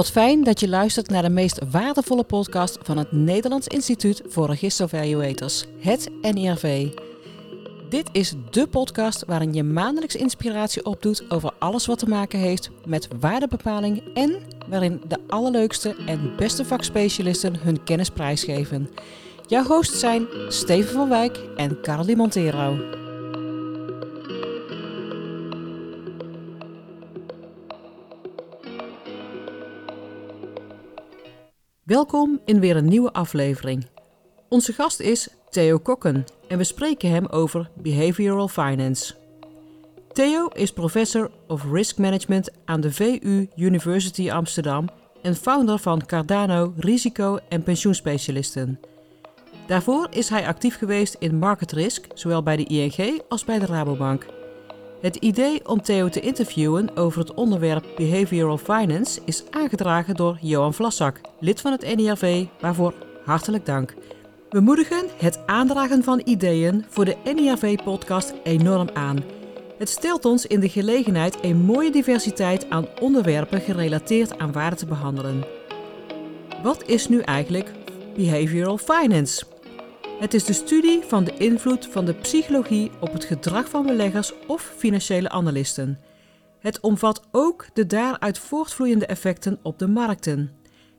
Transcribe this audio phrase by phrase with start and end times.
[0.00, 4.46] Wat fijn dat je luistert naar de meest waardevolle podcast van het Nederlands Instituut voor
[4.46, 6.88] Register Evaluators, het NIRV.
[7.88, 12.70] Dit is de podcast waarin je maandelijks inspiratie opdoet over alles wat te maken heeft
[12.86, 14.36] met waardebepaling en
[14.68, 18.90] waarin de allerleukste en beste vakspecialisten hun kennis prijsgeven.
[19.46, 22.78] Jouw hosts zijn Steven van Wijk en Carly Montero.
[31.90, 33.86] Welkom in weer een nieuwe aflevering.
[34.48, 39.14] Onze gast is Theo Kokken en we spreken hem over Behavioral Finance.
[40.12, 44.88] Theo is professor of Risk Management aan de VU University Amsterdam
[45.22, 48.80] en founder van Cardano Risico- en Pensioenspecialisten.
[49.66, 53.66] Daarvoor is hij actief geweest in market risk, zowel bij de ING als bij de
[53.66, 54.26] Rabobank.
[55.00, 60.74] Het idee om Theo te interviewen over het onderwerp Behavioral Finance is aangedragen door Johan
[60.74, 63.94] Vlassak, lid van het NIRV, waarvoor hartelijk dank.
[64.50, 69.18] We moedigen het aandragen van ideeën voor de NIRV-podcast enorm aan.
[69.78, 74.86] Het stelt ons in de gelegenheid een mooie diversiteit aan onderwerpen gerelateerd aan waarde te
[74.86, 75.44] behandelen.
[76.62, 77.70] Wat is nu eigenlijk
[78.16, 79.49] Behavioral Finance?
[80.20, 84.32] Het is de studie van de invloed van de psychologie op het gedrag van beleggers
[84.46, 85.98] of financiële analisten.
[86.58, 90.50] Het omvat ook de daaruit voortvloeiende effecten op de markten.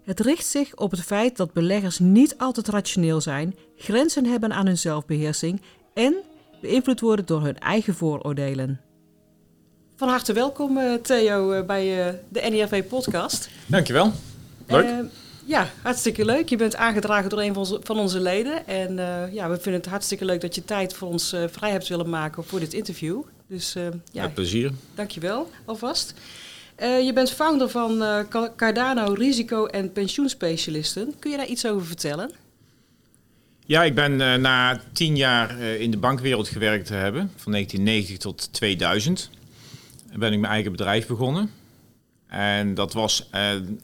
[0.03, 4.65] Het richt zich op het feit dat beleggers niet altijd rationeel zijn, grenzen hebben aan
[4.65, 5.61] hun zelfbeheersing
[5.93, 6.15] en
[6.61, 8.81] beïnvloed worden door hun eigen vooroordelen.
[9.95, 13.49] Van harte welkom eh, Theo eh, bij eh, de NIRV-podcast.
[13.65, 14.11] Dankjewel.
[14.67, 15.05] Leuk.
[15.51, 16.49] Ja, hartstikke leuk.
[16.49, 18.67] Je bent aangedragen door een van onze, van onze leden.
[18.67, 21.71] En uh, ja, we vinden het hartstikke leuk dat je tijd voor ons uh, vrij
[21.71, 23.21] hebt willen maken voor dit interview.
[23.47, 24.71] Dus uh, ja, Met plezier.
[24.95, 26.13] Dankjewel alvast.
[26.77, 28.03] je bent founder van
[28.55, 31.13] Cardano Risico- en Pensioenspecialisten.
[31.19, 32.31] Kun je daar iets over vertellen?
[33.65, 38.53] Ja, ik ben na tien jaar in de bankwereld gewerkt te hebben, van 1990 tot
[38.53, 39.29] 2000,
[40.15, 41.51] ben ik mijn eigen bedrijf begonnen.
[42.27, 43.29] En dat was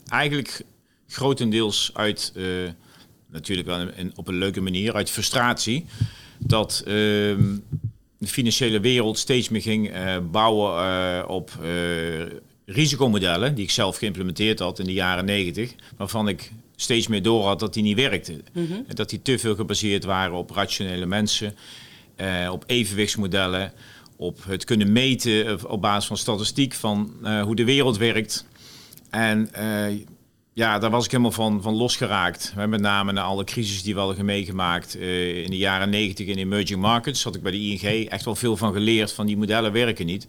[0.07, 0.63] eigenlijk
[1.07, 2.69] grotendeels uit, uh,
[3.27, 5.85] natuurlijk wel een, op een leuke manier, uit frustratie.
[6.39, 6.93] Dat uh,
[8.17, 11.51] de financiële wereld steeds meer ging uh, bouwen uh, op
[12.65, 17.45] risicomodellen, die ik zelf geïmplementeerd had in de jaren negentig, waarvan ik steeds meer door
[17.45, 18.41] had dat die niet werkten.
[18.53, 18.85] Mm -hmm.
[18.87, 21.55] Dat die te veel gebaseerd waren op rationele mensen,
[22.51, 23.73] op evenwichtsmodellen,
[24.15, 28.45] op het kunnen meten op basis van statistiek van hoe de wereld werkt.
[29.09, 29.49] En
[30.57, 32.53] ja, daar was ik helemaal van, van losgeraakt.
[32.67, 36.37] Met name na alle crisis die we hadden meegemaakt uh, in de jaren 90 in
[36.37, 37.23] emerging markets.
[37.23, 40.27] Had ik bij de ING echt wel veel van geleerd van die modellen werken niet.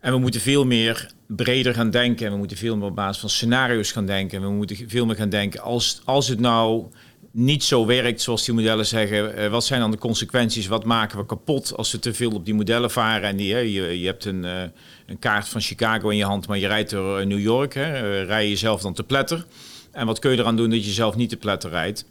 [0.00, 2.26] En we moeten veel meer breder gaan denken.
[2.26, 4.38] En we moeten veel meer op basis van scenario's gaan denken.
[4.38, 6.84] En we moeten veel meer gaan denken als, als het nou
[7.30, 9.38] niet zo werkt zoals die modellen zeggen.
[9.38, 10.66] Uh, wat zijn dan de consequenties?
[10.66, 13.28] Wat maken we kapot als we te veel op die modellen varen?
[13.28, 14.62] En die, je, je hebt een, uh,
[15.06, 17.74] een kaart van Chicago in je hand, maar je rijdt door New York.
[17.74, 18.20] Hè?
[18.20, 19.46] Uh, rij je jezelf dan te pletter?
[19.92, 22.04] En wat kun je eraan doen dat je zelf niet te pletter rijdt?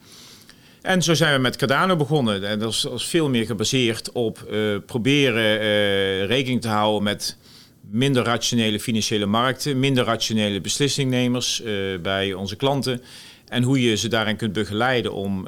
[0.82, 2.48] En zo zijn we met Cardano begonnen.
[2.48, 4.54] En dat is, dat is veel meer gebaseerd op
[4.86, 5.58] proberen
[6.26, 7.38] rekening te houden met
[7.82, 11.64] minder rationele financiële markten, minder rationele beslissingnemers
[12.02, 13.02] bij onze klanten.
[13.48, 15.48] En hoe je ze daarin kunt begeleiden om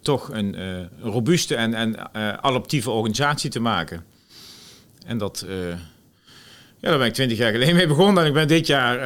[0.00, 0.56] toch een
[1.02, 4.04] robuuste en, en adaptieve organisatie te maken.
[5.06, 5.46] En dat,
[6.82, 8.22] ja, daar ben ik twintig jaar geleden mee begonnen.
[8.22, 8.98] En ik ben dit jaar,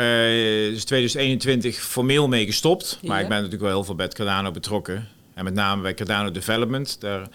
[0.70, 2.98] dus 2021, formeel mee gestopt.
[3.02, 5.08] Maar ik ben natuurlijk wel heel veel bij Cardano betrokken.
[5.34, 7.00] En met name bij Cardano Development.
[7.00, 7.28] Daar,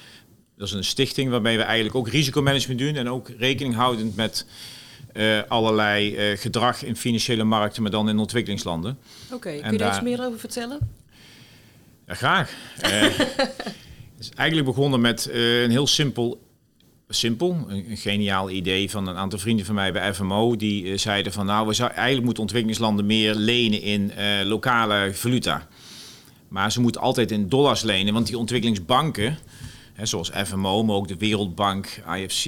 [0.57, 2.95] dat is een stichting waarbij we eigenlijk ook risicomanagement doen.
[2.95, 4.45] En ook rekening houdend met
[5.13, 8.97] uh, allerlei uh, gedrag in financiële markten, maar dan in ontwikkelingslanden.
[9.25, 10.79] Oké, okay, kun je daar iets meer over vertellen?
[12.07, 12.51] Ja, graag.
[12.81, 16.41] het is eigenlijk begonnen met een heel simpel,
[17.13, 20.55] simpel, een, geniaal idee van een aantal vrienden van mij bij FMO.
[20.55, 24.11] Die zeiden van nou, we zouden eigenlijk moeten ontwikkelingslanden meer lenen in
[24.45, 25.67] lokale valuta.
[26.47, 29.37] Maar ze moeten altijd in dollars lenen, want die ontwikkelingsbanken,
[29.93, 32.45] hè, zoals FMO, maar ook de Wereldbank, IFC,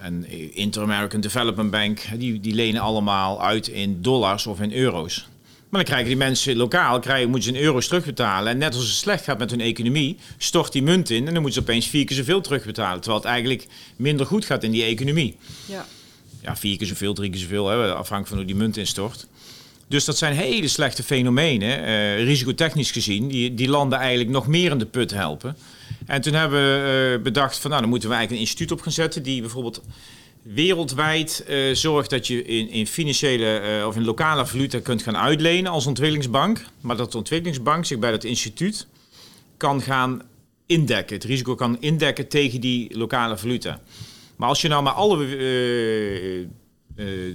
[0.00, 5.28] en Inter-American Development Bank, die, die lenen allemaal uit in dollars of in euro's.
[5.76, 8.52] Dan krijgen die mensen lokaal, krijgen, moeten ze in euro's terugbetalen.
[8.52, 11.42] En net als het slecht gaat met hun economie, stort die munt in en dan
[11.42, 13.00] moeten ze opeens vier keer zoveel terugbetalen.
[13.00, 15.36] Terwijl het eigenlijk minder goed gaat in die economie.
[15.66, 15.86] Ja,
[16.42, 19.26] ja vier keer zoveel, drie keer zoveel, hè, afhankelijk van hoe die munt instort.
[19.88, 24.70] Dus dat zijn hele slechte fenomenen, uh, risicotechnisch gezien, die, die landen eigenlijk nog meer
[24.70, 25.56] in de put helpen.
[26.06, 28.84] En toen hebben we uh, bedacht van nou, dan moeten we eigenlijk een instituut op
[28.84, 29.82] gaan zetten die bijvoorbeeld
[30.54, 35.16] wereldwijd uh, zorgt dat je in, in financiële uh, of in lokale valuta kunt gaan
[35.16, 36.64] uitlenen als ontwikkelingsbank.
[36.80, 38.86] Maar dat de ontwikkelingsbank zich bij dat instituut
[39.56, 40.22] kan gaan
[40.66, 41.16] indekken.
[41.16, 43.80] Het risico kan indekken tegen die lokale valuta.
[44.36, 46.46] Maar als je nou maar alle uh,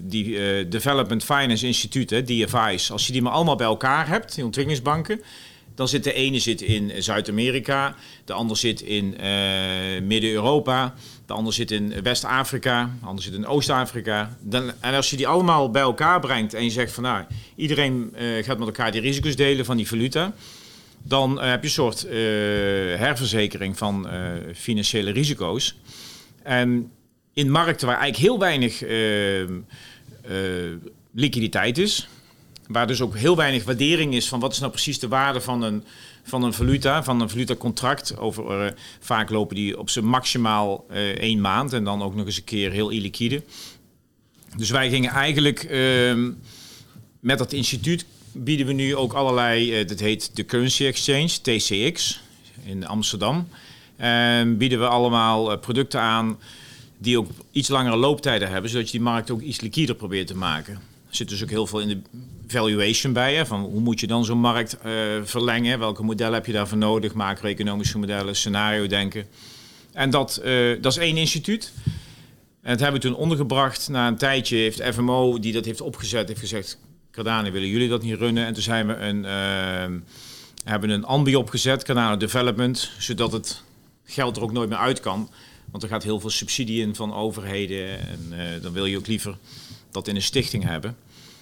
[0.02, 5.22] die Development Finance Instituten, DFI's, als je die maar allemaal bij elkaar hebt, die ontwikkelingsbanken,
[5.76, 7.96] dan zit de ene zit in Zuid-Amerika,
[8.26, 9.10] de ander zit in
[10.08, 10.94] Midden-Europa,
[11.26, 14.38] de ander zit in West-Afrika, de ander zit in Oost-Afrika.
[14.80, 17.24] En als je die allemaal bij elkaar brengt en je zegt van nou,
[17.56, 20.34] iedereen gaat met elkaar die risico's delen van die valuta,
[21.04, 22.02] dan heb je een soort
[23.00, 24.08] herverzekering van
[24.56, 25.76] financiële risico's.
[26.44, 26.92] En
[27.34, 30.78] in markten waar eigenlijk heel weinig uh,
[31.14, 32.08] liquiditeit is,
[32.72, 35.62] waar dus ook heel weinig waardering is van wat is nou precies de waarde van
[35.62, 35.84] een,
[36.24, 38.18] van een valuta, van een valutacontract.
[38.18, 42.26] Over, uh, vaak lopen die op zijn maximaal uh, één maand en dan ook nog
[42.26, 43.44] eens een keer heel illiquide.
[44.58, 46.32] Dus wij gingen eigenlijk ehm,
[47.20, 52.22] met dat instituut bieden we nu ook allerlei, dat heet de Currency Exchange, TCX,
[52.66, 53.48] in Amsterdam.
[53.96, 56.40] En bieden we allemaal producten aan
[56.98, 60.36] die ook iets langere looptijden hebben, zodat je die markt ook iets liquider probeert te
[60.36, 60.91] maken.
[61.12, 62.02] Zit dus ook heel veel in de
[62.48, 63.36] valuation bij.
[63.36, 64.92] Hè, van hoe moet je dan zo'n markt uh,
[65.24, 65.80] verlengen?
[65.80, 67.14] Welke modellen heb je daarvoor nodig?
[67.14, 69.26] Macro-economische modellen, scenario denken.
[69.94, 71.74] En dat, uh, dat is één instituut.
[72.62, 73.90] En dat hebben we toen ondergebracht.
[73.90, 76.78] Na een tijdje heeft FMO, die dat heeft opgezet, heeft gezegd...
[77.12, 78.46] Cardano, willen jullie dat niet runnen?
[78.46, 80.00] En toen zijn we een, uh,
[80.64, 82.92] hebben een ambi opgezet, Cardano Development...
[82.98, 83.64] zodat het
[84.06, 85.30] geld er ook nooit meer uit kan...
[85.72, 88.00] Want er gaat heel veel subsidie in van overheden.
[88.00, 89.38] En dan wil je ook liever
[89.92, 90.96] dat in een stichting hebben.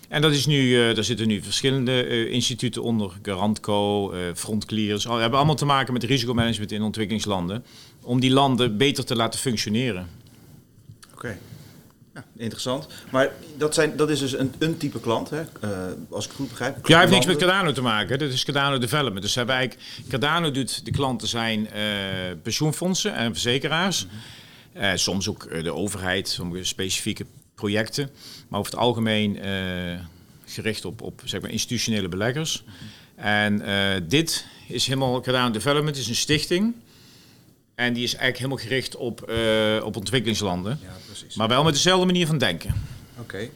[0.07, 3.11] En dat is nu, uh, daar zitten nu verschillende uh, instituten onder.
[3.21, 5.07] Garantco, Frontclears.
[5.07, 7.65] Al, hebben allemaal te maken met risicomanagement in ontwikkelingslanden.
[8.01, 10.07] Om die landen beter te laten functioneren.
[11.13, 11.37] Oké.
[12.13, 12.87] Ja, interessant.
[13.11, 15.41] Maar dat, zijn, dat is dus een, een type klant, hè?
[15.41, 15.69] Uh,
[16.09, 16.87] als ik het goed begrijp.
[16.87, 18.19] Ja, heeft niks met Cardano te maken.
[18.19, 19.21] Dat is Cardano Development.
[19.21, 21.79] Dus hebben eigenlijk, Cardano doet de klanten zijn uh,
[22.43, 24.05] pensioenfondsen en verzekeraars.
[24.05, 24.11] Mm
[24.73, 24.83] -hmm.
[24.83, 27.25] uh, soms ook de overheid, sommige specifieke
[27.59, 28.09] projecten.
[28.47, 29.39] Maar over het algemeen
[30.45, 32.63] gericht op, op zeg maar, institutionele beleggers.
[33.15, 33.61] En
[34.07, 36.73] dit is helemaal Cardano Development, is een stichting.
[37.75, 40.79] En die is eigenlijk helemaal gericht op, uh, op ontwikkelingslanden.
[40.81, 41.35] Ja, precies.
[41.35, 42.69] Maar wel met dezelfde manier van denken.
[43.11, 43.21] Oké.
[43.21, 43.51] Okay.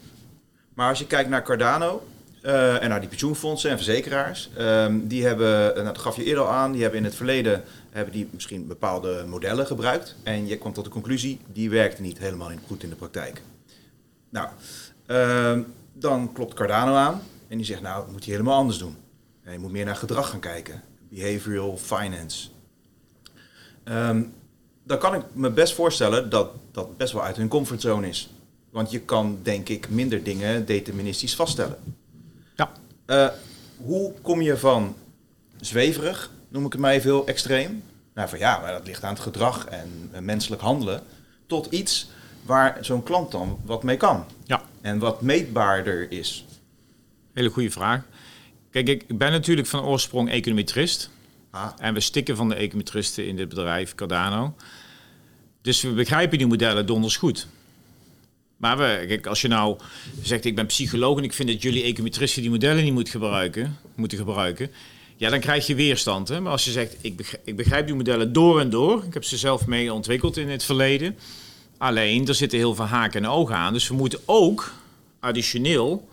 [0.73, 2.07] Maar als je kijkt naar Cardano
[2.41, 6.43] uh, en naar die pensioenfondsen en verzekeraars, um, die hebben, nou, dat gaf je eerder
[6.43, 10.15] al aan, die hebben in het verleden hebben die misschien bepaalde modellen gebruikt.
[10.23, 13.41] En je kwam tot de conclusie, die werkte niet helemaal goed in de praktijk.
[14.33, 14.47] Nou,
[15.07, 18.97] um, dan klopt Cardano aan en die zegt, nou, dat moet je helemaal anders doen.
[19.43, 20.81] En je moet meer naar gedrag gaan kijken.
[21.09, 22.49] Behavioral finance.
[23.83, 24.33] Um,
[24.83, 28.29] dan kan ik me best voorstellen dat dat best wel uit hun comfortzone is.
[28.69, 31.77] Want je kan, denk ik, minder dingen deterministisch vaststellen.
[32.55, 32.71] Ja.
[33.05, 33.27] Uh,
[33.77, 34.95] hoe kom je van
[35.59, 37.83] zweverig, noem ik het maar even heel extreem,
[38.13, 41.03] nou van ja, maar dat ligt aan het gedrag en menselijk handelen,
[41.47, 42.09] tot iets
[42.45, 44.25] waar zo'n klant dan wat mee kan.
[44.45, 44.61] Ja.
[44.81, 46.45] En wat meetbaarder is.
[47.33, 48.01] Hele goede vraag.
[48.71, 51.09] Kijk, ik ben natuurlijk van oorsprong econometrist.
[51.51, 51.67] Ah.
[51.77, 54.55] En we stikken van de econometristen in dit bedrijf, Cardano.
[55.61, 57.47] Dus we begrijpen die modellen donders goed.
[58.57, 59.77] Maar we, kijk, als je nou
[60.21, 63.77] zegt, ik ben psycholoog en ik vind dat jullie econometristen die modellen niet moet gebruiken,
[63.95, 64.71] moeten gebruiken.
[65.17, 66.27] Ja, dan krijg je weerstand.
[66.27, 66.39] Hè?
[66.41, 69.03] Maar als je zegt, ik begrijp, ik begrijp die modellen door en door.
[69.03, 71.17] Ik heb ze zelf mee ontwikkeld in het verleden.
[71.83, 73.73] Alleen, er zitten heel veel haken en ogen aan.
[73.73, 74.73] Dus we moeten ook
[75.19, 76.07] additioneel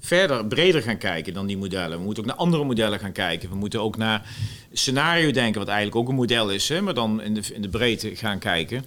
[0.00, 1.98] verder, breder gaan kijken dan die modellen.
[1.98, 3.48] We moeten ook naar andere modellen gaan kijken.
[3.48, 4.28] We moeten ook naar
[4.72, 7.68] scenario denken, wat eigenlijk ook een model is, hè, maar dan in de, in de
[7.68, 8.84] breedte gaan kijken.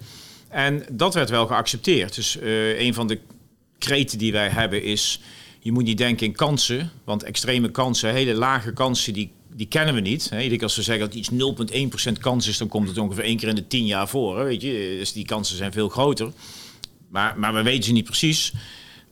[0.48, 2.14] En dat werd wel geaccepteerd.
[2.14, 3.18] Dus uh, een van de
[3.78, 5.20] kreten die wij hebben is,
[5.60, 9.94] je moet niet denken in kansen, want extreme kansen, hele lage kansen, die, die kennen
[9.94, 10.30] we niet.
[10.30, 10.56] Hè.
[10.60, 11.30] Als we zeggen dat iets
[12.08, 14.38] 0,1% kans is, dan komt het ongeveer één keer in de tien jaar voor.
[14.38, 14.96] Hè, weet je?
[14.98, 16.32] Dus die kansen zijn veel groter.
[17.08, 18.52] Maar, maar we weten ze niet precies.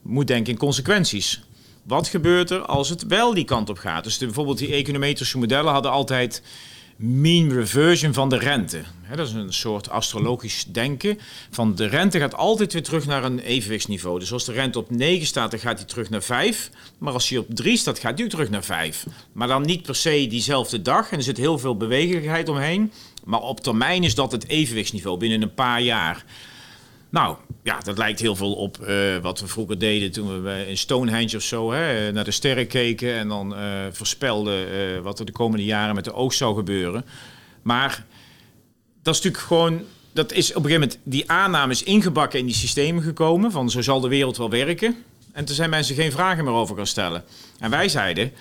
[0.01, 1.41] Moet denken in consequenties.
[1.83, 4.03] Wat gebeurt er als het wel die kant op gaat?
[4.03, 6.41] Dus de, bijvoorbeeld die econometrische modellen hadden altijd
[6.97, 8.81] mean reversion van de rente.
[9.15, 11.19] dat is een soort astrologisch denken.
[11.51, 14.19] Van de rente gaat altijd weer terug naar een evenwichtsniveau.
[14.19, 16.69] Dus als de rente op 9 staat, dan gaat hij terug naar 5.
[16.97, 19.05] Maar als hij op 3 staat, gaat ook terug naar 5.
[19.31, 21.11] Maar dan niet per se diezelfde dag.
[21.11, 22.91] En er zit heel veel bewegelijkheid omheen.
[23.23, 26.25] Maar op termijn is dat het evenwichtsniveau binnen een paar jaar.
[27.09, 30.77] Nou, ja, dat lijkt heel veel op uh, wat we vroeger deden toen we in
[30.77, 33.55] Stonehenge of zo hè, naar de sterren keken en dan
[33.91, 37.05] voorspelden wat er de komende jaren met de oogst zou gebeuren.
[37.61, 38.05] Maar
[39.01, 39.81] dat is natuurlijk gewoon,
[40.13, 43.51] dat is op een gegeven moment, die aanname is ingebakken in die systemen gekomen.
[43.51, 44.95] Van zo zal de wereld wel werken.
[45.31, 47.23] En toen zijn mensen geen vragen meer over gaan stellen.
[47.59, 48.31] En wij zeiden,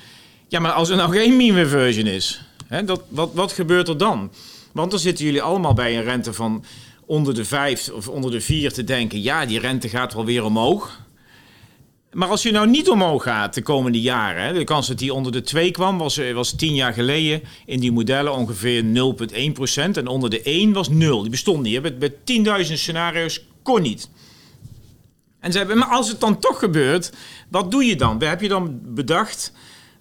[0.49, 3.99] ja, maar als er nou geen mean reversion is, hè, dat, wat, wat gebeurt er
[3.99, 4.32] dan?
[4.73, 6.64] Want dan zitten jullie allemaal bij een rente van
[7.06, 10.44] onder de 5 of onder de 4 te denken, ja, die rente gaat wel weer
[10.44, 11.04] omhoog.
[12.12, 15.32] Maar als je nou niet omhoog gaat de komende jaren, de kans dat die onder
[15.32, 19.96] de 2 kwam, was, eh, was 10 jaar geleden in die modellen ongeveer 0,1%.
[19.96, 21.20] En onder de 1 was 0.
[21.20, 21.82] Die bestond niet.
[21.82, 24.10] Bij, bij 10.000 scenario's kon niet.
[25.40, 27.12] En ze hebben, maar als het dan toch gebeurt,
[27.48, 28.22] wat doe je dan?
[28.22, 29.52] Heb je dan bedacht,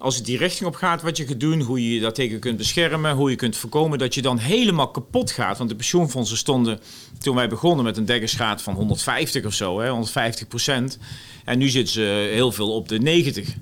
[0.05, 2.57] als het die richting op gaat, wat je gaat doen, hoe je je daartegen kunt
[2.57, 5.57] beschermen, hoe je kunt voorkomen dat je dan helemaal kapot gaat?
[5.57, 6.79] Want de pensioenfondsen stonden,
[7.19, 10.97] toen wij begonnen met een dekkingsgraad van 150 of zo, hè, 150 procent.
[11.45, 13.55] En nu zitten ze heel veel op de 90.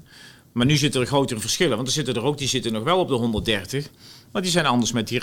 [0.52, 3.00] Maar nu zitten er grotere verschillen, want er zitten er ook, die zitten nog wel
[3.00, 3.90] op de 130.
[4.32, 5.20] Maar die zijn anders met die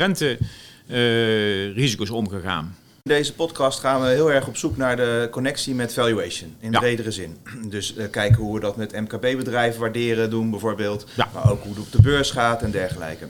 [0.86, 2.76] rente-risico's omgegaan.
[3.10, 6.78] Deze podcast gaan we heel erg op zoek naar de connectie met valuation, in Ja.
[6.78, 7.36] bredere zin.
[7.68, 11.28] Dus eh, kijken hoe we dat met MKB-bedrijven waarderen doen bijvoorbeeld, Ja.
[11.34, 13.26] maar ook hoe het op de beurs gaat en dergelijke.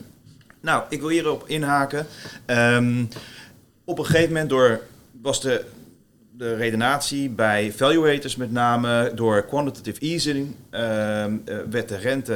[0.59, 2.05] Nou, ik wil hierop inhaken.
[2.45, 3.03] Ehm,
[3.83, 4.79] op een gegeven moment door,
[5.21, 5.65] was de,
[6.37, 10.81] de redenatie bij valuators met name door quantitative easing, eh,
[11.69, 12.33] werd de rente,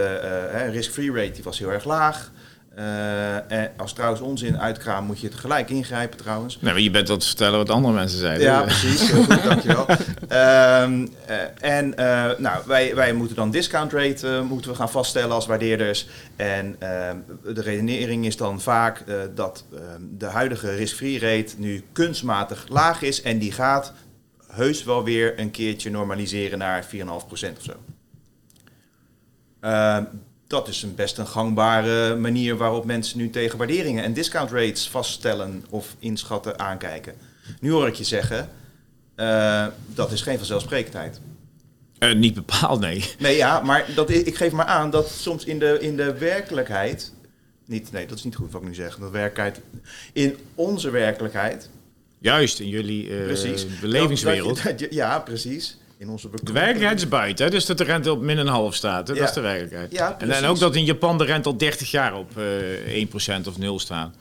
[0.51, 2.31] hè, risk-free rate, die was heel erg laag.
[2.75, 6.57] Eh, en als trouwens onzin uitkraam moet je het gelijk ingrijpen trouwens.
[6.61, 8.45] Nee, maar je bent dat te vertellen wat andere mensen zeiden.
[8.45, 9.11] Ja, precies.
[9.11, 9.85] Heel goed, dankjewel.
[10.27, 11.37] Ehm, eh,
[11.77, 16.07] en eh, nou, wij, wij moeten dan discount rate moeten we gaan vaststellen als waardeerders.
[16.35, 17.17] En ehm,
[17.53, 19.03] de redenering is dan vaak
[19.35, 23.21] dat ehm, de huidige risk-free rate nu kunstmatig laag is.
[23.21, 23.93] En die gaat
[24.47, 27.73] heus wel weer een keertje normaliseren naar 4,5% of zo.
[30.47, 34.87] Dat is een best een gangbare manier waarop mensen nu tegen waarderingen en discount rates
[34.89, 37.13] vaststellen of inschatten aankijken.
[37.59, 38.49] Nu hoor ik je zeggen,
[39.15, 41.19] eh, dat is geen vanzelfsprekendheid.
[41.99, 43.13] Eh, niet bepaald, nee.
[43.19, 47.13] Nee, ja, maar dat, ik geef maar aan dat soms in de, in de werkelijkheid...
[47.67, 48.97] Niet, nee, dat is niet goed wat ik nu zeg.
[48.97, 49.61] Dat werkelijkheid,
[50.13, 51.69] in onze werkelijkheid...
[52.19, 53.65] Juist, in jullie eh, precies.
[53.79, 54.55] belevingswereld.
[54.55, 55.77] dat- dat je- ja, precies.
[55.97, 57.51] In onze De werkelijkheid is buiten, hè?
[57.51, 59.07] dus dat de rente op min een half staat.
[59.07, 59.13] Hè?
[59.13, 59.91] Dat is de werkelijkheid.
[59.91, 63.07] Ja, en, en ook dat in Japan de rente al 30 jaar op eh
[63.41, 64.15] 1% of 0 staat.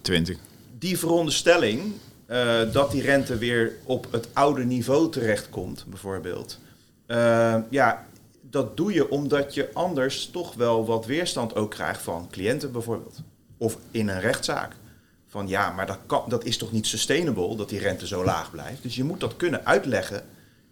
[0.00, 0.36] 20.
[0.78, 1.92] die veronderstelling
[2.26, 6.58] eh, dat die rente weer op het oude niveau terechtkomt, bijvoorbeeld.
[7.06, 8.06] eh, ja,
[8.50, 13.22] dat doe je omdat je anders toch wel wat weerstand ook krijgt van cliënten bijvoorbeeld.
[13.56, 14.72] Of in een rechtszaak.
[15.30, 18.50] Van ja, maar dat, kan, dat is toch niet sustainable dat die rente zo laag
[18.50, 18.82] blijft.
[18.82, 20.22] Dus je moet dat kunnen uitleggen.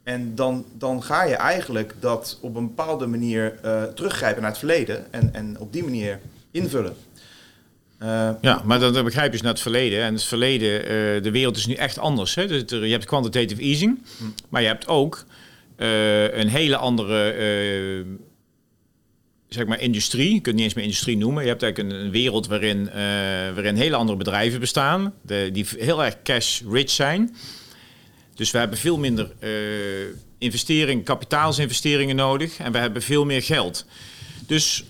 [0.03, 4.59] En dan, dan ga je eigenlijk dat op een bepaalde manier eh, teruggrijpen naar het
[4.59, 5.13] verleden.
[5.13, 6.97] En, en op die manier invullen.
[7.99, 10.03] Eh, Ja, maar dat begrijp je dus naar het verleden.
[10.03, 10.89] En het verleden, eh,
[11.23, 12.35] de wereld is nu echt anders.
[12.35, 12.47] Hè?
[12.47, 14.03] Dus er- je hebt quantitative easing,
[14.49, 15.25] maar je hebt ook
[15.77, 17.35] een hele andere
[19.49, 20.35] zeg maar industrie.
[20.35, 21.43] Je kunt het niet eens meer industrie noemen.
[21.43, 22.95] Je hebt eigenlijk een, wereld waarin, eh,
[23.55, 25.15] waarin hele andere bedrijven bestaan,
[25.53, 27.37] die heel erg cash-rich zijn.
[28.35, 29.51] Dus we hebben veel minder eh
[30.39, 33.87] investering, kapitaalsinvesteringen nodig en we hebben veel meer geld.
[34.47, 34.85] Dus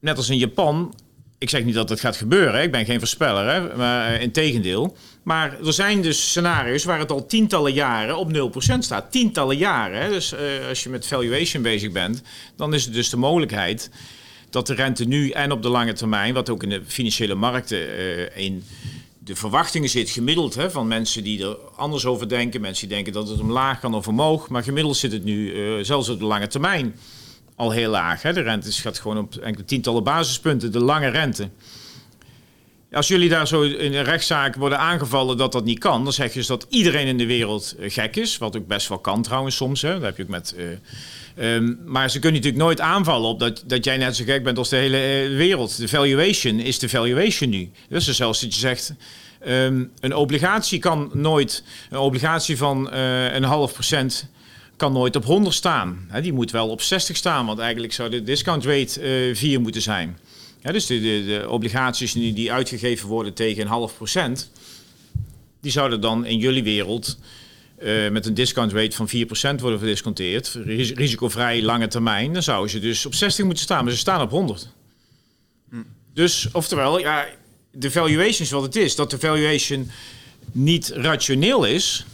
[0.00, 0.94] net als in Japan,
[1.38, 4.96] ik zeg niet dat het gaat gebeuren, ik ben geen voorspeller, hè, maar in tegendeel.
[5.22, 9.10] Maar er zijn dus scenario's waar het al tientallen jaren op 0% staat.
[9.10, 10.02] Tientallen jaren.
[10.02, 10.08] Hè.
[10.08, 12.22] Dus eh, als je met valuation bezig bent,
[12.56, 13.90] dan is het dus de mogelijkheid
[14.50, 17.96] dat de rente nu en op de lange termijn, wat ook in de financiële markten
[17.96, 18.64] eh, in
[19.18, 23.12] de verwachtingen zit, gemiddeld hè, van mensen die er anders over denken, mensen die denken
[23.12, 26.24] dat het omlaag kan of omhoog, maar gemiddeld zit het nu eh, zelfs op de
[26.24, 26.94] lange termijn
[27.56, 28.22] al heel laag.
[28.22, 28.32] Hè.
[28.32, 31.48] De rente gaat gewoon op enkele tientallen basispunten, de lange rente.
[32.92, 36.32] Als jullie daar zo in een rechtszaak worden aangevallen dat dat niet kan, dan zeg
[36.32, 38.38] je dus dat iedereen in de wereld eh, gek is.
[38.38, 39.82] Wat ook best wel kan trouwens soms.
[39.82, 39.92] Hè.
[39.92, 40.54] Dat heb je ook met.
[40.56, 44.44] eh, ehm, maar ze kunnen natuurlijk nooit aanvallen op dat, dat jij net zo gek
[44.44, 45.76] bent als de hele eh, wereld.
[45.76, 47.70] De valuation is de valuation nu.
[47.88, 48.94] Dus zelfs dat je zegt.
[50.00, 51.64] een obligatie kan nooit.
[51.90, 54.30] Een obligatie van een half procent
[54.76, 56.08] kan nooit op 100 staan.
[56.22, 59.82] Die moet wel op 60 staan, want eigenlijk zou de discount rate eh 4 moeten
[59.82, 60.18] zijn.
[60.62, 64.50] Ja, dus de, de, obligaties die, die uitgegeven worden tegen een half procent,
[65.60, 67.18] die zouden dan in jullie wereld
[67.78, 69.08] eh, met een discount rate van
[69.58, 73.84] 4% worden verdisconteerd, ris- risicovrij lange termijn, dan zouden ze dus op 60 moeten staan,
[73.84, 74.68] maar ze staan op 100.
[76.14, 77.26] Dus, oftewel, ja,
[77.70, 78.94] de valuation is wat het is.
[78.94, 79.90] Dat de valuation
[80.52, 82.04] niet rationeel is,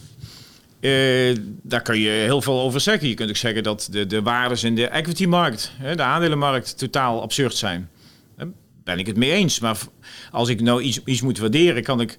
[0.81, 3.09] eh, daar kun je heel veel over zeggen.
[3.09, 7.57] Je kunt ook zeggen dat de, de waardes in de equity-markt, de aandelenmarkt, totaal absurd
[7.57, 7.89] zijn.
[8.89, 9.61] Ben ik het mee eens.
[9.61, 9.79] Maar
[10.31, 12.19] als ik nou iets, iets moet waarderen, kan ik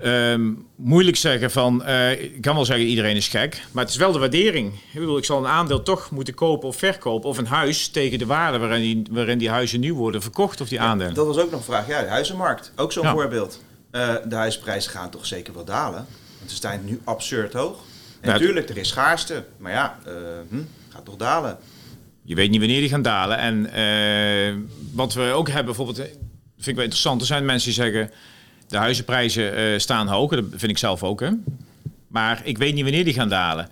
[0.00, 3.98] Ehm, moeilijk zeggen van, uh, ik kan wel zeggen iedereen is gek, maar het is
[3.98, 4.74] wel de waardering.
[4.74, 8.18] Ik bedoel, ik zal een aandeel toch moeten kopen of verkopen of een huis tegen
[8.18, 11.14] de waarde waarin die, waarin die huizen nu worden verkocht of die aandelen.
[11.14, 11.88] dat was ook nog een vraag.
[11.88, 13.62] Ja, de huizenmarkt, ook zo'n voorbeeld.
[13.92, 16.06] Uh, de huisprijzen gaan toch zeker wel dalen,
[16.38, 17.78] want ze staan nu absurd hoog.
[18.20, 20.12] En natuurlijk, er is schaarste, maar ja, uh,
[20.48, 21.58] hm, gaat toch dalen.
[22.30, 23.38] Je weet niet wanneer die gaan dalen.
[23.38, 23.70] En
[24.92, 28.10] wat we ook hebben, bijvoorbeeld, vind ik wel interessant, er zijn mensen die zeggen
[28.68, 31.20] de huizenprijzen uh, staan hoog, dat vind ik zelf ook.
[31.20, 31.30] Hè?
[32.08, 33.68] Maar ik weet niet wanneer die gaan dalen.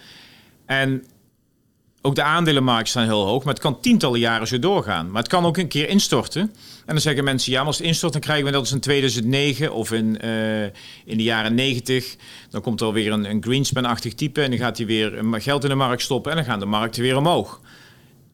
[0.66, 1.04] En
[2.02, 5.10] ook de aandelenmarkt staan heel hoog, maar het kan tientallen jaren zo doorgaan.
[5.10, 6.42] Maar het kan ook een keer instorten.
[6.42, 6.52] En
[6.86, 9.92] dan zeggen mensen, ja, maar als het instort, dan krijgen we dat in 2009 of
[9.92, 10.20] in,
[11.04, 12.16] in de jaren 90.
[12.50, 15.70] Dan komt er weer een, een Greenspan-achtig type en dan gaat hij weer geld in
[15.70, 17.60] de markt stoppen en dan gaan de markten weer omhoog.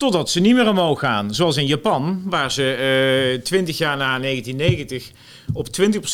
[0.04, 1.34] Totdat ze niet meer omhoog gaan.
[1.34, 5.10] Zoals in Japan, waar ze uh, 20 jaar na 1990
[5.52, 5.68] op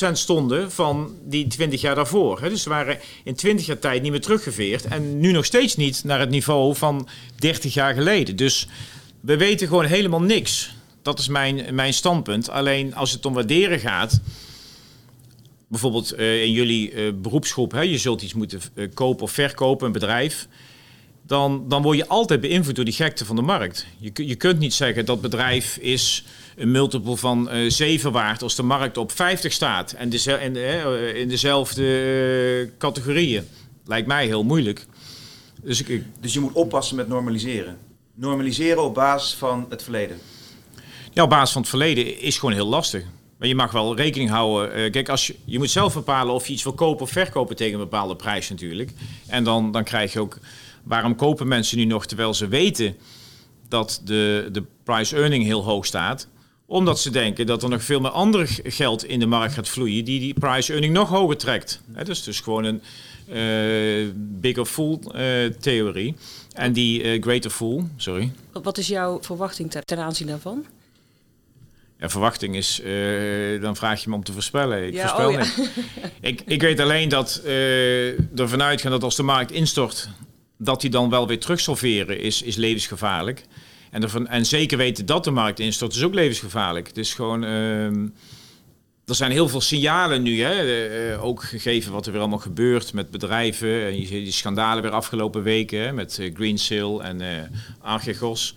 [0.09, 2.40] 20% stonden van die 20 jaar daarvoor.
[2.40, 4.85] Dus ze waren in 20 jaar tijd niet meer teruggeveerd.
[4.85, 8.37] En nu nog steeds niet naar het niveau van 30 jaar geleden.
[8.37, 8.68] Dus
[9.20, 10.75] we weten gewoon helemaal niks.
[11.02, 12.50] Dat is mijn, mijn standpunt.
[12.50, 14.20] Alleen als het om waarderen gaat.
[15.68, 18.61] Bijvoorbeeld uh, in jullie uh, beroepsgroep, hè, je zult iets moeten
[18.94, 20.49] kopen of verkopen, een bedrijf
[21.30, 23.87] dan, dan word je altijd beïnvloed door die gekte van de markt.
[23.99, 26.25] Je, je kunt niet zeggen dat bedrijf is
[26.56, 30.32] een multiple van uh, eh, 7 waard als de markt op 50 staat en de,
[30.32, 33.49] en, uh, in dezelfde uh, categorieën.
[33.84, 34.87] Lijkt mij heel moeilijk.
[35.62, 37.78] Dus, ik, dus je moet oppassen met normaliseren.
[38.14, 40.18] Normaliseren op basis van het verleden.
[41.12, 43.04] Ja, op basis van het verleden is gewoon heel lastig.
[43.38, 44.90] Maar je mag wel rekening houden.
[44.90, 47.72] kijk, als je, je moet zelf bepalen of je iets wil kopen of verkopen tegen
[47.72, 48.92] een bepaalde prijs natuurlijk.
[49.26, 50.38] En dan, dan krijg je ook
[50.82, 52.96] Waarom kopen mensen nu nog terwijl ze weten
[53.68, 56.28] dat de, de price earning heel hoog staat?
[56.66, 60.04] Omdat ze denken dat er nog veel meer ander geld in de markt gaat vloeien
[60.04, 61.81] die die price earning nog hoger trekt.
[61.92, 62.83] He, dus dus gewoon een
[63.28, 66.16] uh, bigger fool uh, theorie.
[66.52, 68.33] En die uh, greater fool, sorry.
[68.52, 70.66] Wat is jouw verwachting ten aanzien daarvan?
[71.98, 72.83] Ja, verwachting is,
[73.61, 74.87] dan vraag je me om te voorspellen.
[74.87, 75.44] Ik, voorspel oh, ja.
[76.20, 80.09] ik, ik weet alleen dat uh, ervan uitgaan dat als de markt instort,
[80.62, 83.44] dat die dan wel weer terugsolveren is, is levensgevaarlijk.
[83.90, 86.90] En, en zeker weten dat de markt instort is ook levensgevaarlijk.
[86.96, 87.44] Is gewoon...
[87.44, 87.85] Uh,
[89.05, 91.12] er zijn heel veel signalen nu, hè?
[91.12, 93.85] Uh, ook gegeven wat er weer allemaal gebeurt met bedrijven.
[93.85, 97.29] En je ziet die schandalen weer afgelopen weken met uh, Green Seal en uh,
[97.81, 98.55] Archegos.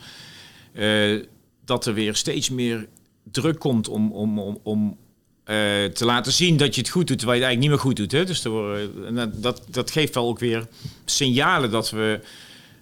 [1.65, 2.87] dat er weer steeds meer
[3.31, 4.97] druk komt om, om, om, om
[5.45, 7.79] uh, te laten zien dat je het goed doet, terwijl je het eigenlijk niet meer
[7.79, 8.11] goed doet.
[8.11, 8.25] Hè?
[8.25, 10.67] Dus er, dat, dat geeft wel ook weer
[11.05, 12.19] signalen dat we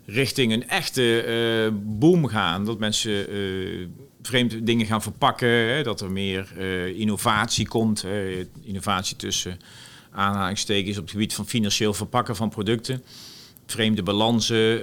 [0.06, 2.65] richting een echte uh, boom gaan.
[2.65, 3.26] Dat mensen
[4.21, 5.84] vreemde dingen gaan verpakken, hè?
[5.84, 6.47] dat er meer
[6.95, 8.06] innovatie komt.
[8.63, 9.60] innovatie tussen
[10.12, 13.04] aanhalingstekens op het gebied van financieel verpakken van producten.
[13.65, 14.80] Vreemde balansen,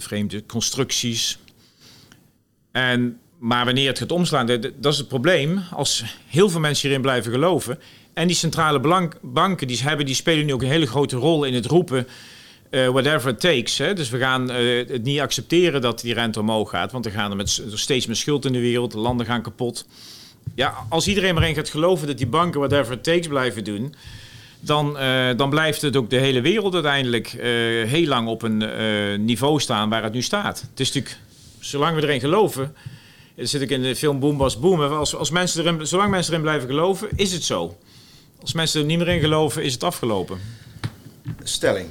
[0.00, 1.38] vreemde constructies.
[2.72, 5.62] En maar wanneer het gaat omslaan, dat is het probleem.
[5.72, 7.78] Als heel veel mensen hierin blijven geloven.
[8.12, 11.54] En die centrale banken die hebben, die spelen nu ook een hele grote rol in
[11.54, 12.06] het roepen.
[12.70, 13.78] Uh, whatever it takes.
[13.78, 13.94] Hè.
[13.94, 16.92] Dus we gaan uh, het niet accepteren dat die rente omhoog gaat.
[16.92, 18.90] Want er gaan er met, steeds meer schuld in de wereld.
[18.90, 19.86] De landen gaan kapot.
[20.54, 23.94] Ja, als iedereen maar in gaat geloven dat die banken whatever it takes blijven doen.
[24.60, 27.28] Dan, uh, dan blijft het ook de hele wereld uiteindelijk
[27.86, 30.60] heel lang op een niveau staan waar het nu staat.
[30.70, 31.20] Het is natuurlijk,
[31.60, 32.74] zolang we erin geloven
[33.38, 34.80] dat zit ik in de film Boom Was Boom.
[34.80, 37.76] Als, als mensen erin, zolang mensen erin blijven geloven, is het zo.
[38.40, 40.38] Als mensen er niet meer in geloven, is het afgelopen.
[41.42, 41.88] Stelling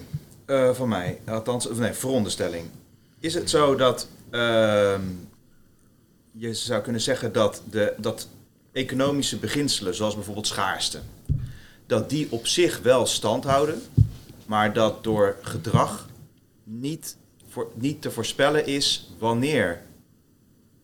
[0.47, 2.65] uh, van mij, althans, of nee, veronderstelling.
[3.19, 4.95] Is het zo dat uh,
[6.31, 8.27] je zou kunnen zeggen dat, de, dat
[8.71, 10.99] economische beginselen, zoals bijvoorbeeld schaarste,
[11.85, 13.81] dat die op zich wel stand houden,
[14.45, 16.09] maar dat door gedrag
[16.63, 17.17] niet,
[17.49, 19.81] voor, niet te voorspellen is wanneer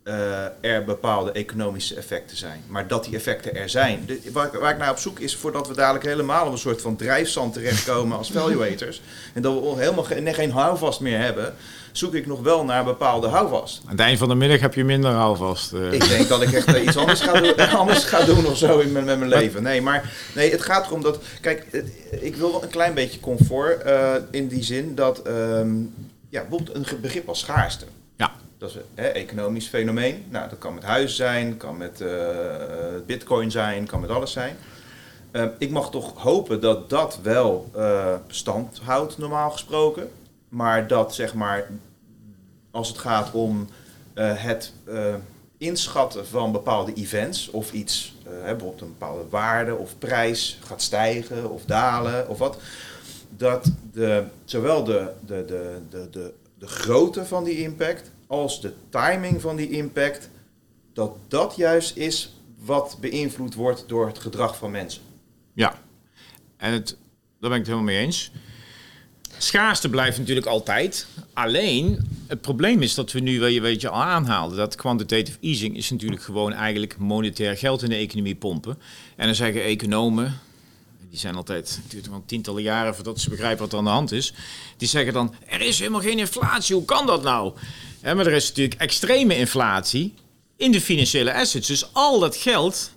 [0.04, 2.64] uh, er bepaalde economische effecten zijn.
[2.68, 4.04] Maar dat die effecten er zijn.
[4.06, 6.82] De, waar, waar, ik naar op zoek is voordat we dadelijk helemaal op een soort
[6.82, 9.02] van drijfzand terechtkomen als valuators.
[9.34, 11.54] en dat we helemaal geen, geen houvast meer hebben.
[11.92, 13.82] Zoek ik nog wel naar bepaalde houvast.
[13.86, 15.74] Aan het eind van de middag heb je minder houvast.
[15.74, 15.94] Uh.
[15.94, 18.92] Ik denk dat ik echt iets anders ga, doen, anders ga doen of zo in
[18.92, 19.64] met, met mijn leven.
[19.64, 21.20] Nee, maar nee, het gaat erom dat.
[21.42, 21.66] Kijk,
[22.10, 25.28] ik wil wel een klein beetje comfort uh, in die zin dat.
[25.28, 25.94] Um,
[26.30, 27.86] ja, bijvoorbeeld een begrip als schaarste.
[28.64, 30.26] Dat is een economisch fenomeen.
[30.30, 32.10] Nou, dat kan met huizen zijn, kan met uh,
[33.06, 34.56] bitcoin zijn, kan met alles zijn.
[35.32, 40.10] Uh, ik mag toch hopen dat dat wel uh, stand houdt, normaal gesproken.
[40.50, 41.70] Maar dat zeg maar,
[42.72, 43.70] als het gaat om
[44.16, 44.72] het
[45.58, 51.66] inschatten van bepaalde events of iets, bijvoorbeeld een bepaalde waarde of prijs gaat stijgen of
[51.66, 52.58] dalen of wat,
[53.30, 58.74] dat de, zowel de, de, de, de, de, de grootte van die impact als de
[58.90, 60.30] timing van die impact,
[60.94, 65.02] dat dat juist is wat beïnvloed wordt door het gedrag van mensen.
[65.54, 65.80] Ja,
[66.58, 66.98] en het,
[67.40, 68.32] daar ben ik het helemaal mee eens.
[69.38, 71.08] Schaarste blijft natuurlijk altijd.
[71.34, 75.38] Alleen, het probleem is dat we nu, weet je, weet je al aanhaalden, dat quantitative
[75.42, 78.78] easing is natuurlijk gewoon eigenlijk monetair geld in de economie pompen.
[79.16, 80.40] En dan zeggen economen,
[81.10, 83.90] die zijn altijd, het duurt wel tientallen jaren voordat ze begrijpen wat er aan de
[83.90, 84.34] hand is.
[84.78, 87.54] Die zeggen dan, er is helemaal geen inflatie, hoe kan dat nou?
[88.04, 90.14] Maar er is natuurlijk extreme inflatie
[90.58, 91.68] in de financiële assets.
[91.68, 92.92] Dus al dat geld,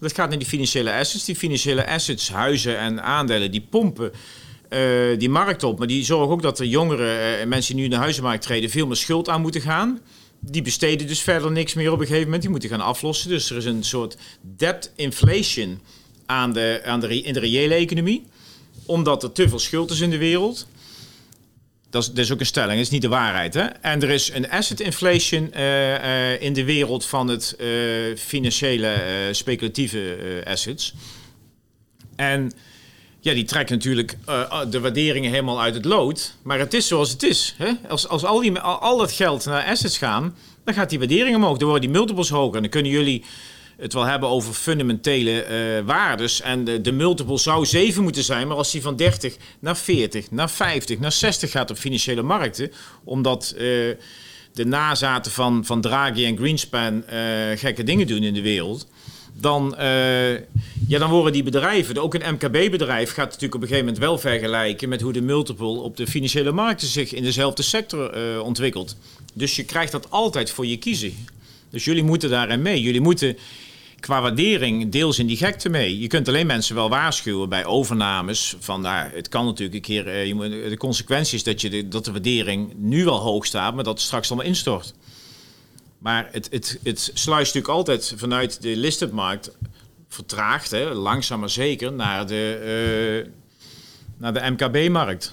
[0.00, 1.24] dat gaat naar die financiële assets.
[1.24, 4.12] Die financiële assets, huizen en aandelen, die pompen
[4.70, 5.78] uh, die markt op.
[5.78, 8.70] Maar die zorgen ook dat de jongeren, uh, mensen die nu in de huizenmarkt treden,
[8.70, 10.00] veel meer schuld aan moeten gaan.
[10.40, 12.42] Die besteden dus verder niks meer op een gegeven moment.
[12.42, 13.28] Die moeten gaan aflossen.
[13.28, 15.80] Dus er is een soort debt inflation
[16.26, 18.26] aan de, aan de, in de reële economie.
[18.86, 20.66] Omdat er te veel schuld is in de wereld.
[21.90, 23.54] Dat is, ook een stelling, dat is niet de waarheid.
[23.54, 23.64] Hè?
[23.64, 28.94] En er is een asset inflation uh, uh, in de wereld van het uh, financiële
[29.32, 30.94] speculatieve assets.
[32.16, 32.52] En
[33.20, 34.16] ja, die trekken natuurlijk
[34.70, 36.34] de waarderingen helemaal uit het lood.
[36.42, 37.54] Maar het is zoals het is.
[37.56, 37.70] Hè?
[37.88, 41.36] Als, als al, die, al, al dat geld naar assets gaan, dan gaat die waardering
[41.36, 41.58] omhoog.
[41.58, 42.56] Dan worden die multiples hoger.
[42.56, 43.24] En dan kunnen jullie
[43.78, 46.40] het wel hebben over fundamentele uh, waardes.
[46.40, 50.30] En de, de multiple zou 7 moeten zijn, maar als die van 30 naar 40,
[50.30, 52.72] naar 50, naar 60 gaat op financiële markten,
[53.04, 53.60] omdat uh,
[54.52, 57.12] de nazaten van, van Draghi en Greenspan uh,
[57.54, 58.86] gekke dingen doen in de wereld.
[59.40, 59.74] Dan,
[60.88, 64.18] ja, dan worden die bedrijven, ook een MKB-bedrijf gaat natuurlijk op een gegeven moment wel
[64.18, 68.12] vergelijken met hoe de multiple op de financiële markten zich in dezelfde sector
[68.42, 68.96] ontwikkelt.
[69.34, 71.14] Dus je krijgt dat altijd voor je kiezen.
[71.70, 72.80] Dus jullie moeten daarin mee.
[72.80, 73.36] Jullie moeten
[74.00, 75.98] qua waardering deels in die gekte mee.
[75.98, 78.56] Je kunt alleen mensen wel waarschuwen bij overnames.
[78.58, 80.34] Van nou, het kan natuurlijk een keer.
[80.36, 83.84] Moet, de consequentie is dat, je de, dat de waardering nu wel hoog staat, maar
[83.84, 84.94] dat het straks allemaal instort.
[85.98, 89.50] Maar het, het, het sluist natuurlijk altijd vanuit de listed markt
[90.08, 93.32] vertraagd, hè, langzaam maar zeker, naar de, uh,
[94.16, 95.32] naar de MKB-markt.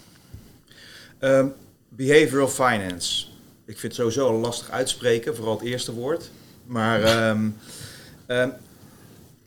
[1.20, 1.54] Um,
[1.90, 3.26] behavioral finance.
[3.66, 6.30] Ik vind het sowieso lastig uitspreken, vooral het eerste woord.
[6.66, 7.58] Maar um,
[8.28, 8.54] Um,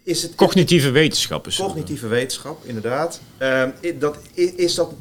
[0.02, 1.52] is het, cognitieve wetenschappen.
[1.54, 3.20] Cognitieve wetenschap, inderdaad.
[3.38, 4.92] Um, dat, is dat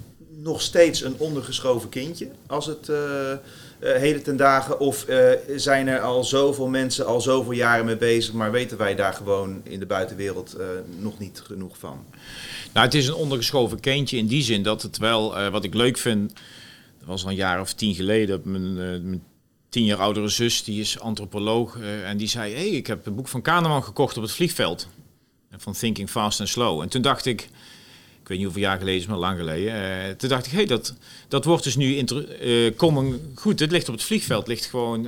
[0.41, 3.37] nog steeds een ondergeschoven kindje als het uh, uh,
[3.79, 4.79] heden ten dagen?
[4.79, 8.95] Of uh, zijn er al zoveel mensen al zoveel jaren mee bezig, maar weten wij
[8.95, 10.57] daar gewoon in de buitenwereld
[10.99, 12.05] nog niet genoeg van?
[12.73, 15.97] Nou, het is een ondergeschoven kindje in die zin dat het wel, wat ik leuk
[15.97, 16.33] vind,
[16.99, 18.73] dat was al een jaar of tien geleden, mijn,
[19.09, 19.23] mijn
[19.77, 21.75] tien jaar oudere zus, die is antropoloog.
[21.75, 24.87] Uh, en die zei, hey, ik heb een boek van Kahneman gekocht op het vliegveld.
[25.57, 26.81] Van Thinking Fast and Slow.
[26.81, 27.41] En toen dacht ik,
[28.21, 29.75] ik weet niet hoeveel jaar geleden is, maar lang geleden.
[29.75, 30.93] Uh, toen dacht ik, hey, dat,
[31.27, 32.05] dat wordt dus nu
[32.41, 33.59] uh, common goed.
[33.59, 35.07] Het ligt op het vliegveld, ligt gewoon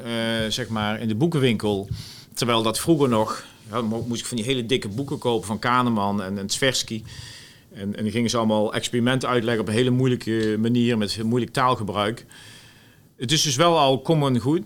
[0.50, 1.90] zeg maar in de boekenwinkel.
[2.34, 6.24] Terwijl dat vroeger nog, ja, moest ik van die hele dikke boeken kopen van Kahneman
[6.24, 7.04] en, en Tversky.
[7.74, 12.26] En, en gingen ze allemaal experimenten uitleggen op een hele moeilijke manier met moeilijk taalgebruik.
[13.20, 14.62] Het is dus wel al common goed.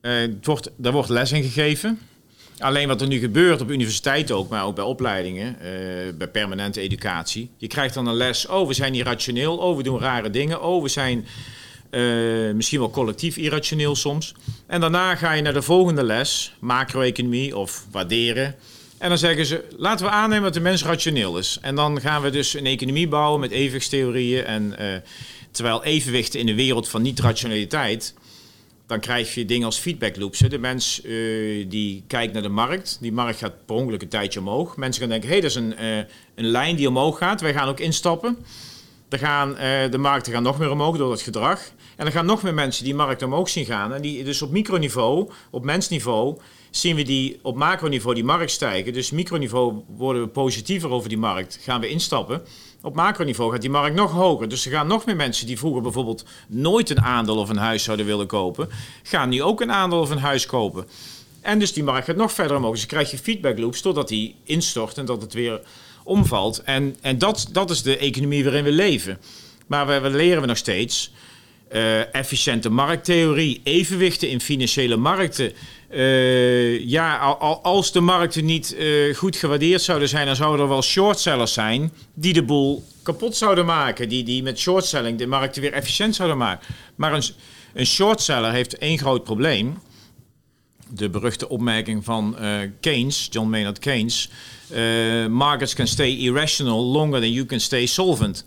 [0.00, 1.98] Eh, wordt, daar wordt les in gegeven.
[2.58, 5.68] Alleen wat er nu gebeurt op universiteiten ook, maar ook bij opleidingen, uh,
[6.18, 7.50] bij permanente educatie.
[7.56, 10.82] Je krijgt dan een les, oh we zijn irrationeel, oh we doen rare dingen, oh
[10.82, 11.26] we zijn
[11.90, 14.34] uh, misschien wel collectief irrationeel soms.
[14.66, 18.54] En daarna ga je naar de volgende les, macro-economie of waarderen.
[18.98, 21.58] En dan zeggen ze, laten we aannemen dat de mens rationeel is.
[21.60, 24.74] En dan gaan we dus een economie bouwen met evenwichtstheorieën en...
[25.52, 28.14] Terwijl evenwichten in de wereld van niet-rationaliteit,
[28.86, 30.38] dan krijg je dingen als feedback loops.
[30.38, 34.40] De mens uh, die kijkt naar de markt, die markt gaat per ongeluk een tijdje
[34.40, 34.76] omhoog.
[34.76, 35.96] Mensen gaan denken, hé, hey, dat is een, uh,
[36.34, 38.36] een lijn die omhoog gaat, wij gaan ook instappen.
[39.08, 41.72] Dan gaan uh, de markten gaan nog meer omhoog door het gedrag.
[41.96, 43.92] En dan gaan nog meer mensen die markt omhoog zien gaan.
[43.92, 46.38] En die dus op microniveau, op mensniveau,
[46.70, 48.92] zien we die op macroniveau die markt stijgen.
[48.92, 52.42] Dus microniveau worden we positiever over die markt, gaan we instappen.
[52.82, 54.48] Op macroniveau gaat die markt nog hoger.
[54.48, 57.82] Dus er gaan nog meer mensen die vroeger bijvoorbeeld nooit een aandeel of een huis
[57.82, 58.68] zouden willen kopen,
[59.02, 60.86] gaan nu ook een aandeel of een huis kopen.
[61.40, 62.72] En dus die markt gaat nog verder omhoog.
[62.72, 65.60] Dus je krijgt je feedback loops totdat die instort en dat het weer
[66.04, 66.62] omvalt.
[66.62, 69.18] En, en dat, dat is de economie waarin we leven.
[69.66, 71.12] Maar we, we leren we nog steeds
[71.72, 75.52] uh, efficiënte markttheorie, evenwichten in financiële markten.
[75.94, 77.16] Uh, ja,
[77.62, 81.92] als de markten niet uh, goed gewaardeerd zouden zijn, dan zouden er wel shortsellers zijn
[82.14, 84.08] die de boel kapot zouden maken.
[84.08, 86.66] Die, die met shortselling de markten weer efficiënt zouden maken.
[86.94, 87.22] Maar een,
[87.74, 89.78] een shortseller heeft één groot probleem.
[90.88, 94.30] de beruchte opmerking van uh, Keynes, John Maynard Keynes.
[95.30, 98.44] Markets can stay irrational longer than you can stay solvent.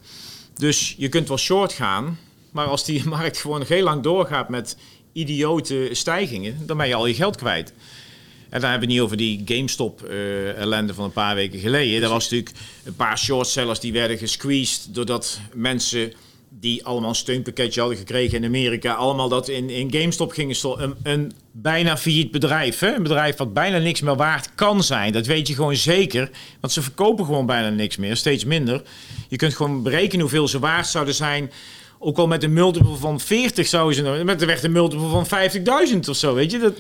[0.56, 2.20] Dus je kunt wel short gaan,
[2.52, 4.78] maar als die markt gewoon heel lang doorgaat met
[5.16, 7.74] idiote stijgingen, dan ben je al je geld kwijt.
[8.50, 12.04] En dan hebben we niet over die GameStop-ellende van een paar weken geleden.
[12.04, 16.14] Er was natuurlijk een paar shortsellers die werden gesqueezed doordat mensen
[16.50, 20.84] die allemaal een steunpakketje hadden gekregen in Amerika, allemaal dat in, in GameStop gingen stoppen.
[20.84, 22.96] Een, een bijna failliet bedrijf, hè?
[22.96, 25.14] een bedrijf wat bijna niks meer waard kan zijn.
[25.14, 28.82] Dat weet je gewoon zeker, want ze verkopen gewoon bijna niks meer, steeds minder.
[29.28, 31.52] Je kunt gewoon berekenen hoeveel ze waard zouden zijn.
[32.00, 35.26] Ook al met een multiple van 40 zouden ze, met de weg een multiple van
[35.94, 36.60] 50.000 of zo, weet je.
[36.60, 36.74] Dat,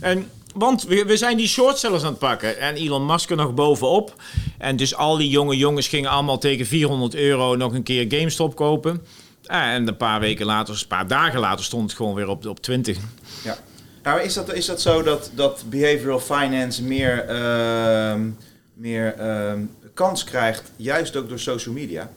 [0.00, 2.58] en want we, we zijn die shortsellers aan het pakken.
[2.58, 4.14] En Elon Musk er nog bovenop.
[4.58, 8.56] En dus al die jonge jongens gingen allemaal tegen 400 euro nog een keer GameStop
[8.56, 9.02] kopen.
[9.46, 12.60] En een paar weken later, een paar dagen later, stond het gewoon weer op, op
[12.60, 12.98] 20.
[13.44, 13.58] Ja.
[14.02, 18.14] Nou, is dat, is dat zo dat, dat behavioral finance meer, uh,
[18.74, 19.52] meer uh,
[19.94, 22.10] kans krijgt, juist ook door social media?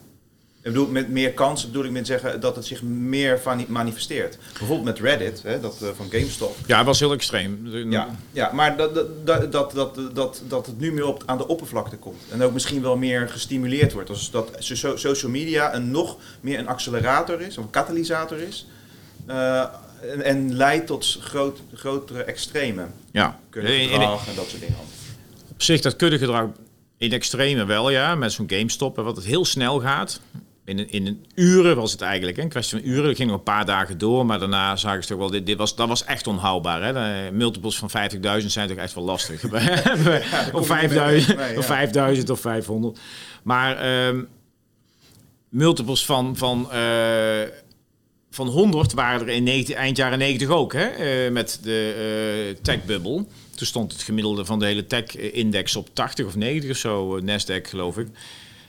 [0.62, 4.38] Ik bedoel, met meer kans bedoel ik met zeggen dat het zich meer manifesteert.
[4.58, 6.56] Bijvoorbeeld met Reddit, hè, dat uh, van GameStop.
[6.66, 7.66] Ja, het was heel extreem.
[7.90, 8.94] Ja, ja maar dat,
[9.24, 12.22] dat, dat, dat, dat, dat het nu meer op, aan de oppervlakte komt.
[12.30, 14.08] En ook misschien wel meer gestimuleerd wordt.
[14.08, 14.50] Dus dat
[14.94, 18.66] social media een nog meer een accelerator is, of een katalysator is.
[19.28, 19.60] Uh,
[20.00, 22.86] en, en, leidt tot groot, grotere extreme.
[23.12, 23.38] Ja.
[23.50, 24.76] Kuddegedrag en dat soort dingen.
[25.50, 26.46] Op zich, dat kuddegedrag
[26.96, 28.14] in extreme wel, ja.
[28.14, 30.20] Met zo'n GameStop, wat het heel snel gaat
[30.70, 32.38] in een, in een uren was het eigenlijk.
[32.38, 33.08] Een kwestie van uren.
[33.08, 34.26] Het ging nog een paar dagen door.
[34.26, 36.82] Maar daarna zagen ze toch wel, dit, dit was, dat was echt onhoudbaar.
[36.82, 36.92] Hè?
[36.92, 37.90] De multiples van
[38.40, 39.44] 50.000 zijn toch echt wel lastig.
[40.52, 42.98] of 5000 of 5000 of 500.
[43.42, 44.28] Maar um,
[45.48, 47.48] multiples van, van, uh,
[48.30, 50.72] van 100 waren er in 90, eind jaren 90 ook.
[50.72, 51.24] Hè?
[51.26, 53.24] Uh, met de uh, tech-bubble.
[53.54, 57.20] Toen stond het gemiddelde van de hele tech-index op 80 of 90 of zo.
[57.20, 58.08] Nasdaq geloof ik.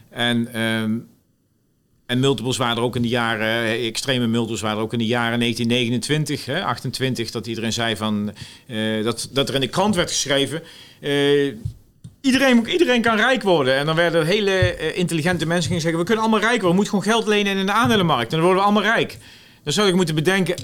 [0.10, 0.62] En...
[0.62, 1.10] Um,
[2.12, 5.06] en multiples waren er ook in de jaren, extreme multiples waren er ook in de
[5.06, 8.34] jaren 1929, hè, 28, dat iedereen zei van,
[8.68, 10.62] uh, dat, dat er in de krant werd geschreven,
[11.02, 11.54] uh,
[12.22, 13.76] iedereen, iedereen kan rijk worden.
[13.76, 17.00] En dan werden hele intelligente mensen gingen zeggen, we kunnen allemaal rijk worden, we moeten
[17.00, 19.18] gewoon geld lenen in de aandelenmarkt en dan worden we allemaal rijk.
[19.64, 20.56] Dan zou ik moeten bedenken,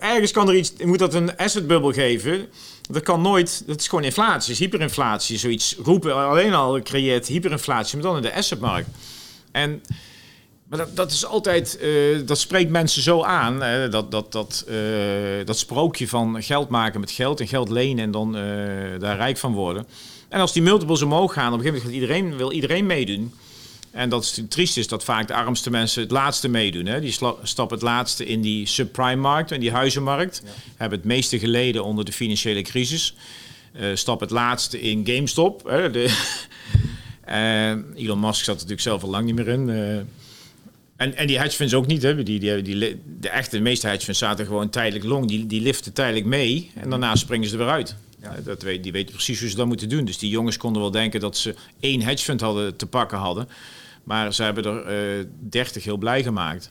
[0.00, 2.46] ergens kan er iets, moet dat een assetbubbel geven.
[2.90, 5.38] Dat kan nooit, dat is gewoon inflatie, is hyperinflatie.
[5.38, 8.88] Zoiets roepen alleen al creëert hyperinflatie, maar dan in de assetmarkt.
[9.52, 9.82] En
[10.68, 13.62] maar dat, dat is altijd, uh, dat spreekt mensen zo aan.
[13.62, 14.76] Uh, dat, dat, dat, uh,
[15.44, 18.32] dat sprookje van geld maken met geld en geld lenen en dan
[18.98, 19.86] daar rijk van worden.
[20.28, 23.34] En als die multiples omhoog gaan, op een gegeven moment iedereen, wil iedereen meedoen.
[23.90, 26.86] En dat is het triest is dat vaak de armste mensen het laatste meedoen.
[26.86, 27.00] Hè?
[27.00, 30.42] Die stappen het laatste in die subprime-markt en die huizenmarkt.
[30.44, 30.50] Ja.
[30.76, 33.14] Hebben het meeste geleden onder de financiële crisis.
[33.94, 35.64] stappen het laatste in GameStop.
[35.68, 35.90] Hè?
[35.90, 36.16] De
[37.94, 39.70] Elon Musk zat er natuurlijk zelf al lang niet meer in.
[40.98, 42.02] En, en die hedge funds ook niet.
[42.02, 42.22] Hè.
[42.22, 45.28] Die, die, die, de echte, meeste hedge zaten gewoon tijdelijk long.
[45.28, 47.96] Die, die liften tijdelijk mee en daarna springen ze er weer uit.
[48.22, 48.36] Ja.
[48.44, 50.04] Dat weet, die weten precies hoe ze dat moeten doen.
[50.04, 53.48] Dus die jongens konden wel denken dat ze één hedge fund hadden te pakken hadden.
[54.04, 56.70] Maar ze hebben er uh, 30 heel blij gemaakt.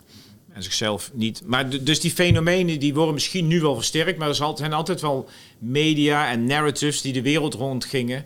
[0.54, 1.42] En zichzelf niet.
[1.46, 4.18] Maar dus die fenomenen die worden misschien nu wel versterkt.
[4.18, 8.26] Maar er zijn altijd wel media en narratives die de wereld rondgingen.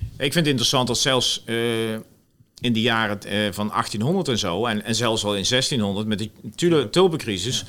[0.00, 1.42] Ik vind het interessant dat zelfs...
[1.46, 1.56] Uh,
[2.60, 6.18] in de jaren uh, van 1800 en zo, en, en zelfs al in 1600 met
[6.18, 7.64] de tulpencrisis,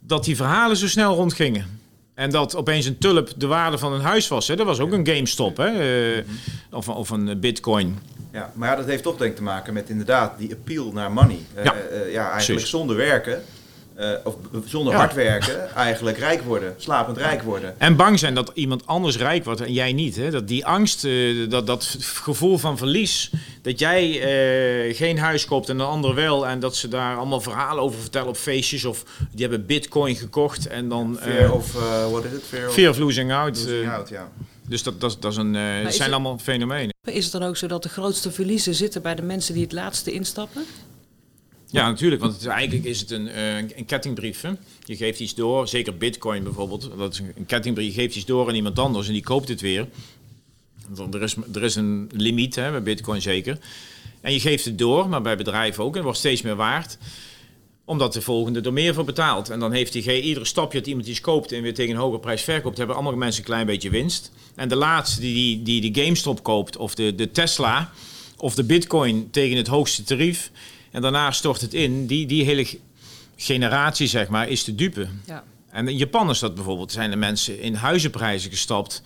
[0.00, 1.78] dat die verhalen zo snel rondgingen.
[2.14, 4.48] En dat opeens een tulp de waarde van een huis was.
[4.48, 4.56] Hè?
[4.56, 6.16] Dat was ook een GameStop, hè?
[6.16, 6.24] Uh,
[6.70, 7.98] of, of een bitcoin.
[8.32, 11.12] Ja, maar ja, dat heeft toch denk ik te maken met inderdaad die appeal naar
[11.12, 11.38] money.
[11.58, 11.74] Uh, ja,
[12.10, 13.42] ja, eigenlijk zonder werken
[14.00, 14.34] uh, of
[14.64, 17.80] zonder hard werken eigenlijk rijk worden, slapend rijk worden.
[17.80, 20.16] En bang zijn dat iemand anders rijk wordt en jij niet.
[20.16, 20.30] Hè?
[20.30, 23.30] Dat die angst, uh, dat, dat gevoel van verlies,
[23.62, 24.08] dat jij
[24.88, 26.46] uh, geen huis koopt en een ander wel.
[26.46, 28.84] En dat ze daar allemaal verhalen over vertellen op feestjes.
[28.84, 31.18] Of die hebben bitcoin gekocht en dan...
[31.20, 31.72] Fear of,
[32.10, 32.42] what is it?
[32.48, 33.56] Fear of, fear of losing out.
[33.56, 34.30] Losing out ja.
[34.68, 36.94] Dus dat, dat, dat is een, zijn het, allemaal fenomenen.
[37.04, 39.72] Is het dan ook zo dat de grootste verliezen zitten bij de mensen die het
[39.72, 40.64] laatste instappen?
[41.70, 42.20] Ja, natuurlijk.
[42.20, 44.40] Want het, eigenlijk is het een, uh, een kettingbrief.
[44.40, 44.50] Hè?
[44.84, 46.90] Je geeft iets door, zeker bitcoin bijvoorbeeld.
[46.98, 47.94] Dat is een kettingbrief.
[47.94, 49.86] Je geeft iets door aan iemand anders en die koopt het weer.
[51.12, 53.58] Er is, er is een limiet hè, bij bitcoin zeker.
[54.20, 55.90] En je geeft het door, maar bij bedrijven ook.
[55.90, 56.98] En het wordt steeds meer waard
[57.90, 59.50] omdat de volgende er meer voor betaalt.
[59.50, 62.20] En dan heeft hij iedere stapje dat iemand iets koopt en weer tegen een hogere
[62.20, 64.32] prijs verkoopt, hebben allemaal mensen een klein beetje winst.
[64.54, 67.92] En de laatste die, die, die de GameStop koopt, of de, de Tesla,
[68.36, 70.50] of de Bitcoin tegen het hoogste tarief,
[70.90, 72.06] en daarna stort het in.
[72.06, 72.66] Die, die hele
[73.36, 75.08] generatie, zeg maar, is te dupe.
[75.26, 75.44] Ja.
[75.70, 79.02] En in Japan is dat bijvoorbeeld, zijn er mensen in huizenprijzen gestapt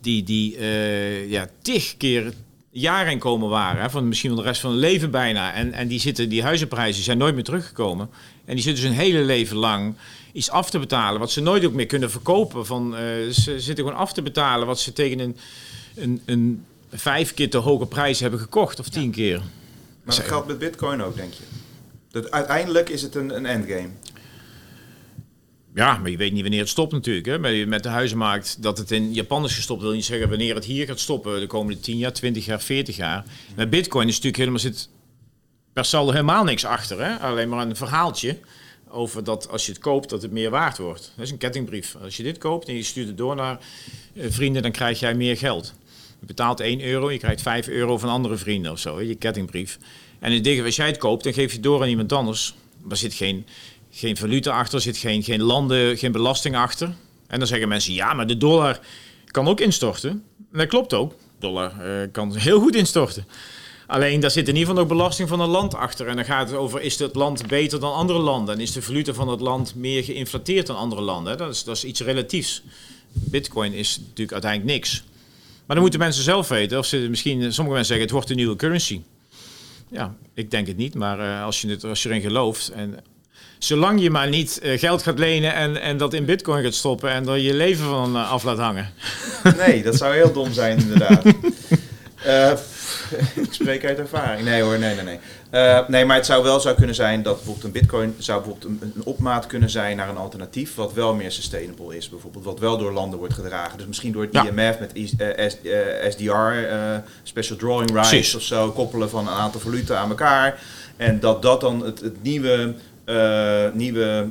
[0.00, 2.32] die, die eh, ja, tig keer
[2.70, 5.52] jaarinkomen waren, hè, van misschien wel de rest van hun leven bijna.
[5.52, 8.08] En, en die, zitten, die huizenprijzen zijn nooit meer teruggekomen.
[8.44, 9.94] En die zitten dus hun hele leven lang
[10.32, 12.66] iets af te betalen, wat ze nooit ook meer kunnen verkopen.
[12.66, 15.36] Van, eh, ze zitten gewoon af te betalen wat ze tegen een,
[15.94, 19.42] een, een vijf keer te hoge prijs hebben gekocht, of tien keer.
[20.04, 21.42] Maar dat geldt met bitcoin ook, denk je?
[22.10, 23.88] Dat uiteindelijk is het een, een endgame.
[25.74, 27.26] Ja, maar je weet niet wanneer het stopt natuurlijk.
[27.26, 27.38] Hè.
[27.38, 30.64] Met- Met de huizenmarkt, dat het in Japan is gestopt, wil niet zeggen wanneer het
[30.64, 33.24] hier gaat stoppen de komende 10 jaar, 20 jaar, 40 jaar.
[33.56, 34.88] Met bitcoin is natuurlijk helemaal, zit
[35.72, 37.04] per saldo helemaal niks achter.
[37.04, 37.14] Hè.
[37.18, 38.38] Alleen maar een verhaaltje
[38.88, 41.12] over dat als je het koopt, dat het meer waard wordt.
[41.16, 41.96] Dat is een kettingbrief.
[42.02, 43.58] Als je dit koopt en je stuurt het door naar
[44.14, 45.74] eh, vrienden, dan krijg jij meer geld.
[46.22, 49.78] Je betaalt 1 euro, je krijgt 5 euro van andere vrienden of zo, je kettingbrief.
[50.18, 52.54] En het ding, als jij het koopt, dan geef je door aan iemand anders.
[52.90, 53.46] Er zit geen,
[53.90, 56.94] geen valuta achter, er zit geen, geen landen, geen belasting achter.
[57.26, 58.80] En dan zeggen mensen, ja, maar de dollar
[59.26, 60.10] kan ook instorten.
[60.52, 61.10] En dat klopt ook.
[61.10, 63.26] De dollar eh, kan heel goed instorten.
[63.86, 66.06] Alleen daar zit in ieder geval ook belasting van een land achter.
[66.06, 68.54] En dan gaat het over, is het land beter dan andere landen?
[68.54, 71.38] En is de valuta van het land meer geïnflateerd dan andere landen?
[71.38, 72.62] Dat, is, dat is iets relatiefs.
[73.12, 75.04] Bitcoin is natuurlijk uiteindelijk niks.
[75.66, 76.78] Maar dan moeten mensen zelf weten.
[76.78, 79.00] Of ze misschien, sommige mensen zeggen, het wordt een nieuwe currency.
[79.88, 80.94] Ja, ik denk het niet.
[80.94, 82.68] Maar eh, als, je het, als je erin gelooft...
[82.68, 82.98] En,
[83.58, 87.10] zolang je maar niet eh, geld gaat lenen en, en dat in bitcoin gaat stoppen...
[87.10, 88.90] en er je leven van eh, af laat hangen.
[89.56, 91.24] Nee, dat zou heel dom zijn, inderdaad.
[92.24, 92.52] Eh,
[93.46, 94.44] ik spreek uit ervaring.
[94.44, 95.18] Nee hoor, nee, nee, nee.
[95.50, 98.72] Eh, nee, maar het zou wel zou kunnen zijn dat bijvoorbeeld een bitcoin zou bijvoorbeeld
[98.82, 102.08] een, een opmaat kunnen zijn naar een alternatief wat wel meer sustainable is.
[102.08, 103.78] Bijvoorbeeld wat wel door landen wordt gedragen.
[103.78, 104.44] Dus misschien door het Ja.
[104.46, 105.56] IMF met eh, S-
[106.12, 106.52] SDR,
[107.22, 108.34] Special Drawing Rights Precies.
[108.34, 110.60] of zo, koppelen van een aantal valuta aan elkaar.
[110.96, 112.74] En dat dat dan het, het nieuwe,
[113.72, 114.28] nieuwe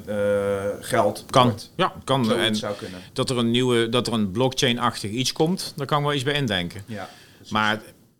[0.82, 1.44] geld Kan.
[1.48, 1.70] wordt.
[1.76, 2.26] Ja, kan.
[2.26, 3.00] Zoiets En zou kunnen.
[3.14, 6.24] dat er een nieuwe, dat er een blockchain-achtig iets komt, daar kan ik wel iets
[6.24, 6.82] bij indenken.
[6.86, 7.10] Ja.
[7.52, 7.72] Maar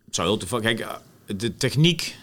[0.04, 0.64] het zou heel toevallig.
[0.64, 0.86] Kijk,
[1.26, 2.16] de techniek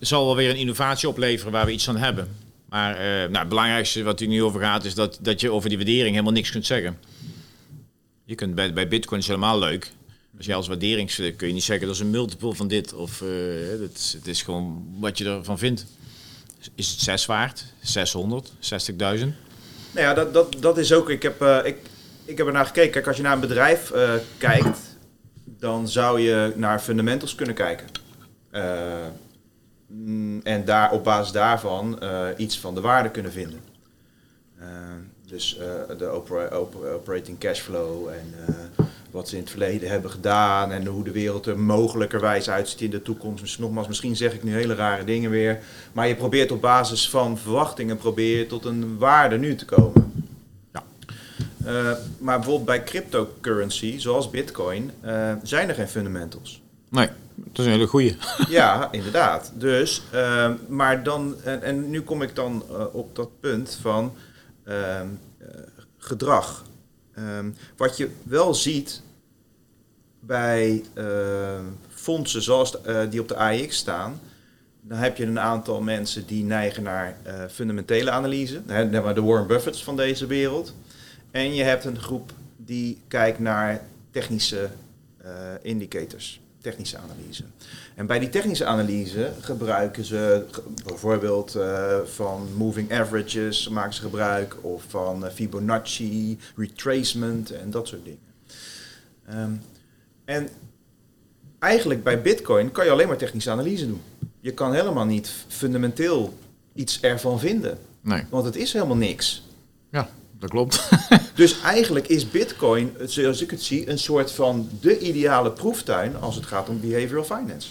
[0.00, 2.28] zal wel weer een innovatie opleveren waar we iets aan hebben.
[2.68, 5.68] Maar eh, nou, het belangrijkste wat u nu over gaat, is dat, dat je over
[5.68, 6.98] die waardering helemaal niks kunt zeggen.
[8.24, 9.92] Je kunt bij, bij Bitcoin is helemaal leuk.
[10.36, 12.92] Als je als waardering kun je niet zeggen dat is een multiple van dit.
[12.92, 15.86] Of eh, is, het is gewoon wat je ervan vindt.
[16.74, 17.64] Is het 6 waard?
[17.80, 18.52] 600?
[18.52, 18.96] 60.000?
[18.98, 19.28] Nou
[19.92, 21.10] ja, dat, dat, dat is ook.
[21.10, 21.76] Ik heb, eh, ik,
[22.24, 22.90] ik heb er naar gekeken.
[22.90, 23.92] Kijk, als je naar een bedrijf
[24.38, 24.85] kijkt,
[25.58, 27.86] dan zou je naar fundamentals kunnen kijken.
[28.50, 28.62] Eh,
[29.86, 33.60] mm, en daar, op basis daarvan eh, iets van de waarde kunnen vinden.
[34.58, 34.66] Eh,
[35.26, 35.60] dus
[35.98, 38.34] de opera- op- operating cashflow en
[39.10, 42.90] wat ze in het verleden hebben gedaan en hoe de wereld er mogelijkerwijs uitziet in
[42.90, 43.42] de toekomst.
[43.42, 45.58] Dus nogmaals, misschien zeg ik nu hele rare dingen weer.
[45.92, 50.05] Maar je probeert op basis van verwachtingen probeer je tot een waarde nu te komen.
[51.66, 56.62] Eh, maar bijvoorbeeld bij cryptocurrency, zoals bitcoin, eh, zijn er geen fundamentals.
[56.88, 58.16] Nee, dat is een hele goeie.
[58.48, 59.52] Ja, inderdaad.
[59.54, 64.14] Dus, ehm, maar dan, en, en nu kom ik dan eh, op dat punt van
[64.64, 65.06] ehm,
[65.38, 65.46] eh,
[65.98, 66.64] gedrag.
[67.14, 69.02] Ehm, wat je wel ziet
[70.20, 70.84] bij
[71.88, 74.20] fondsen zoals de, die op de AIX staan,
[74.80, 77.16] dan heb je een aantal mensen die neigen naar
[77.50, 80.74] fundamentele analyse, hè, de Warren Buffetts van deze wereld.
[81.36, 84.68] En je hebt een groep die kijkt naar technische
[85.16, 85.30] eh,
[85.62, 87.44] indicators, technische analyse.
[87.94, 90.44] En bij die technische analyse gebruiken ze
[90.84, 97.88] bijvoorbeeld eh, van moving averages, maken ze gebruik, of van eh, Fibonacci, retracement en dat
[97.88, 98.18] soort dingen.
[99.26, 99.52] Ehm,
[100.24, 100.48] en
[101.58, 104.02] eigenlijk bij Bitcoin kan je alleen maar technische analyse doen.
[104.40, 106.34] Je kan helemaal niet fundamenteel
[106.74, 109.42] iets ervan vinden, Nee, want het is helemaal niks.
[109.90, 110.88] ja, dat klopt.
[111.34, 116.34] Dus eigenlijk is Bitcoin, zoals ik het zie, een soort van de ideale proeftuin als
[116.34, 117.68] het gaat om behavioral finance.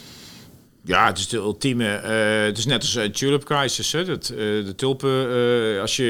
[0.84, 1.88] Ja, het is de ultieme.
[1.95, 3.91] eh, het is net als uh, tulip crisis.
[3.91, 4.06] Hè?
[4.06, 5.30] Dat, eh, de tulpen,
[5.75, 6.04] eh, als je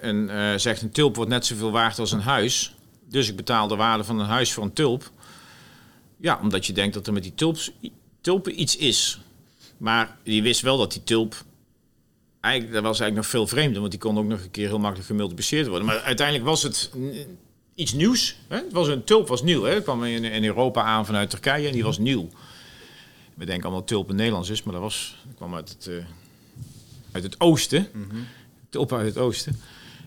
[0.00, 2.74] eh, een, eh, zegt een tulp wordt net zoveel waard als een huis.
[3.08, 5.10] Dus ik betaal de waarde van een huis voor een tulp.
[6.20, 7.72] Ja, omdat je denkt dat er met die tulps,
[8.20, 9.20] tulpen iets is.
[9.76, 11.44] Maar je wist wel dat die tulp.
[12.42, 14.78] Eigenlijk, dat was eigenlijk nog veel vreemder, want die kon ook nog een keer heel
[14.78, 15.86] makkelijk gemultipliceerd worden.
[15.86, 17.12] Maar uiteindelijk was het mm,
[17.74, 18.36] iets nieuws.
[18.48, 18.56] Hè?
[18.56, 19.62] Het was een tulp was nieuw.
[19.62, 19.74] Hè?
[19.74, 22.28] Het kwam in, in Europa aan vanuit Turkije en die was nieuw.
[23.34, 25.94] We denken allemaal dat tulpen Nederlands is, maar dat was, dat kwam uit het, eh,
[27.12, 27.86] uit het oosten.
[28.70, 29.60] Tulpen uit het oosten.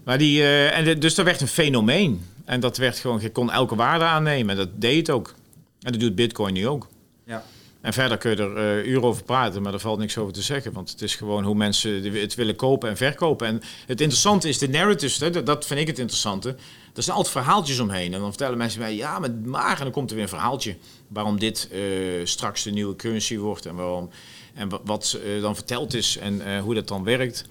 [0.03, 2.21] Maar die, eh, en de- dus dat werd een fenomeen.
[2.45, 4.49] En dat werd gewoon, je kon elke waarde aannemen.
[4.49, 5.33] En dat deed het ook.
[5.81, 6.87] En dat doet Bitcoin nu ook.
[7.25, 7.43] Ja.
[7.85, 10.41] En verder kun je er uh, uren over praten, maar er valt niks over te
[10.41, 10.73] zeggen.
[10.73, 13.47] Want het is gewoon hoe mensen het willen kopen en verkopen.
[13.47, 16.49] En het interessante is de narratives, hè, dat vind ik het interessante.
[16.93, 18.13] Er zijn altijd verhaaltjes omheen.
[18.13, 20.75] En dan vertellen mensen mij, ja, maar, maar en dan komt er weer een verhaaltje.
[21.07, 24.09] Waarom dit uh, straks de nieuwe currency wordt en, waarom,
[24.53, 27.45] en wat uh, dan verteld is en hoe dat dan werkt.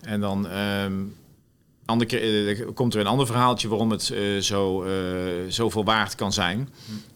[0.00, 0.58] En dan...
[0.58, 1.14] Um,
[1.86, 4.90] andere uh, komt er een ander verhaaltje waarom het uh, zo, uh,
[5.48, 6.68] zoveel waard kan zijn.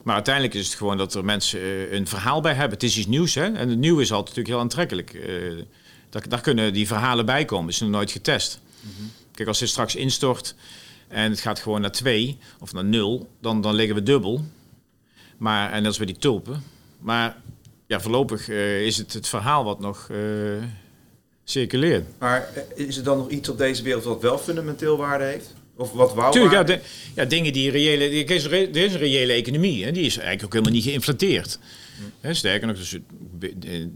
[0.03, 2.73] Maar uiteindelijk is het gewoon dat er mensen een verhaal bij hebben.
[2.73, 3.45] Het is iets nieuws, hè?
[3.53, 5.29] En het nieuw is altijd natuurlijk heel aantrekkelijk.
[6.11, 7.69] daar, daar, kunnen die verhalen bij komen.
[7.69, 8.61] is nog nooit getest.
[9.33, 10.55] Kijk, als dit straks instort
[11.09, 14.45] en het gaat gewoon naar 2 of naar 0, dan, dan liggen we dubbel.
[15.37, 16.63] Maar, en dat is bij die tulpen.
[16.99, 17.37] Maar
[17.87, 20.11] ja, voorlopig is het het verhaal wat nog
[21.51, 22.05] circuleert.
[22.19, 25.55] Maar eh, is er dan nog iets op deze wereld wat wel fundamenteel waarde heeft?
[25.77, 26.81] Of wat wou Tuurlijk, ja, de,
[27.15, 28.05] ja, dingen die reële...
[28.05, 31.59] Er is, er is een reële economie, hè, die is eigenlijk ook helemaal niet geïnflateerd.
[32.23, 32.33] Hm.
[32.33, 32.97] Sterker nog, dus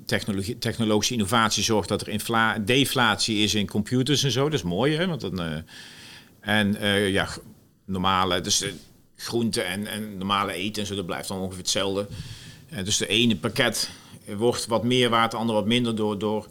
[0.07, 4.45] technologie, technologische innovatie zorgt dat er infla, deflatie is in computers en zo.
[4.45, 5.07] Dat is mooi, hè?
[5.07, 5.57] Want dan, uh,
[6.41, 7.29] en uh, ja,
[7.85, 8.73] normale, dus uh,
[9.17, 12.07] groenten en, en normale eten en zo, dat blijft dan ongeveer hetzelfde.
[12.85, 13.91] dus de ene pakket
[14.37, 16.47] wordt wat meer waard, de andere wat minder door, door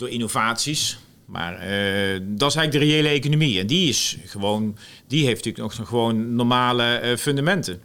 [0.00, 0.98] door innovaties.
[1.24, 3.60] Maar uh, dat is eigenlijk de reële economie.
[3.60, 4.76] En die is gewoon,
[5.06, 7.82] die heeft natuurlijk nog gewoon normale uh, fundamenten.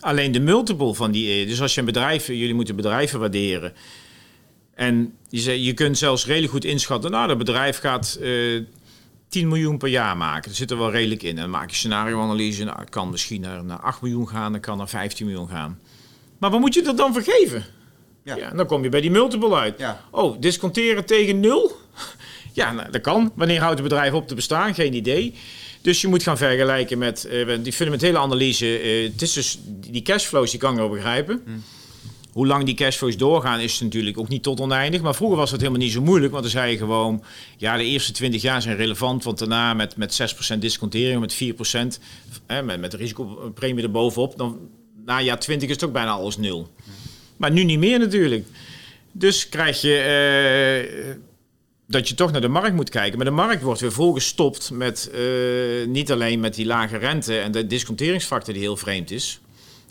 [0.00, 3.72] Alleen de multiple van die, dus als je een bedrijf, jullie moeten bedrijven waarderen.
[4.74, 8.62] En je, je kunt zelfs redelijk goed inschatten, nou, dat bedrijf gaat uh, eh,
[9.28, 10.48] 10 miljoen per jaar maken.
[10.48, 11.36] Dat zit er wel redelijk in.
[11.36, 12.64] Dan maak je scenario-analyse.
[12.64, 15.78] Nou, het kan misschien naar, naar 8 miljoen gaan, dan kan naar 15 miljoen gaan.
[16.38, 17.64] Maar wat moet je er dan vergeven?
[18.24, 18.36] Ja.
[18.36, 18.50] ja.
[18.50, 19.78] dan kom je bij die multiple uit.
[19.78, 20.04] Ja.
[20.10, 21.72] Oh, disconteren tegen nul?
[22.52, 23.32] ja, nou, dat kan.
[23.34, 24.74] Wanneer houdt het bedrijf op te bestaan?
[24.74, 25.34] Geen idee.
[25.80, 28.82] Dus je moet gaan vergelijken met uh, die fundamentele analyse.
[28.82, 31.42] Uh, het is dus die cashflows, die kan ik wel begrijpen.
[31.44, 31.62] Hmm.
[32.32, 35.00] Hoe lang die cashflows doorgaan is natuurlijk ook niet tot oneindig.
[35.00, 36.32] Maar vroeger was het helemaal niet zo moeilijk.
[36.32, 37.24] Want dan zei je gewoon,
[37.56, 39.24] ja, de eerste 20 jaar zijn relevant.
[39.24, 42.00] Want daarna met, met 6% discontering, met 4%,
[42.46, 44.38] eh, met, met de risicopremie erbovenop.
[44.38, 44.58] Dan
[45.04, 46.70] na jaar 20 is het ook bijna alles nul.
[46.84, 46.92] Hmm.
[47.42, 48.46] Maar nu niet meer natuurlijk.
[49.12, 51.14] Dus krijg je uh,
[51.86, 53.16] dat je toch naar de markt moet kijken.
[53.16, 57.52] Maar de markt wordt weer volgestopt met uh, niet alleen met die lage rente en
[57.52, 59.40] de disconteringsfactor die heel vreemd is.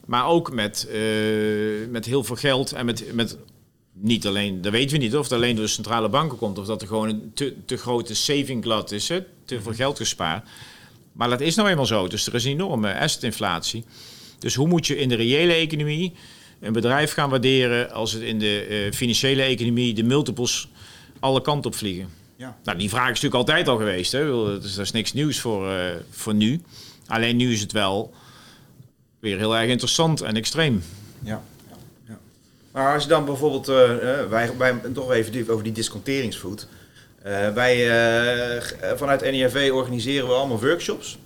[0.06, 3.38] Maar ook met, uh, met heel veel geld en met, met
[3.94, 6.66] niet alleen, dat weten we niet of het alleen door de centrale banken komt of
[6.66, 9.24] dat er gewoon een te, te grote saving glut is, hè?
[9.46, 10.48] te veel geld gespaard.
[11.12, 12.08] Maar dat is nou eenmaal zo.
[12.08, 13.84] Dus er is een enorme assetinflatie.
[14.40, 16.14] Dus hoe moet je in de reële economie
[16.62, 20.70] een bedrijf gaan waarderen als het in de uh, financiële economie de multiples
[21.20, 22.10] alle kanten op vliegen.
[22.36, 22.58] Ja.
[22.64, 24.12] Nou, die vraag is natuurlijk altijd al geweest.
[24.12, 24.26] Hè?
[24.60, 26.62] Dus dat is niks nieuws voor, uh, voor nu.
[27.08, 28.14] Alleen nu is het wel
[29.20, 30.84] weer heel erg interessant en extreem.
[31.24, 31.42] Ja.
[32.08, 32.18] ja.
[32.72, 33.76] Maar als je dan bijvoorbeeld, uh,
[34.30, 36.68] wij, wij toch even over die disconteringsvoet.
[37.54, 37.88] wij
[38.96, 41.18] vanuit NIRV organiseren we allemaal workshops.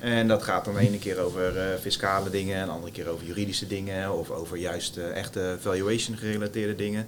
[0.00, 3.08] En dat gaat dan de ene keer over uh, fiscale dingen, en de andere keer
[3.08, 7.06] over juridische dingen of over juist uh, echte valuation gerelateerde dingen.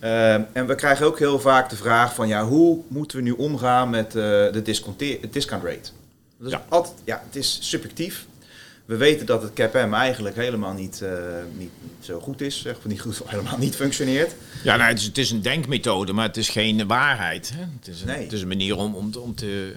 [0.00, 3.30] Uh, en we krijgen ook heel vaak de vraag van ja, hoe moeten we nu
[3.30, 4.62] omgaan met de
[5.30, 5.90] discount rate?
[6.38, 6.64] Dat is ja.
[6.68, 8.26] Altijd, ja, het is subjectief.
[8.84, 11.02] We weten dat het CAPM eigenlijk helemaal niet,
[11.56, 14.32] niet, zo goed is, zeg, niet goed, helemaal niet functioneert.
[14.64, 17.52] Ja, nou, het, is, het is een denkmethode, maar het is geen waarheid.
[17.54, 17.64] Hè?
[17.78, 18.22] Het, is een, nee.
[18.22, 19.74] het is een manier om, om, om te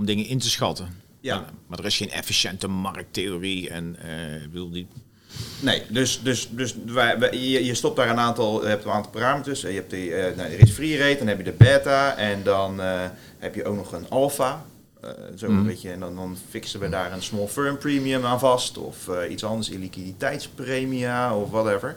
[0.00, 0.99] om dingen in te schatten.
[1.20, 1.44] Ja.
[1.66, 4.86] Maar, er is geen efficiënte markttheorie en uh, bedoel die.
[5.60, 9.12] Nee, dus, dus, dus wij, je, je stopt daar een aantal, je hebt een aantal
[9.12, 9.60] parameters.
[9.60, 12.42] Je hebt die, uh, nou, er is free rate, dan heb je de beta en
[12.42, 13.02] dan uh,
[13.38, 14.64] heb je ook nog een alpha.
[15.04, 15.58] Uh, zo mm.
[15.58, 19.08] een beetje, en dan, dan fixen we daar een small firm premium aan vast of
[19.28, 21.96] iets anders, illiquiditeitspremia of whatever.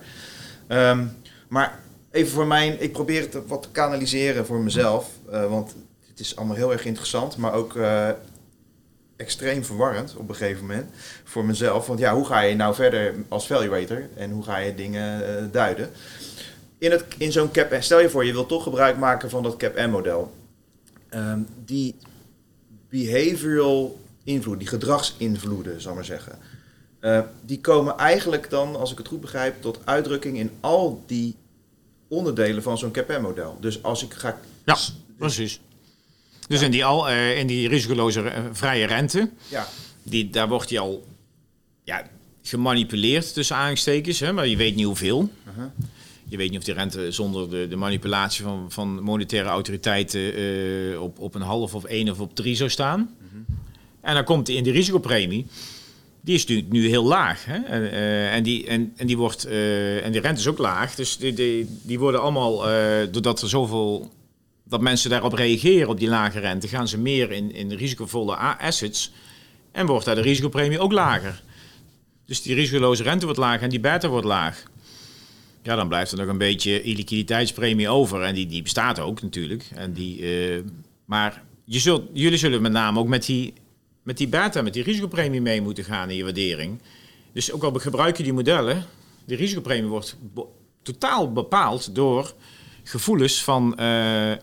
[0.68, 1.18] Um,
[1.48, 1.80] maar
[2.12, 5.76] even voor mij, ik probeer het wat te kanaliseren voor mezelf, want
[6.10, 7.78] het is allemaal heel erg interessant, maar ook
[9.24, 10.90] extreem verwarrend op een gegeven moment
[11.24, 11.88] voor mezelf.
[11.88, 15.52] Want ja, hoe ga je nou verder als valuator en hoe ga je dingen uh,
[15.52, 15.90] duiden?
[16.78, 19.58] In, het, in zo'n cap, stel je voor, je wilt toch gebruik maken van dat
[19.58, 20.34] cap-M-model.
[21.14, 21.96] Um, die
[22.90, 26.40] behavioral invloed, die gedragsinvloeden, zal maar zeggen.
[27.02, 31.36] Uh, die komen eigenlijk dan, als ik het goed begrijp, tot uitdrukking in al die
[32.08, 33.58] onderdelen van zo'n CAPM-model.
[33.60, 34.40] Dus als ik ga...
[34.66, 34.78] Ja,
[35.18, 35.62] precies.
[36.48, 39.68] Dus in die, al, uh, in die risicoloze uh, vrije rente, ja.
[40.04, 41.08] die, daar wordt die al
[41.84, 42.08] ja,
[42.42, 45.20] gemanipuleerd tussen aanstekens, hè, maar je weet niet hoeveel.
[45.22, 45.66] Uh -huh.
[46.28, 51.02] Je weet niet of die rente zonder de, de manipulatie van, van monetaire autoriteiten uh,
[51.02, 53.16] op, op een half of één of op drie zou staan.
[53.20, 53.34] -huh.
[54.04, 55.46] En dan komt die in de risicopremie.
[56.22, 57.46] die is nu, nu heel laag.
[57.46, 57.58] Hè?
[57.58, 60.96] En, eh, en, die, en, en, die wordt, eh, en die rente is ook laag.
[60.96, 64.12] Dus die, die, die worden allemaal, eh, doordat er zoveel,
[64.64, 69.12] dat mensen daarop reageren op die lage rente, gaan ze meer in, in risicovolle assets.
[69.72, 71.44] En wordt daar de risicopremie ook lager.
[72.26, 74.64] Dus die risicoloze rente wordt lager en die beta wordt laag.
[75.62, 78.22] Ja, dan blijft er nog een beetje illiquiditeitspremie over.
[78.22, 79.70] En die, die bestaat ook natuurlijk.
[79.76, 80.26] En die,
[81.06, 83.54] maar je zult, jullie zullen met name ook met die
[84.04, 86.82] met die beta, met die risicopremie mee moeten gaan in je waardering.
[87.34, 88.86] Dus ook al gebruik je die modellen,
[89.26, 90.18] de risicopremie wordt
[90.82, 92.34] totaal bepaald door
[92.84, 94.34] gevoelens van, uh,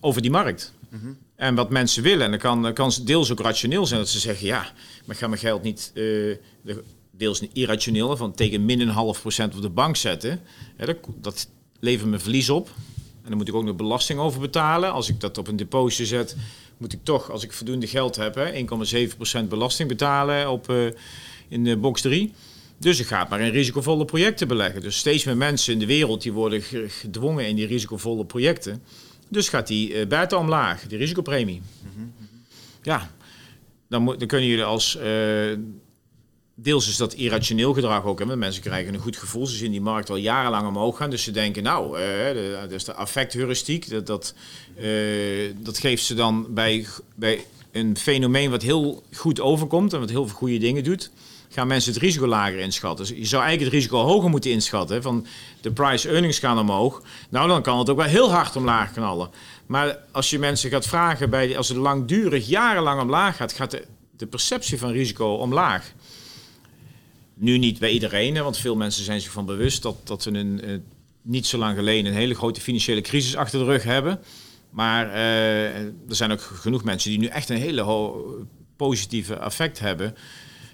[0.00, 0.72] over die markt.
[0.88, 1.12] Mhm.
[1.36, 2.24] En wat mensen willen.
[2.24, 4.60] En dan kan, kan deels ook rationeel zijn dat ze zeggen: ja,
[5.04, 5.90] maar ik ga mijn geld niet.
[5.94, 6.36] Uh,
[7.10, 10.40] deels irrationeel, van tegen min een half procent op de bank zetten.
[10.76, 11.48] dat, dat
[11.80, 12.70] levert me verlies op.
[13.22, 14.92] En dan moet ik ook nog belasting over betalen.
[14.92, 16.36] Als ik dat op een deposito zet,
[16.76, 18.52] moet ik toch, als ik voldoende geld heb,
[19.42, 20.86] 1,7% belasting betalen op, uh,
[21.48, 22.32] in de box 3.
[22.80, 24.80] Dus ik ga maar in risicovolle projecten beleggen.
[24.80, 28.82] Dus steeds meer mensen in de wereld die worden gedwongen in die risicovolle projecten.
[29.28, 31.62] Dus gaat die uh, beta omlaag, die risicopremie.
[32.82, 33.10] Ja,
[33.88, 35.02] dan, dan kunnen jullie als uh,
[36.54, 38.18] deels is dat irrationeel gedrag ook.
[38.18, 38.36] Hè?
[38.36, 39.46] Mensen krijgen een goed gevoel.
[39.46, 41.10] Ze zien die markt al jarenlang omhoog gaan.
[41.10, 44.34] Dus ze denken, nou, uh, de, de affectheuristiek, dat, dat,
[45.56, 50.26] dat geeft ze dan bij, bij een fenomeen wat heel goed overkomt en wat heel
[50.26, 51.10] veel goede dingen doet,
[51.50, 53.06] gaan mensen het risico lager inschatten.
[53.06, 55.02] Dus je zou eigenlijk het risico hoger moeten inschatten.
[55.02, 55.26] Van
[55.60, 57.02] de price earnings gaan omhoog.
[57.28, 59.30] Nou, dan kan het ook wel heel hard omlaag knallen.
[59.66, 63.80] Maar als je mensen gaat vragen, bij, als het langdurig jarenlang omlaag gaat, gaat
[64.16, 65.92] de, perceptie van risico omlaag.
[67.34, 70.60] Nu niet bij iedereen, want veel mensen zijn zich van bewust dat, dat ze een,
[70.64, 70.78] uh,
[71.22, 74.20] niet zo lang geleden een hele grote financiële crisis achter de rug hebben.
[74.70, 78.14] Maar uh, er zijn ook genoeg mensen die nu echt een hele
[78.76, 80.16] positieve effect hebben,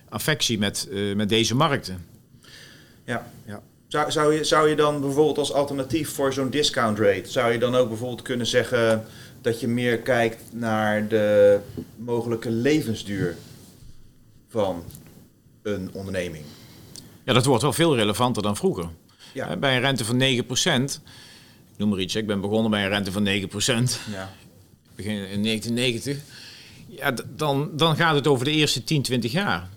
[0.09, 2.07] affectie met, uh, met deze markten.
[3.05, 3.63] Ja, ja.
[3.89, 7.59] Zou, zou, je, zou je dan bijvoorbeeld als alternatief voor zo'n discount rate, zou je
[7.59, 9.05] dan ook bijvoorbeeld kunnen zeggen
[9.41, 11.59] dat je meer kijkt naar de
[11.97, 13.37] mogelijke levensduur
[14.49, 14.85] van
[15.63, 16.45] een onderneming?
[17.25, 18.89] Ja, dat wordt wel veel relevanter dan vroeger.
[19.33, 19.57] Ja.
[19.57, 20.23] Bij een rente van 9%,
[21.73, 23.29] ik noem maar iets, ik ben begonnen bij een rente van 9%,
[24.11, 24.33] ja.
[24.95, 26.19] begin in 1990,
[26.87, 29.69] ja, dan, dan gaat het over de eerste 10, 20 jaar.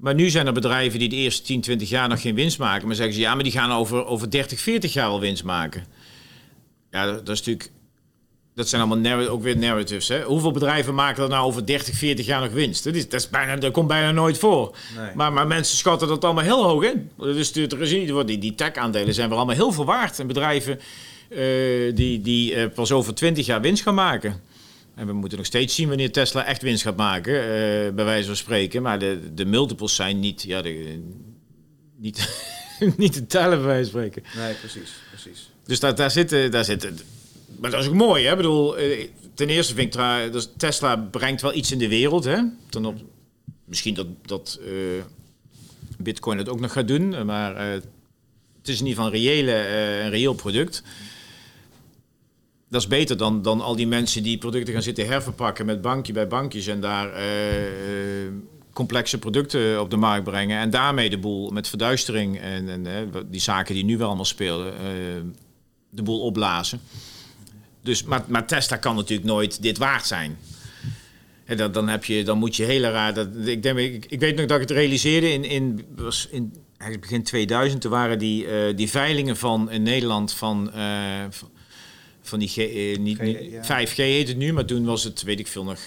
[0.00, 2.86] Maar nu zijn er bedrijven die de eerste 10, 20 jaar nog geen winst maken,
[2.86, 5.84] maar zeggen ze ja, maar die gaan over, over 30, 40 jaar al winst maken.
[6.90, 7.70] Ja, dat is natuurlijk
[8.54, 10.08] dat zijn allemaal ook weer narratives.
[10.08, 10.22] Hè?
[10.22, 12.84] Hoeveel bedrijven maken er nou over 30, 40 jaar nog winst?
[12.84, 14.76] Dat, is, dat, is bijna, dat komt bijna nooit voor.
[14.96, 15.14] Nee.
[15.14, 17.10] Maar, maar mensen schatten dat allemaal heel hoog in.
[17.16, 20.18] Dus de, de, die, die tech-aandelen zijn wel allemaal heel veel waard.
[20.18, 20.80] En bedrijven
[21.28, 21.38] uh,
[21.94, 24.40] die, die uh, pas over 20 jaar winst gaan maken.
[25.00, 27.48] En we moeten nog steeds zien wanneer Tesla echt winst gaat maken, uh,
[27.94, 28.82] bij wijze van spreken.
[28.82, 31.02] Maar de, de multiples zijn niet, ja, de,
[31.96, 32.44] niet,
[32.96, 34.22] niet te tellen, bij wijze van spreken.
[34.36, 34.92] Nee, precies.
[35.08, 35.50] precies.
[35.64, 36.50] Dus daar, daar zitten...
[36.50, 36.98] Daar zitten
[37.58, 38.30] maar dat is ook mooi, hè?
[38.30, 42.24] Ik bedoel, eh, ten eerste vind ik dus Tesla brengt wel iets in de wereld,
[42.24, 42.38] hè?
[42.68, 43.00] Ten op,
[43.64, 45.02] misschien dat, dat uh,
[45.98, 47.72] Bitcoin het ook nog gaat doen, maar uh,
[48.58, 49.52] het is in ieder geval een, reële,
[50.02, 50.82] een reëel product.
[52.70, 56.12] Dat is beter dan, dan al die mensen die producten gaan zitten herverpakken met bankje
[56.12, 57.12] bij bankjes en daar
[58.72, 63.40] complexe producten op de markt brengen en daarmee de boel met verduistering en, en die
[63.40, 64.74] zaken die nu wel allemaal spelen,
[65.90, 66.80] de boel opblazen.
[67.82, 70.38] Dus, maar, maar Tesla kan natuurlijk nooit dit waard zijn.
[71.44, 73.14] En dan, dan, heb je, dan moet je hele raar.
[73.14, 76.54] Dat, ik, denk, ik, ik weet nog dat ik het realiseerde in, in, was in
[77.00, 77.80] begin 2000.
[77.80, 80.70] Toen waren die, die veilingen van in Nederland van.
[82.22, 85.38] Van die G, uh, niet, niet, 5G heet het nu, maar toen was het, weet
[85.38, 85.78] ik veel nog,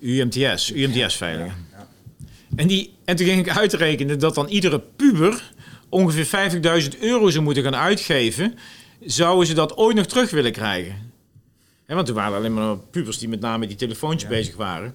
[0.00, 1.66] UMTS, UMTS-veilingen.
[1.72, 1.88] Ja, ja.
[2.56, 5.52] En, die, en toen ging ik uitrekenen dat dan iedere puber
[5.88, 6.50] ongeveer
[6.92, 8.54] 50.000 euro zou moeten gaan uitgeven
[9.00, 11.06] zouden ze dat ooit nog terug willen krijgen?
[11.86, 14.94] want toen waren er alleen maar pubers die met name die telefoontjes bezig waren.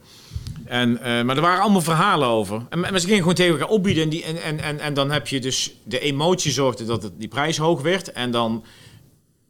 [0.66, 2.66] En, uh, maar er waren allemaal verhalen over.
[2.70, 4.04] En, en ze gingen gewoon tegen elkaar opbieden.
[4.04, 7.12] En, die, en, en, en, en dan heb je dus de emotie zorgde dat het,
[7.18, 8.12] die prijs hoog werd.
[8.12, 8.64] En dan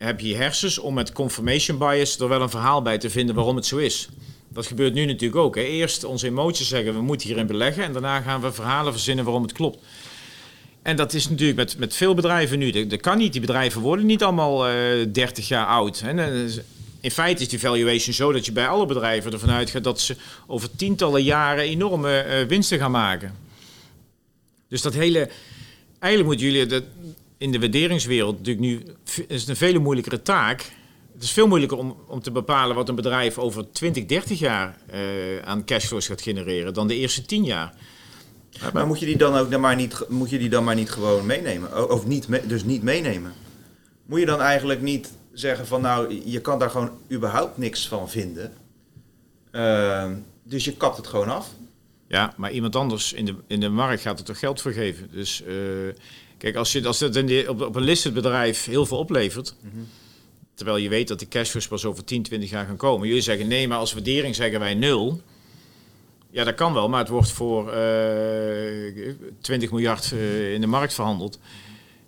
[0.03, 3.55] heb je hersens om met confirmation bias er wel een verhaal bij te vinden waarom
[3.55, 4.09] het zo is.
[4.49, 5.55] Dat gebeurt nu natuurlijk ook.
[5.55, 5.61] Hè.
[5.61, 7.83] Eerst onze emoties zeggen we moeten hierin beleggen.
[7.83, 9.77] En daarna gaan we verhalen verzinnen waarom het klopt.
[10.81, 12.87] En dat is natuurlijk met, met veel bedrijven nu.
[12.87, 13.31] Dat, kan niet.
[13.31, 15.99] Die bedrijven worden niet allemaal uh, eh, 30 jaar oud.
[15.99, 16.45] Hè.
[16.99, 20.15] In feite is die valuation zo dat je bij alle bedrijven ervan uitgaat dat ze
[20.47, 23.35] over tientallen jaren enorme uh, winsten gaan maken.
[24.67, 25.29] Dus dat hele.
[25.99, 26.83] Eigenlijk moeten jullie dat
[27.43, 28.83] in de waarderingswereld natuurlijk nu
[29.27, 30.71] is het een veel moeilijkere taak.
[31.13, 34.77] het is veel moeilijker om, om te bepalen wat een bedrijf over 20, 30 jaar
[34.87, 34.99] eh,
[35.43, 37.73] aan cashflows gaat genereren dan de eerste 10 jaar.
[38.73, 40.89] Maar moet je die dan ook dan maar niet, moet je die dan maar niet
[40.89, 41.91] gewoon meenemen?
[41.91, 43.33] Of niet, me- dus niet meenemen?
[44.05, 48.09] Moet je dan eigenlijk niet zeggen van nou, je kan daar gewoon überhaupt niks van
[48.09, 48.53] vinden.
[49.51, 50.13] Ehm,
[50.43, 51.49] dus je kapt het gewoon af.
[52.07, 55.09] Ja, maar iemand anders in de, in de markt gaat er toch geld voor geven.
[55.11, 55.55] Dus eh,
[56.43, 59.55] kijk, als, je, als dat in de, op, op een listed bedrijf heel veel oplevert,
[60.53, 63.07] terwijl je weet dat die cashflows pas over 10, 20 jaar gaan komen.
[63.07, 65.21] Jullie zeggen nee, maar als waardering zeggen wij nul.
[66.31, 70.93] Ja, dat kan wel, maar het wordt voor eh 20 miljard eh, in de markt
[70.93, 71.39] verhandeld.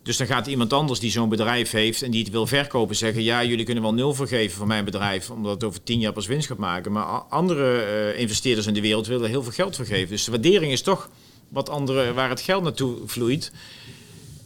[0.03, 3.23] Dus dan gaat iemand anders die zo'n bedrijf heeft en die het wil verkopen zeggen...
[3.23, 5.29] ja, jullie kunnen wel nul vergeven voor mijn bedrijf...
[5.29, 6.91] omdat het over tien jaar pas winst gaat maken.
[6.91, 10.09] Maar andere eh, investeerders in de wereld willen heel veel geld voor geven.
[10.09, 11.09] Dus de waardering is toch
[11.49, 13.51] wat andere, waar het geld naartoe vloeit.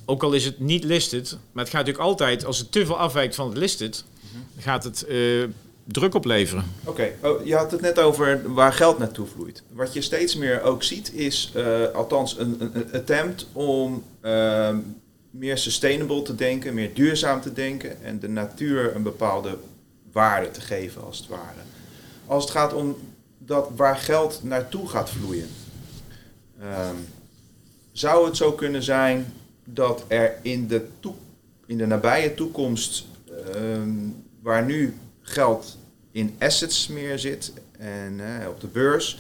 [0.09, 2.45] Ook al is het niet listed, maar het gaat natuurlijk altijd...
[2.45, 4.03] als het te veel afwijkt van het listed,
[4.57, 5.43] gaat het eh,
[5.83, 6.65] druk opleveren.
[6.85, 9.63] Oké, oh, je had het net over waar geld naartoe vloeit.
[9.71, 14.77] Wat je steeds meer ook ziet is, eh, althans een, een, een attempt om ehm,
[15.29, 19.57] meer sustainable te denken, meer duurzaam te denken en de natuur een bepaalde
[20.11, 21.61] waarde te geven als het ware.
[22.25, 22.97] Als het gaat om
[23.37, 25.49] dat waar geld naartoe gaat vloeien,
[26.59, 26.95] ehm,
[27.91, 29.33] zou het zo kunnen zijn
[29.73, 30.87] dat er in de,
[31.65, 33.05] in de nabije toekomst,
[33.53, 33.89] ehm,
[34.41, 35.77] waar nu geld
[36.11, 39.19] in assets meer zit en eh, op de beurs,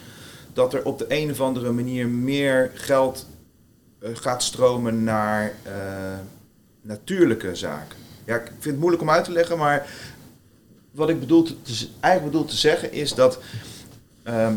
[0.53, 3.27] dat er op de een of andere manier meer geld
[3.99, 5.73] eh, gaat stromen naar eh,
[6.81, 7.97] natuurlijke zaken.
[8.25, 9.89] Ja, ik vind het moeilijk om uit te leggen, maar
[10.91, 11.47] wat ik bedoel
[11.99, 13.39] eigenlijk bedoel te zeggen is dat
[14.23, 14.55] ehm,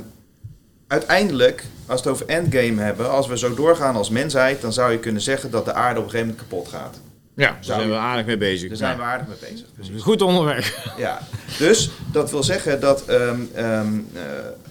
[0.92, 4.92] uiteindelijk, als we het over endgame hebben, als we zo doorgaan als mensheid, dan zou
[4.92, 7.00] je kunnen zeggen dat de aarde op een gegeven moment kapot gaat.
[7.36, 8.68] Ja, daar zijn we aardig mee bezig.
[8.68, 9.66] Daar zijn we aardig mee bezig.
[9.74, 10.02] Precies.
[10.02, 10.94] Goed onderweg.
[10.96, 11.18] Ja,
[11.58, 14.22] dus dat wil zeggen dat ehm, ehm, eh,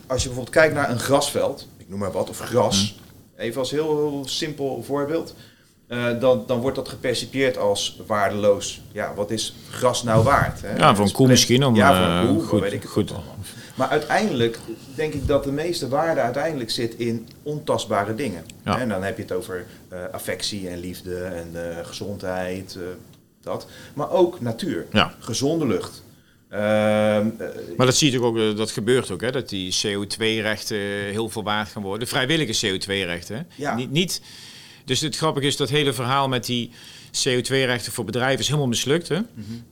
[0.08, 3.00] als je bijvoorbeeld kijkt naar een grasveld, ik noem maar wat, of gras,
[3.38, 5.36] even als heel, heel simpel voorbeeld,
[5.88, 8.82] eh, dan, dan wordt dat gepercipieerd als waardeloos.
[8.92, 10.62] Ja, wat is gras nou waard?
[10.62, 10.76] Hè?
[10.76, 11.66] Ja, voor een koe misschien.
[11.66, 13.12] Om, ja, voor een eh, koe, goed, weet ik het goed.
[13.12, 13.38] allemaal.
[13.76, 14.60] Maar uiteindelijk
[14.96, 18.44] denk ik dat de meeste waarde uiteindelijk zit in ontastbare dingen.
[18.66, 18.80] Ja.
[18.80, 22.82] En dan heb je het over eh, affectie en liefde en eh, gezondheid, eh,
[23.42, 23.68] dat.
[23.94, 25.16] Maar ook natuur, Ja.
[25.20, 26.04] gezonde lucht.
[26.50, 26.62] Ehm,
[27.38, 27.48] eh,
[27.78, 30.78] Maar dat zie je ook, dat gebeurt ook, hè, dat die CO2-rechten
[31.12, 32.08] heel veel waard gaan worden.
[32.08, 33.36] Vrijwillige CO2-rechten.
[33.36, 33.42] hè.
[33.56, 33.76] Ja.
[33.76, 34.22] Niet, niet,
[34.86, 36.72] dus het grappige is dat hele verhaal met die
[37.12, 39.08] CO2-rechten voor bedrijven is helemaal mislukt.
[39.08, 39.20] Hè?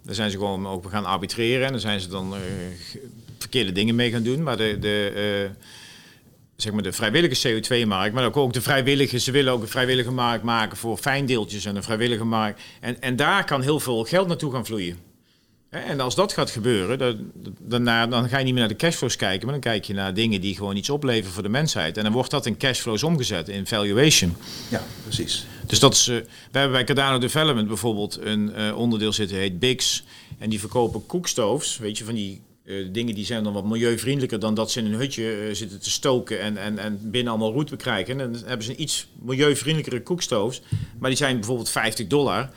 [0.03, 2.33] Daar zijn ze gewoon ook gaan arbitreren en daar zijn ze dan
[3.39, 4.43] verkeerde dingen mee gaan doen.
[4.43, 5.65] Maar de, de, eh,
[6.55, 10.11] zeg maar de vrijwillige CO2-markt, maar ook, ook de vrijwillige, ze willen ook een vrijwillige
[10.11, 12.61] markt maken voor fijndeeltjes en een vrijwillige markt.
[12.79, 14.97] En, en daar kan heel veel geld naartoe gaan vloeien.
[15.69, 19.15] En als dat gaat gebeuren, dan, dan, dan ga je niet meer naar de cashflows
[19.15, 21.97] kijken, maar dan kijk je naar dingen die gewoon iets opleveren voor de mensheid.
[21.97, 24.35] En dan wordt dat in cashflows omgezet, in valuation.
[24.69, 25.45] ja, precies.
[25.67, 26.15] Dus dat is, eh,
[26.51, 30.03] we hebben bij Cardano Development bijvoorbeeld een eh, onderdeel zitten, heet Bix.
[30.37, 34.39] En die verkopen koekstoves, weet je, van die eh, dingen die zijn dan wat milieuvriendelijker
[34.39, 37.51] dan dat ze in een hutje eh, zitten te stoken en, en, en binnen allemaal
[37.51, 38.19] roet bekrijgen.
[38.19, 40.61] En dan hebben ze een iets milieuvriendelijkere koekstoves,
[40.99, 42.49] maar die zijn bijvoorbeeld 50 dollar.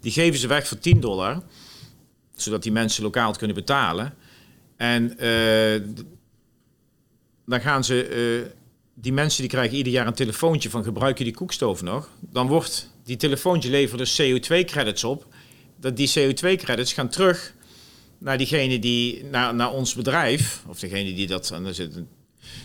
[0.00, 1.42] Die geven ze weg voor 10 dollar,
[2.36, 4.14] zodat die mensen lokaal het kunnen betalen.
[4.76, 5.80] En eh,
[7.46, 8.50] dan gaan ze,
[8.94, 12.10] die mensen die krijgen ieder jaar een telefoontje van gebruik je die koekstoof nog?
[12.20, 15.26] Dan wordt die telefoontje levert dus CO2-credits op.
[15.80, 17.56] Dat die CO2-credits gaan terug
[18.18, 22.02] naar diegene die, naar, naar ons bedrijf, of degene die dat, en daar zit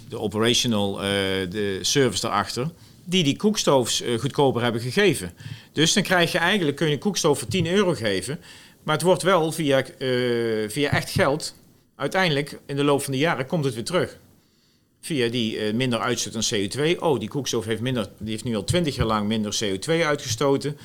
[0.09, 1.09] de operational, eh,
[1.49, 2.69] de service daarachter,
[3.03, 5.33] die die koekstoofs eh, goedkoper hebben gegeven.
[5.71, 8.39] Dus dan krijg je eigenlijk, kun je een koekstoof voor 10 euro geven,
[8.83, 10.09] maar het wordt wel via, eh,
[10.69, 11.55] via echt geld,
[11.95, 14.17] uiteindelijk in de loop van de jaren komt het weer terug.
[15.01, 17.01] Via die minder uitstoot aan CO2.
[17.01, 20.77] Oh, die koekstoof heeft, minder, die heeft nu al 20 jaar lang minder CO2 uitgestoten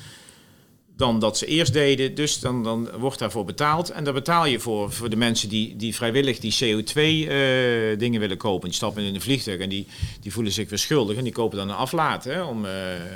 [0.99, 2.15] dan dat ze eerst deden.
[2.15, 3.89] Dus dan, dan wordt daarvoor betaald.
[3.89, 8.67] En daar betaal je voor, voor de mensen die, die vrijwillig die CO2-dingen willen kopen.
[8.67, 9.87] Die stappen in een vliegtuig en die,
[10.21, 11.17] die voelen zich weer schuldig.
[11.17, 12.23] En die kopen dan een aflaat.
[12.23, 12.71] Hè, om, eh,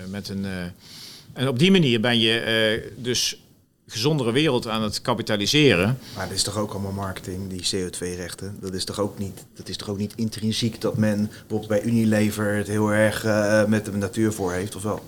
[0.10, 0.52] met een, eh,
[1.34, 3.38] en op die manier ben je eh, dus
[3.88, 5.98] gezondere wereld aan het kapitaliseren.
[6.16, 8.58] Maar dat is toch ook allemaal marketing, die CO2-rechten?
[8.60, 11.84] Dat is toch ook niet, dat is toch ook niet intrinsiek dat men bijvoorbeeld bij
[11.84, 15.02] Unilever het heel erg eh, met de natuur voor heeft, of wel?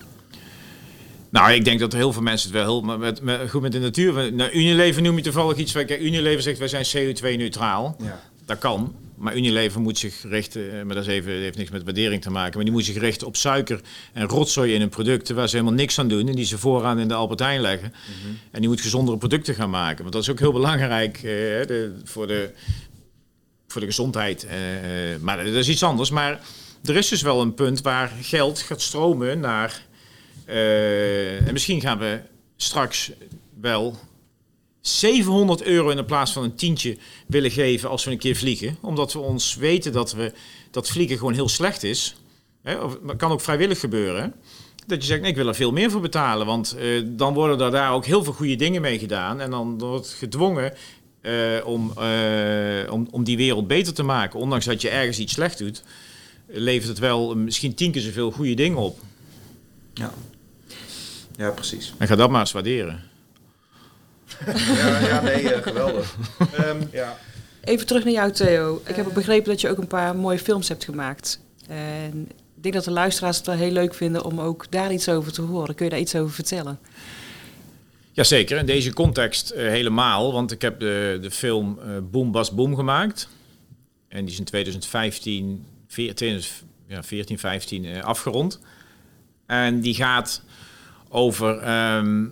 [1.35, 3.79] Nou, ik denk dat heel veel mensen het wel heel met, met, goed met de
[3.79, 4.33] natuur.
[4.33, 5.71] Nou, Unilever noem je toevallig iets.
[5.71, 7.95] Kijk, Unilever zegt wij zijn CO2-neutraal.
[8.03, 8.21] Ja.
[8.45, 8.95] Dat kan.
[9.15, 12.29] Maar Unilever moet zich richten, eh, maar dat is even, heeft niks met waardering te
[12.29, 12.55] maken.
[12.55, 13.81] Maar die moet zich richten op suiker
[14.13, 16.27] en rotzooi in hun producten waar ze helemaal niks aan doen.
[16.27, 17.93] En die ze vooraan in de Albert Heijn leggen.
[18.51, 20.01] En die moet gezondere producten gaan maken.
[20.01, 22.51] Want dat is ook heel belangrijk eh, de, voor, de,
[23.67, 24.45] voor de gezondheid.
[24.45, 26.09] Eh, eh, maar dat is iets anders.
[26.09, 26.39] Maar
[26.83, 29.85] er is dus wel een punt waar geld gaat stromen naar.
[30.45, 32.19] Eh, en misschien gaan we
[32.55, 33.11] straks
[33.61, 33.99] wel
[34.81, 38.77] 700 euro in de plaats van een tientje willen geven als we een keer vliegen.
[38.81, 40.33] Omdat we ons weten dat, we,
[40.71, 42.15] dat vliegen gewoon heel slecht is.
[42.61, 44.33] Hè, of, kan ook vrijwillig gebeuren.
[44.87, 46.45] Dat je zegt, nee, ik wil er veel meer voor betalen.
[46.45, 49.41] Want eh, dan worden er daar ook heel veel goede dingen mee gedaan.
[49.41, 50.73] En dan wordt gedwongen
[51.21, 51.33] eh,
[51.63, 51.93] om,
[52.89, 54.39] om, om die wereld beter te maken.
[54.39, 55.83] Ondanks dat je ergens iets slecht doet,
[56.47, 58.99] levert het wel misschien tien keer zoveel goede dingen op.
[59.93, 60.13] Ja.
[61.37, 61.93] Ja, precies.
[61.97, 63.03] En ga dat maar eens waarderen.
[64.45, 66.15] Ja, ja nee, eh, geweldig.
[66.57, 67.17] Ehm, ja.
[67.61, 68.81] Even terug naar jou, Theo.
[68.85, 71.39] Ik heb begrepen dat je ook een paar mooie films hebt gemaakt.
[71.67, 75.09] En ik denk dat de luisteraars het wel heel leuk vinden om ook daar iets
[75.09, 75.75] over te horen.
[75.75, 76.79] Kun je daar iets over vertellen?
[78.11, 80.33] Jazeker, in deze context eh, helemaal.
[80.33, 83.29] Want ik heb de, de film eh Boom Bas Boom gemaakt.
[84.07, 86.41] En die is in 2015, 14,
[86.87, 88.59] ja, 14 15 eh, afgerond.
[89.45, 90.41] En die gaat
[91.15, 92.25] over, ehm,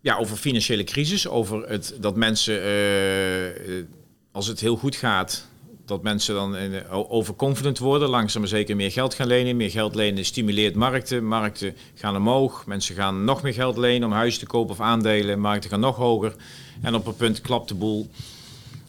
[0.00, 1.28] ja, over financiële crisis.
[1.28, 3.84] Over het, dat mensen, eh, eh,
[4.32, 5.46] als het heel goed gaat,
[5.84, 8.08] dat mensen dan eh, overconfident worden.
[8.08, 9.56] Langzaam maar zeker meer geld gaan lenen.
[9.56, 11.24] Meer geld lenen stimuleert markten.
[11.24, 12.66] Markten gaan omhoog.
[12.66, 15.40] Mensen gaan nog meer geld lenen om huizen te kopen of aandelen.
[15.40, 16.34] Markten gaan nog hoger.
[16.82, 18.10] En op een punt klapt de boel.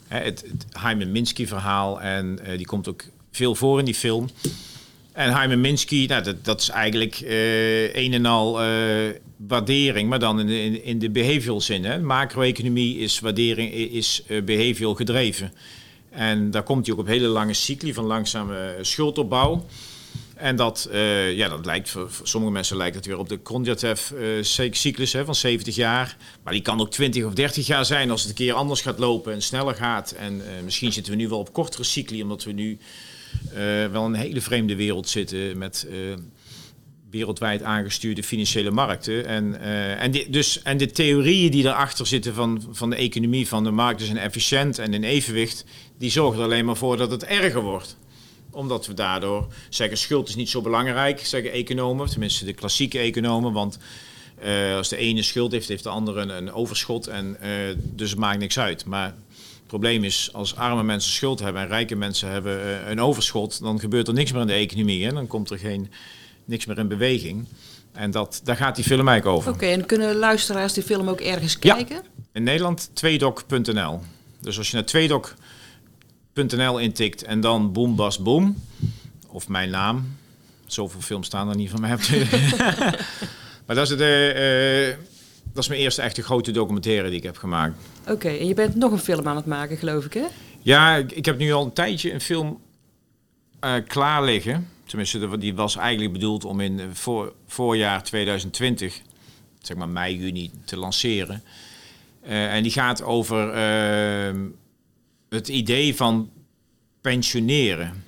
[0.07, 2.01] Het, het Hyman Minsky verhaal.
[2.01, 4.29] En die komt ook veel voor in die film.
[5.13, 8.67] En Hyman Minsky, nou, dat, dat is eigenlijk eh, een en al eh,
[9.37, 11.85] waardering, maar dan in de, in, de behavioral zin.
[11.85, 11.99] Hè.
[11.99, 15.53] Macro-economie is waardering, is eh, behavioral gedreven.
[16.09, 19.65] En daar komt hij ook op hele lange cycli van langzame schuldopbouw.
[20.35, 20.89] En dat,
[21.33, 26.17] ja, dat lijkt voor, sommige mensen lijkt het weer op de Kondratiev-cyclus van 70 jaar.
[26.43, 28.99] Maar die kan ook 20 of 30 jaar zijn als het een keer anders gaat
[28.99, 30.11] lopen en sneller gaat.
[30.11, 32.77] En misschien zitten we nu wel op kortere cycli, omdat we nu
[33.91, 35.97] wel in een hele vreemde wereld zitten met eh,
[37.09, 39.25] wereldwijd aangestuurde financiële markten.
[39.25, 43.63] En, eh, en, dus, en de theorieën die erachter zitten van, van de economie, van
[43.63, 45.65] de markten zijn efficiënt en in evenwicht,
[45.97, 47.97] die zorgen er alleen maar voor dat het erger wordt
[48.51, 53.53] omdat we daardoor zeggen schuld is niet zo belangrijk, zeggen economen, tenminste de klassieke economen.
[53.53, 53.77] Want
[54.39, 57.07] eh, als de ene schuld heeft, heeft de andere een, overschot.
[57.07, 57.49] En, eh,
[57.81, 58.85] dus het maakt niks uit.
[58.85, 59.15] Maar
[59.69, 63.61] het probleem is, als arme mensen schuld hebben en rijke mensen hebben eh, een overschot,
[63.61, 65.05] dan gebeurt er niks meer in de economie.
[65.05, 65.13] Hè?
[65.13, 65.91] Dan komt er geen,
[66.45, 67.45] niks meer in beweging.
[67.91, 69.51] En dat, daar gaat die film eigenlijk over.
[69.51, 71.75] Oké, en kunnen luisteraars die film ook ergens Ja.
[71.75, 72.01] kijken?
[72.33, 74.01] In Nederland tweedoc.nl.
[74.41, 78.63] Dus als je naar tweedoc.nl intikt en dan Boom Bas Boom,
[79.27, 80.17] of mijn naam,
[80.65, 82.25] zoveel films staan er niet van mij op de...
[83.65, 84.97] maar dat is, eh, eh,
[85.53, 87.75] dat is mijn eerste echte grote documentaire die ik heb gemaakt.
[88.09, 90.25] Oké, en je bent nog een film aan het maken, geloof ik, hè?
[90.61, 92.59] Ja, ik, heb nu al een tijdje een film
[93.59, 94.67] eh, klaar liggen.
[94.85, 99.01] Tenminste, die was eigenlijk bedoeld om in eh, voor, voorjaar 2020,
[99.61, 101.43] zeg maar mei, juni, te lanceren.
[102.21, 104.35] Eh, en die gaat over eh,
[105.29, 106.29] het idee van
[107.01, 108.03] pensioneren.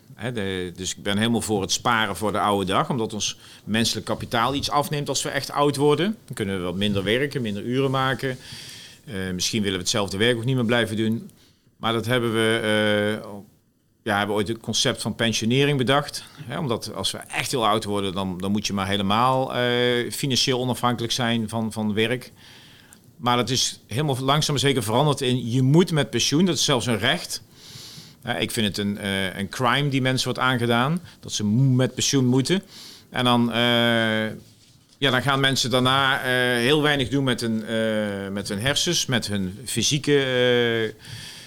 [0.76, 4.56] Dus ik ben helemaal voor het sparen voor de oude dag, omdat ons menselijk kapitaal
[4.56, 6.18] iets afneemt als we echt oud worden.
[6.26, 8.38] Dan kunnen we wat minder werken, minder uren maken.
[9.06, 11.32] Eh, misschien willen we hetzelfde werk ook niet meer blijven doen.
[11.78, 13.30] Maar dat hebben we, eh,
[14.04, 16.24] ja, hebben ooit het concept van pensionering bedacht.
[16.44, 20.12] Hè, omdat als we echt heel oud worden, dan, dan moet je maar helemaal eh,
[20.12, 22.32] financieel onafhankelijk zijn van, van werk.
[23.18, 26.46] Maar dat is helemaal langzaam zeker veranderd in je moet met pensioen.
[26.46, 27.42] Dat is zelfs een recht.
[28.40, 29.08] Ik vind het een,
[29.40, 31.02] een crime die mensen wordt aangedaan.
[31.20, 32.64] Dat ze met pensioen moeten.
[33.10, 33.52] En dan,
[35.02, 39.06] ja, dan gaan mensen daarna eh, heel weinig doen met hun, eh, met hun hersens,
[39.06, 41.06] met hun fysieke eh,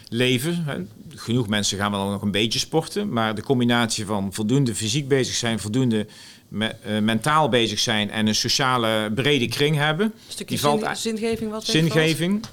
[0.08, 0.64] leven.
[0.66, 0.76] Hè.
[1.16, 3.08] Genoeg mensen gaan wel nog een beetje sporten.
[3.12, 6.06] Maar de combinatie van voldoende fysiek bezig zijn, voldoende
[6.48, 10.06] me- mentaal bezig zijn en een sociale brede kring hebben.
[10.06, 11.64] Een stukje Die valt zin- uit- zingeving wat?
[11.64, 12.44] Zingeving.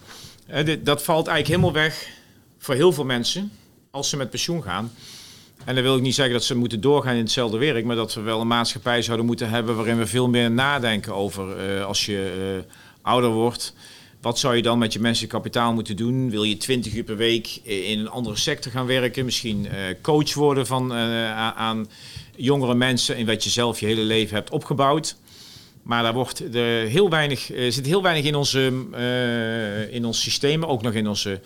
[0.65, 2.07] Dit- dat valt eigenlijk helemaal weg
[2.57, 3.51] voor heel veel mensen
[3.91, 4.91] als ze met pensioen gaan.
[5.65, 8.13] En dan wil ik niet zeggen dat ze moeten doorgaan in hetzelfde werk, maar dat
[8.13, 12.05] we wel een maatschappij zouden moeten hebben waarin we veel meer nadenken over eh, als
[12.05, 13.73] je eh, ouder wordt.
[14.21, 16.29] Wat zou je dan met je menselijk kapitaal moeten doen?
[16.29, 19.25] Wil je 20 uur per week in een andere sector gaan werken?
[19.25, 21.87] Misschien eh, coach worden van, eh, aan
[22.35, 25.15] jongere mensen in wat je zelf je hele leven hebt opgebouwd.
[25.83, 30.65] Maar daar wordt er heel weinig, zit heel weinig in, onze, eh, in ons systeem,
[30.65, 31.39] ook nog in onze eh,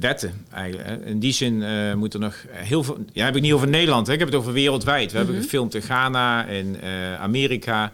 [0.00, 1.04] wetten eigenlijk.
[1.04, 3.04] In die zin eh, moet er nog heel veel...
[3.12, 4.12] Ja, heb ik niet over Nederland, hè.
[4.12, 5.12] ik heb het over wereldwijd.
[5.12, 7.92] We hebben gefilmd in Ghana, in eh, Amerika,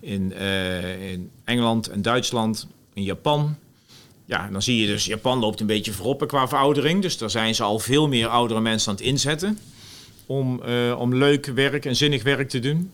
[0.00, 3.56] in, eh, in Engeland en Duitsland, in Japan.
[4.24, 7.02] Ja, en dan zie je dus, Japan loopt een beetje voorop qua veroudering.
[7.02, 9.58] Dus daar zijn ze al veel meer oudere mensen aan het inzetten.
[10.26, 12.90] Om, eh, om leuk werk en zinnig werk te doen.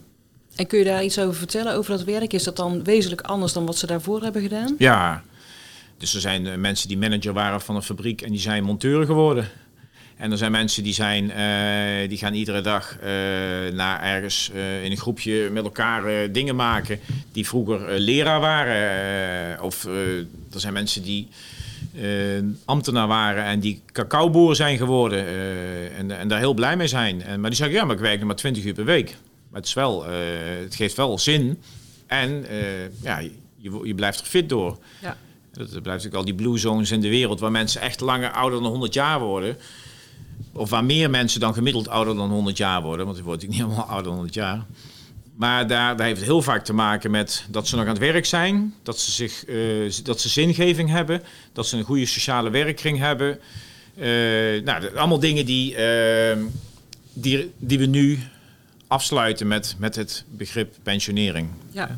[0.55, 2.33] En kun je daar iets over vertellen, over dat werk?
[2.33, 4.75] Is dat dan wezenlijk anders dan wat ze daarvoor hebben gedaan?
[4.79, 5.23] Ja,
[6.05, 9.07] dus er zijn eh, mensen die manager waren van een fabriek en die zijn monteur
[9.07, 9.49] geworden.
[10.17, 13.09] En er zijn mensen die, zijn, eh, die gaan iedere dag eh,
[13.73, 14.51] naar ergens
[14.83, 17.01] in een groepje met elkaar dingen maken.
[17.33, 19.63] Die vroeger leraar waren.
[19.63, 21.29] of er zijn mensen die
[22.65, 25.27] ambtenaar waren en die cacaoboer zijn geworden.
[25.97, 27.23] en, en daar heel blij mee zijn.
[27.23, 29.17] En, maar die zeggen, ja, maar ik werk nog maar 20 uur per week.
[29.49, 30.05] Maar het, is wel,
[30.63, 31.63] het geeft wel zin.
[32.07, 32.47] En
[33.03, 33.19] ja,
[33.57, 34.79] je, je blijft er fit door.
[35.03, 35.17] Ja.
[35.55, 38.31] Dat er blijft natuurlijk al die blue zones in de wereld waar mensen echt langer
[38.31, 39.57] ouder dan 100 jaar worden.
[40.53, 43.05] Of waar meer mensen dan gemiddeld ouder dan 100 jaar worden.
[43.05, 44.65] Want die wordt natuurlijk niet allemaal ouder dan 100 jaar.
[45.37, 47.99] Maar daar, daar heeft het heel vaak te maken met dat ze nog aan het
[47.99, 48.75] werk zijn.
[48.83, 51.23] Dat ze, zich, eh, dat ze zingeving hebben.
[51.53, 53.39] Dat ze een goede sociale werkkring hebben.
[53.95, 54.07] Eh,
[54.65, 56.39] nou, allemaal dingen die, eh,
[57.13, 58.19] die, die we nu
[58.87, 61.49] afsluiten met, met het begrip pensionering.
[61.71, 61.95] Ja.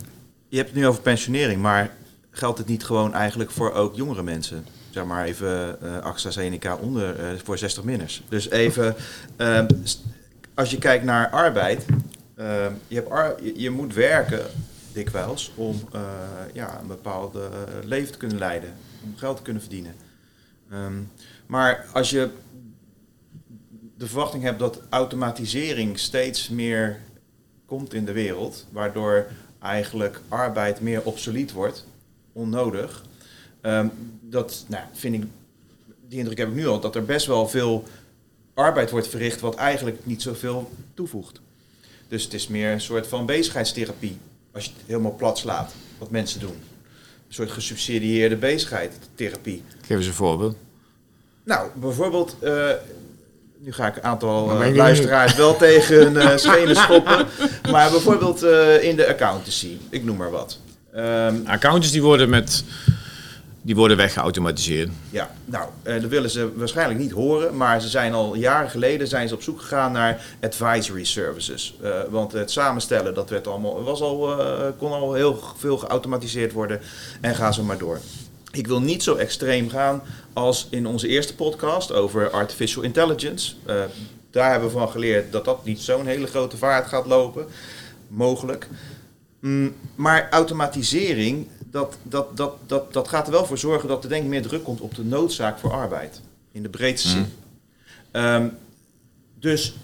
[0.49, 1.97] Je hebt het nu over pensionering, maar
[2.37, 4.67] geldt het niet gewoon eigenlijk voor ook jongere mensen?
[4.91, 8.23] Zeg maar even eh AstraZeneca onder eh, voor 60 minners.
[8.29, 8.95] Dus even,
[9.37, 9.67] ehm,
[10.55, 11.85] als je kijkt naar arbeid,
[12.37, 14.47] ehm, je, hebt je, moet werken
[14.93, 16.01] dikwijls om eh,
[16.53, 17.39] ja, een bepaald
[17.85, 18.73] leven te kunnen leiden,
[19.05, 19.95] om geld te kunnen verdienen.
[20.71, 21.03] Ehm,
[21.47, 22.31] maar als je
[23.97, 27.01] de verwachting hebt dat automatisering steeds meer
[27.67, 29.27] komt in de wereld, waardoor
[29.59, 31.85] eigenlijk arbeid meer obsolet wordt,
[32.37, 33.05] onnodig.
[33.61, 33.89] Ehm,
[34.21, 35.25] dat nou, vind ik,
[36.09, 37.85] die indruk heb ik nu al, dat er best wel veel
[38.55, 41.41] arbeid wordt verricht wat eigenlijk niet zoveel toevoegt.
[42.09, 44.19] Dus het is meer een soort van bezigheidstherapie,
[44.53, 46.57] als je het helemaal plat slaat, wat mensen doen.
[47.29, 49.63] Een soort gesubsidieerde bezigheidstherapie.
[49.81, 50.57] Geef eens een voorbeeld.
[51.45, 52.71] Nou, bijvoorbeeld, eh,
[53.59, 57.27] nu ga ik een aantal eh, luisteraars wel tegen hun eh, schenen schoppen.
[57.71, 60.59] Maar bijvoorbeeld eh, in de accountancy, ik noem maar wat.
[61.45, 62.65] Accountants die worden, met,
[63.63, 64.91] die worden weggeautomatiseerd.
[65.11, 69.09] ja, nou, eh, dat willen ze waarschijnlijk niet horen, maar ze zijn al jaren geleden
[69.09, 71.77] zijn ze op zoek gegaan naar advisory services.
[71.83, 76.53] Eh, want het samenstellen, dat werd allemaal, was al, eh, kon al heel veel geautomatiseerd
[76.53, 76.81] worden
[77.21, 78.01] en ga zo maar door.
[78.53, 83.55] Ik wil niet zo extreem gaan als in onze eerste podcast over artificial intelligence.
[84.31, 87.47] Daar hebben we van geleerd dat dat niet zo'n hele grote vaart gaat lopen.
[88.09, 88.69] Mogelijk.
[89.47, 94.09] Mm, maar automatisering, dat, dat, dat, dat, dat gaat er wel voor zorgen dat er
[94.09, 96.21] denk ik meer druk komt op de noodzaak voor arbeid.
[96.53, 97.27] In de breedste zin.
[98.11, 98.49] Ehm,
[99.39, 99.77] dus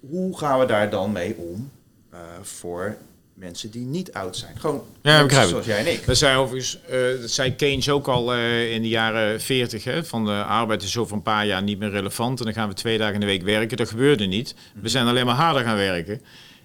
[0.00, 1.70] hoe gaan we daar dan mee om
[2.10, 2.96] eh, voor
[3.34, 4.58] mensen die niet oud zijn?
[4.58, 6.06] Gewoon begrijp zoals jij en ik.
[6.06, 10.04] Dat zei overigens, eh, dat zei Keynes ook al eh, in de jaren 40, hè,
[10.04, 12.74] van de arbeid is over een paar jaar niet meer relevant en dan gaan we
[12.74, 13.76] twee dagen in de week werken.
[13.76, 14.54] Dat gebeurde niet.
[14.74, 16.20] We zijn alleen maar harder gaan werken.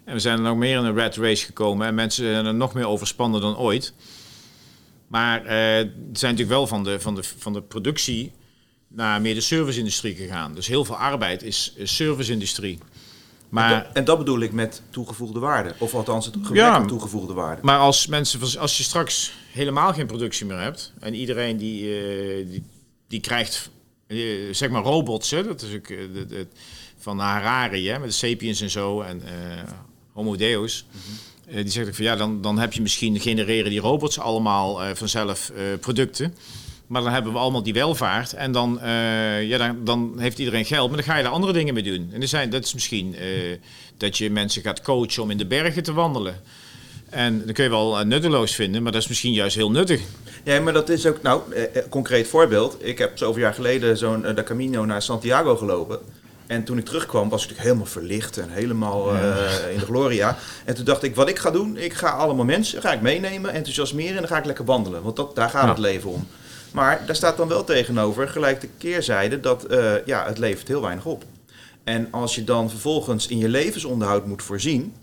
[0.07, 2.53] En we zijn er nog meer in een rat race gekomen en mensen zijn er
[2.53, 3.93] nog meer overspannen dan ooit.
[5.07, 8.31] Maar eh zijn natuurlijk wel van de, van, de, van de productie
[8.87, 10.55] naar meer de service-industrie gegaan.
[10.55, 12.79] Dus heel veel arbeid is, is service-industrie.
[13.49, 15.73] Maar en dat bedoel ik met toegevoegde waarde.
[15.79, 16.71] Of althans het gebrek Ja.
[16.71, 17.61] aan toegevoegde waarde.
[17.63, 22.47] Maar als mensen, als je straks helemaal geen productie meer hebt en iedereen die, eh,
[22.49, 22.63] die,
[23.07, 23.69] die krijgt,
[24.07, 24.17] eh,
[24.51, 26.47] zeg maar robots, hè, dat is ook eh, de- de-
[26.97, 29.21] van Harari, hè, met de Sapiens en zo en
[30.17, 30.85] Homo Deus.
[31.47, 34.83] Eh, die zegt ook van ja, dan, dan heb je misschien genereren die robots allemaal
[34.83, 36.35] eh, vanzelf eh, producten.
[36.87, 38.33] Maar dan hebben we allemaal die welvaart.
[38.33, 38.79] En dan,
[39.41, 40.87] ja, dan, dan heeft iedereen geld.
[40.87, 42.09] Maar dan ga je er andere dingen mee doen.
[42.13, 43.15] En er zijn, dat is misschien
[43.97, 46.41] dat je mensen gaat coachen om in de bergen te wandelen.
[47.09, 50.01] En dat kun je wel nutteloos vinden, maar dat is misschien juist heel nuttig.
[50.47, 52.77] Ja, maar dat is ook, nou, eh, concreet voorbeeld.
[52.79, 55.99] Ik heb zoveel jaar geleden zo'n eh, de Camino naar Santiago gelopen.
[56.47, 60.37] En toen ik terugkwam was ik natuurlijk helemaal verlicht en helemaal eh, in de gloria.
[60.65, 63.51] En toen dacht ik, wat ik ga doen, ik ga allemaal mensen ga ik meenemen,
[63.53, 65.03] enthousiasmeren en dan ga ik lekker wandelen.
[65.03, 65.69] Want dat, daar gaat Ja.
[65.69, 66.27] het leven om.
[66.71, 70.81] Maar daar staat dan wel tegenover gelijk de keerzijde dat eh, ja, het levert heel
[70.81, 71.23] weinig op.
[71.83, 74.93] En als je dan vervolgens in je levensonderhoud moet voorzien,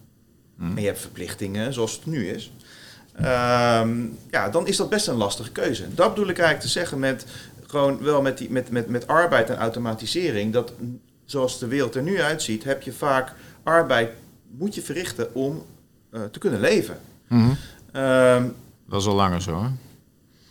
[0.60, 2.52] en je hebt verplichtingen zoals het nu is,
[3.16, 3.90] Ehm,
[4.30, 5.94] ja, dan is dat best een lastige keuze.
[5.94, 7.24] Dat bedoel ik eigenlijk te zeggen met
[7.66, 10.52] gewoon wel met, die, met, met, met arbeid en automatisering.
[10.52, 10.72] Dat
[11.24, 14.10] zoals de wereld er nu uitziet, heb je vaak arbeid
[14.50, 15.62] moet je verrichten om
[16.10, 16.98] eh, te kunnen leven.
[17.92, 18.48] Ehm,
[18.88, 19.68] Dat is al langer zo, hè?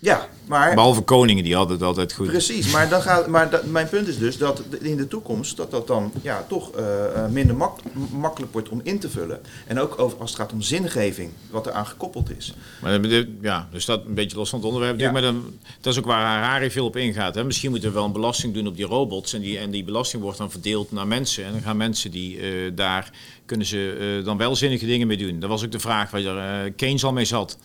[0.04, 2.28] Ja, maar Behalve koningen, die hadden het altijd goed.
[2.28, 5.72] Precies, maar, dan gaat, maar dat, mijn punt is dus dat in de toekomst dat
[5.72, 7.80] dat dan ja, toch eh, eh, minder mak-
[8.12, 9.41] makkelijk wordt om in te vullen.
[9.68, 12.54] En ook over, als het gaat om zingeving, wat eraan gekoppeld is.
[12.82, 12.99] Maar
[13.41, 14.99] ja, dus dat een beetje los van het onderwerp.
[14.99, 15.12] Ja.
[15.12, 15.43] Maar dan,
[15.82, 17.36] dat is ook waar Harari veel op ingaat.
[17.36, 17.43] Hè.
[17.43, 19.34] Misschien moeten we wel een belasting doen op die robots.
[19.34, 21.45] En die, en die belasting wordt dan verdeeld naar mensen.
[21.45, 23.12] En dan gaan mensen die eh, daar
[23.45, 25.39] kunnen ze dan wel zinnige dingen mee doen.
[25.39, 27.58] Dat was ook de vraag waar Keynes al mee zat.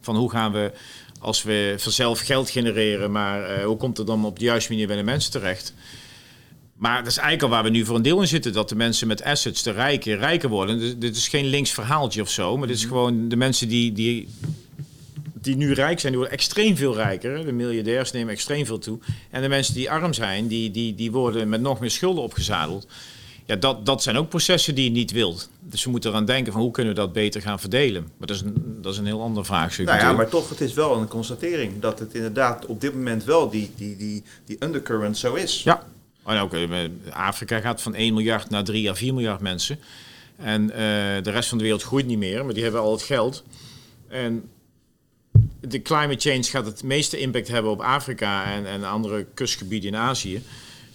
[0.00, 0.72] Van hoe gaan we,
[1.24, 4.86] als we vanzelf geld genereren, maar eh, hoe komt het dan op de juiste manier
[4.86, 5.74] bij de mensen terecht?
[6.76, 8.52] Maar dat is eigenlijk al waar we nu voor een deel in zitten.
[8.52, 10.78] Dat de mensen met assets, de rijken, rijker worden.
[10.78, 12.56] Dus dit is geen links verhaaltje of zo.
[12.56, 14.28] Maar dit is gewoon de mensen die, die,
[15.32, 17.44] die nu rijk zijn, die worden extreem veel rijker.
[17.44, 18.98] De miljardairs nemen extreem veel toe.
[19.30, 22.86] En de mensen die arm zijn, die, die, die worden met nog meer schulden opgezadeld.
[23.46, 25.48] Ja, dat, dat zijn ook processen die je niet wilt.
[25.60, 28.02] Dus we moeten eraan denken van hoe kunnen we dat beter gaan verdelen.
[28.02, 29.86] Maar dat is een, dat is een heel ander vraagstuk.
[29.86, 30.32] Nou ja, natuurlijk.
[30.32, 33.70] maar toch, het is wel een constatering dat het inderdaad op dit moment wel die,
[33.76, 35.62] die, die, die undercurrent zo is.
[35.62, 35.86] Ja.
[36.24, 36.78] En ook, eh,
[37.10, 39.78] Afrika gaat van 1 miljard naar 3 à 4 miljard mensen.
[40.36, 40.76] En eh,
[41.22, 43.44] de rest van de wereld groeit niet meer, maar die hebben al het geld.
[44.08, 44.48] En
[45.60, 49.96] de climate change gaat het meeste impact hebben op Afrika en, en andere kustgebieden in
[49.96, 50.42] Azië.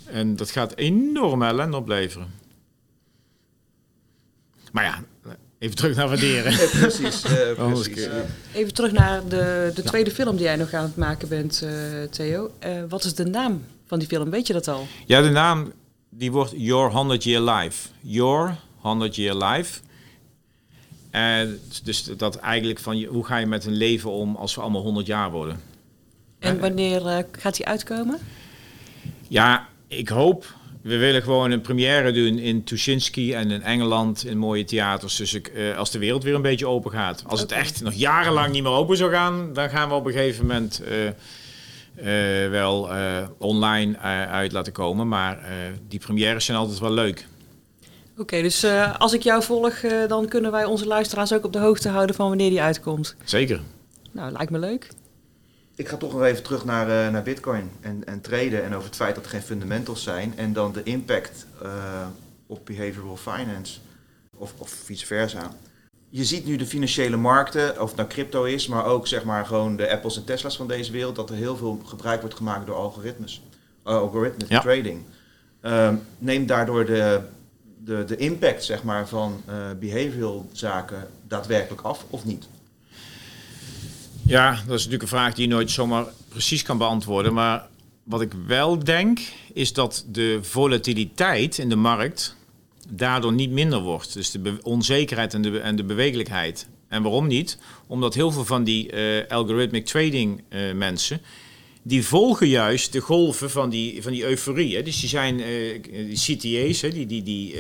[0.06, 2.39] En dat gaat enorme ellende opleveren.
[4.72, 5.04] Maar ja,
[5.60, 6.52] even terug naar waarderen.
[6.52, 10.74] Ja, precies, eh, kun je- Even terug naar de, de tweede film die jij nog
[10.74, 11.72] aan het maken bent, eh,
[12.12, 12.52] Theo.
[12.60, 14.30] Eh, wat is de naam van die film?
[14.30, 14.88] Weet je dat al?
[15.06, 15.72] Ja, de naam
[16.10, 17.88] die wordt Your 100 Year Life.
[18.02, 19.80] Your 100 Year Life.
[21.10, 24.62] En dus dat eigenlijk van je- hoe ga je met een leven om als we
[24.62, 25.60] allemaal 100 jaar worden.
[26.40, 28.18] En wanneer eh, gaat die uitkomen?
[29.28, 30.54] Ja, ik hoop.
[30.82, 35.16] We willen gewoon een première doen in Tuschinski en in Engeland in mooie theaters.
[35.16, 37.24] Dus ik, eh, als de wereld weer een beetje open gaat.
[37.28, 40.12] Als het echt nog jarenlang niet meer open zou gaan, dan gaan we op een
[40.12, 42.90] gegeven moment eh, eh, wel
[43.38, 45.08] online uit laten komen.
[45.08, 45.40] Maar
[45.88, 47.28] die premières zijn altijd wel leuk.
[48.18, 48.66] Oké, dus
[48.98, 52.28] als ik jou volg, dan kunnen wij onze luisteraars ook op de hoogte houden van
[52.28, 53.16] wanneer die uitkomt.
[53.24, 53.62] Zeker.
[54.12, 54.88] Nou, lijkt me leuk.
[55.80, 58.88] Ik ga toch nog even terug naar, eh, naar Bitcoin en, en traden en over
[58.88, 62.08] het feit dat er geen fundamentals zijn en dan de impact eh,
[62.48, 63.80] op behavioral finance
[64.38, 65.52] of, of vice versa.
[66.10, 69.46] Je ziet nu de financiële markten, of het nou crypto is, maar ook zeg maar
[69.46, 72.66] gewoon de Apples en Tesla's van deze wereld, dat er heel veel gebruik wordt gemaakt
[72.66, 73.42] door algoritmes,
[73.86, 74.60] uh, Ja.
[74.60, 75.04] trading.
[75.62, 77.22] Ehm, neemt daardoor de,
[77.78, 82.48] de, de impact zeg maar, van eh, behavioral zaken daadwerkelijk af of niet?
[84.30, 87.34] Ja, dat is natuurlijk een vraag die je nooit zomaar precies kan beantwoorden.
[87.34, 87.68] Maar
[88.04, 89.20] wat ik wel denk,
[89.54, 92.36] is dat de volatiliteit in de markt
[92.90, 94.14] daardoor niet minder wordt.
[94.14, 96.68] Dus de onzekerheid en de, en de bewegelijkheid.
[96.88, 97.58] En waarom niet?
[97.88, 101.22] Omdat heel veel van die eh, algorithmic trading eh, mensen,
[101.82, 104.76] die volgen juist de golven van die, van die euforie.
[104.76, 104.84] Hè.
[104.84, 107.56] Dus die zijn, eh, die CTA's, hè, die, die, die,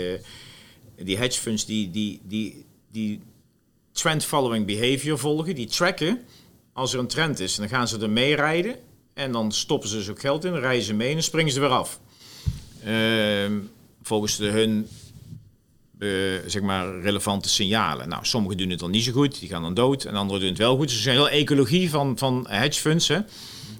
[1.03, 3.21] die hedge funds, die, die, die, die
[3.91, 6.19] trend following behavior volgen, die tracken
[6.73, 7.55] als er een trend is.
[7.55, 8.75] Dan gaan ze er mee rijden
[9.13, 11.59] en dan stoppen ze dus ook geld in, rijden ze mee en dan springen ze
[11.59, 11.99] weer af.
[12.83, 13.53] Ehm,
[14.01, 14.87] volgens de, hun
[15.99, 16.09] eh,
[16.45, 18.09] zeg maar relevante signalen.
[18.09, 20.03] Nou, sommigen doen het dan niet zo goed, die gaan dan dood.
[20.03, 20.87] En anderen doen het wel goed.
[20.87, 23.09] Dus er is een hele ecologie van, van hedge funds.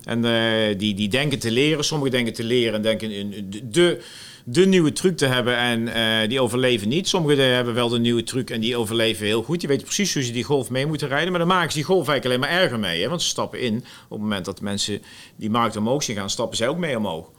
[0.04, 1.86] En eh, die, die denken te leren.
[1.86, 3.10] Sommigen denken te leren en denken
[3.50, 4.02] de, de
[4.52, 7.08] nieuwe truc te hebben en eh, die overleven niet.
[7.08, 9.60] Sommigen eh, hebben wel de nieuwe truc en die overleven heel goed.
[9.60, 11.30] Die weten precies hoe ze die golf mee moeten rijden.
[11.30, 13.02] Maar dan maken ze die golf eigenlijk alleen maar erger mee.
[13.02, 13.10] Hè?
[13.10, 13.76] Want ze stappen in.
[13.78, 15.02] Op het moment dat mensen
[15.36, 17.32] die markt omhoog zien gaan, stappen zij ook mee omhoog.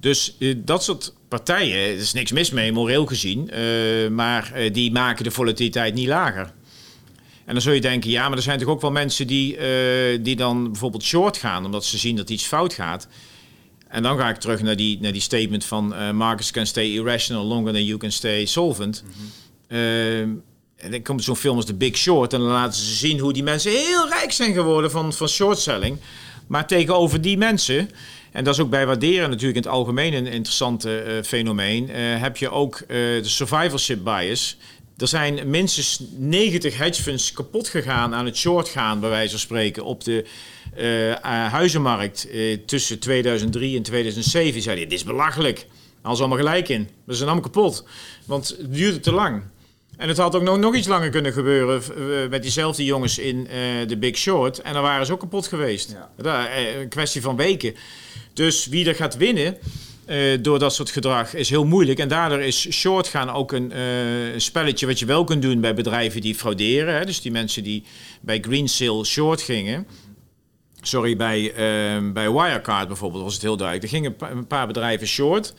[0.00, 3.50] Dus eh, dat soort partijen, er is niks mis mee, moreel gezien.
[4.14, 6.52] maar die maken de volatiliteit niet lager.
[7.44, 9.58] En dan zul je denken, ja, maar er zijn toch ook wel mensen die,
[10.20, 13.08] die dan bijvoorbeeld short gaan, omdat ze zien dat iets fout gaat.
[13.94, 16.92] En dan ga ik terug naar die, naar die statement van eh, markets can stay
[16.92, 19.04] irrational longer than you can stay solvent.
[19.66, 23.18] Eh, en dan komt zo'n film als The Big Short en dan laten ze zien
[23.18, 25.98] hoe die mensen heel rijk zijn geworden van, van shortselling.
[26.46, 27.90] Maar tegenover die mensen,
[28.32, 32.20] en dat is ook bij waarderen natuurlijk in het algemeen een interessant eh, fenomeen, eh,
[32.20, 34.56] heb je ook de survivalship bias.
[34.96, 39.38] Er zijn minstens 90 hedge funds kapot gegaan aan het short gaan, bij wijze van
[39.38, 40.24] spreken, op de
[40.74, 41.18] eh, eh,
[41.52, 44.62] huizenmarkt eh, tussen 2003 en 2007.
[44.62, 45.66] Zeiden, dit is belachelijk.
[45.94, 46.88] Hadden ze allemaal gelijk in.
[47.04, 47.84] We zijn allemaal kapot.
[48.26, 49.42] Want het duurde te lang.
[49.96, 51.82] En het had ook nog, nog iets langer kunnen gebeuren
[52.30, 53.48] met diezelfde jongens in
[53.88, 54.62] The Big Short.
[54.62, 55.96] En dan waren ze ook kapot geweest.
[56.22, 56.48] Ja.
[56.80, 57.74] Een kwestie van weken.
[58.32, 59.58] Dus wie er gaat winnen
[60.06, 61.98] eh, door dat soort gedrag is heel moeilijk.
[61.98, 65.60] En daardoor is short gaan ook een eh, een spelletje wat je wel kunt doen
[65.60, 66.94] bij bedrijven die frauderen.
[66.94, 67.04] Hè.
[67.04, 67.84] Dus die mensen die
[68.20, 69.86] bij Green Sale short gingen.
[70.80, 73.92] sorry, bij, ehm, bij Wirecard bijvoorbeeld was het heel duidelijk.
[73.92, 75.54] Er gingen een paar bedrijven short.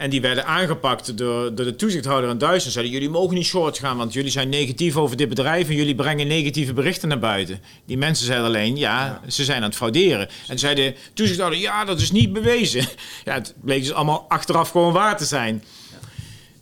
[0.00, 2.72] En die werden aangepakt door, door de toezichthouder in Duitsland.
[2.72, 5.68] Zeiden, jullie mogen niet short gaan, want jullie zijn negatief over dit bedrijf...
[5.68, 7.60] en jullie brengen negatieve berichten naar buiten.
[7.84, 10.28] Die mensen zeiden alleen, ja, ze zijn aan het frauderen.
[10.48, 12.86] En zeiden de toezichthouder, ja, dat is niet bewezen.
[13.24, 15.64] Ja, het bleek dus allemaal achteraf gewoon waar te zijn.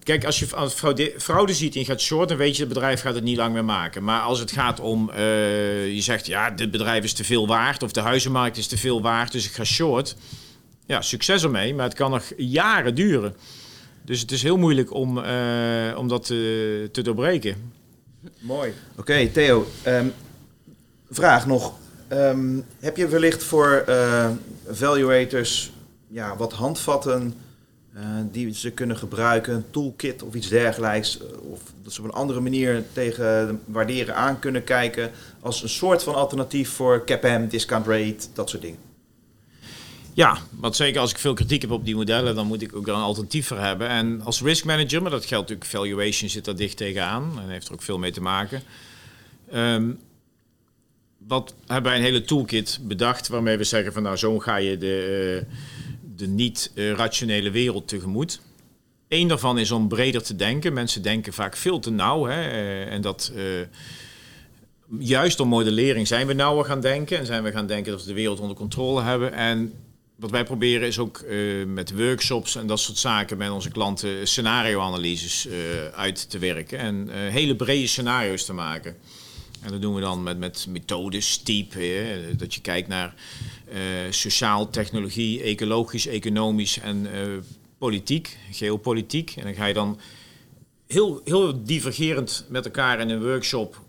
[0.03, 3.01] Kijk, als je fraude, fraude ziet en je gaat short, dan weet je, het bedrijf
[3.01, 4.05] gaat het niet lang meer maken.
[4.05, 5.17] Maar als het gaat om, uh,
[5.95, 7.83] je zegt, ja, dit bedrijf is te veel waard...
[7.83, 10.17] of de huizenmarkt is te veel waard, dus ik ga short
[10.89, 13.35] ja, succes ermee, maar het kan nog jaren duren.
[14.05, 17.73] Dus het is heel moeilijk om, uh, om dat te, te doorbreken.
[18.39, 18.73] Mooi.
[18.97, 19.67] Oké, Theo.
[19.87, 20.13] Um,
[21.11, 21.75] vraag nog.
[22.13, 24.31] Um, heb je wellicht voor uh,
[24.69, 25.73] valuators
[26.09, 27.35] ja, wat handvatten
[28.31, 31.19] die ze kunnen gebruiken, een toolkit of iets dergelijks,
[31.51, 35.11] of dat ze op een andere manier tegen waarderen aan kunnen kijken
[35.41, 38.88] als een soort van alternatief voor CAPM, discount rate, dat soort dingen?
[40.19, 42.89] Ja, want zeker als ik veel kritiek heb op die modellen, dan moet ik ook
[42.89, 43.89] er een alternatief voor hebben.
[43.89, 47.67] En als risk manager, maar dat geldt natuurlijk, valuation zit daar dicht tegenaan en heeft
[47.67, 48.63] er ook veel mee te maken.
[49.55, 49.99] Um,
[51.19, 54.79] wat hebben wij een hele toolkit bedacht waarmee we zeggen van nou zo ga je
[54.79, 55.55] de, uh,
[56.17, 58.41] de niet-rationele wereld tegemoet.
[59.09, 60.73] Eén daarvan is om breder te denken.
[60.73, 62.25] Mensen denken vaak veel te nauw.
[62.25, 62.41] Hè?
[62.41, 63.43] Uh, en dat uh,
[64.99, 67.19] juist om modellering zijn we nauwer gaan denken.
[67.19, 69.33] En zijn we gaan denken dat we de wereld onder controle hebben.
[69.33, 69.73] En
[70.19, 74.29] wat wij proberen is ook uh, met workshops en dat soort zaken met onze klanten
[74.29, 75.53] scenario-analyses uh,
[75.87, 78.97] uit te werken en uh, hele brede scenario's te maken.
[79.63, 81.73] En dat doen we dan met, met methodes, STEEP,
[82.39, 83.15] dat je kijkt naar
[84.11, 87.07] sociaal, technologie, ecologisch, economisch en
[87.79, 89.35] politiek, geopolitiek.
[89.37, 89.99] En dan ga je dan
[90.87, 93.81] heel, heel divergerend met elkaar in een workshop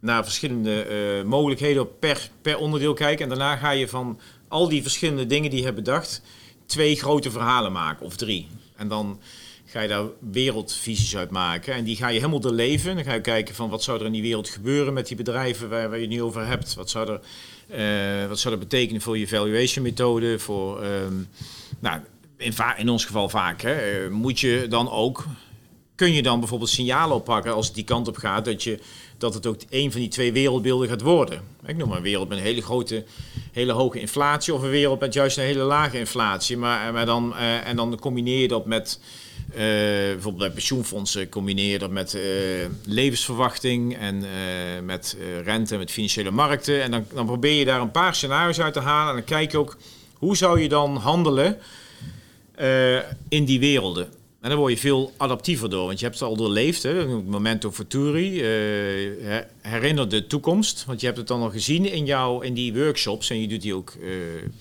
[0.00, 3.22] naar verschillende mogelijkheden per, per onderdeel kijken.
[3.22, 4.20] En daarna ga je van
[4.54, 6.22] al die verschillende dingen die je hebt bedacht,
[6.66, 8.48] twee grote verhalen maken of drie.
[8.76, 9.20] En dan
[9.64, 11.74] ga je daar wereldvisies uit maken.
[11.74, 12.94] En die ga je helemaal doorleven.
[12.94, 15.68] Dan ga je kijken van wat zou er in die wereld gebeuren met die bedrijven
[15.68, 16.74] waar, waar je het nu over hebt.
[16.74, 17.20] Wat zou er,
[18.22, 20.38] uh, wat zou dat betekenen voor je valuation methode?
[20.38, 21.28] Voor, um,
[21.78, 22.00] nou,
[22.36, 23.62] in, in, ons geval vaak.
[23.62, 25.24] Hè, moet je dan ook,
[25.94, 28.78] kun je dan bijvoorbeeld signalen oppakken als het die kant op gaat dat je
[29.18, 31.40] dat het ook een van die twee wereldbeelden gaat worden.
[31.66, 33.04] Ik noem maar een wereld met een hele grote,
[33.52, 36.56] hele hoge inflatie of een wereld met juist een hele lage inflatie.
[36.56, 39.00] Maar, maar dan, uh, en dan combineer je dat met,
[39.50, 42.18] uh, bijvoorbeeld bij pensioenfondsen, combineer je dat met
[42.86, 44.24] levensverwachting en
[44.84, 46.82] met rente, met financiële markten.
[46.82, 49.50] En dan, dan probeer je daar een paar scenario's uit te halen en dan kijk
[49.50, 49.76] je ook
[50.14, 51.58] hoe zou je dan handelen
[53.28, 54.08] in die werelden.
[54.44, 56.82] En dan word je veel adaptiever door, want je hebt het al doorleefd.
[56.82, 57.06] Hè?
[57.06, 60.84] Momento futuri, uh, herinner de toekomst.
[60.84, 63.30] Want je hebt het dan al gezien in, jou, in die workshops.
[63.30, 64.12] En je doet die ook uh,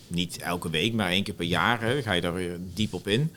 [0.08, 1.82] niet elke week, maar één keer per jaar.
[1.82, 2.02] Hè?
[2.02, 3.32] ga je daar weer diep op in.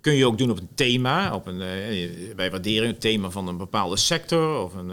[0.00, 1.34] Kun je ook doen op een thema.
[1.34, 4.64] Op een, uh, bij waardering, een thema van een bepaalde sector.
[4.64, 4.92] Of een,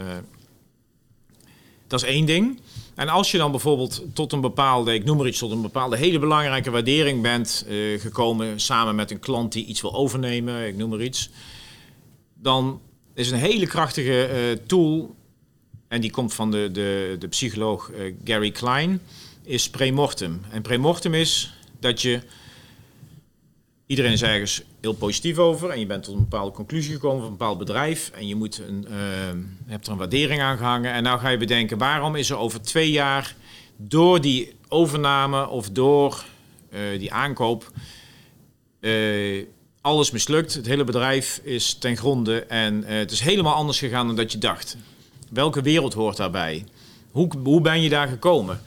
[1.87, 2.59] dat is één ding.
[3.01, 5.97] En als je dan bijvoorbeeld tot een bepaalde, ik noem maar iets, tot een bepaalde
[5.97, 10.75] hele belangrijke waardering bent uh, gekomen samen met een klant die iets wil overnemen, ik
[10.75, 11.29] noem maar iets,
[12.33, 12.81] dan
[13.13, 15.15] is een hele krachtige uh, tool,
[15.87, 19.01] en die komt van de, de, de psycholoog uh, Gary Klein,
[19.43, 20.41] is premortem.
[20.51, 22.21] En premortem is dat je
[23.91, 27.31] Iedereen is ergens heel positief over en je bent tot een bepaalde conclusie gekomen van
[27.31, 28.97] een bepaald bedrijf en je moet een, uh,
[29.65, 30.93] hebt er een waardering aan gehangen.
[30.93, 33.35] En nou ga je bedenken, waarom is er over twee jaar
[33.77, 36.23] door die overname of door
[36.73, 37.71] uh, die aankoop
[38.79, 39.45] uh,
[39.81, 40.53] alles mislukt?
[40.53, 44.37] Het hele bedrijf is ten gronde en het is helemaal anders gegaan dan dat je
[44.37, 44.77] dacht.
[45.29, 46.65] Welke wereld hoort daarbij?
[47.11, 48.61] Hoe, hoe ben je daar gekomen?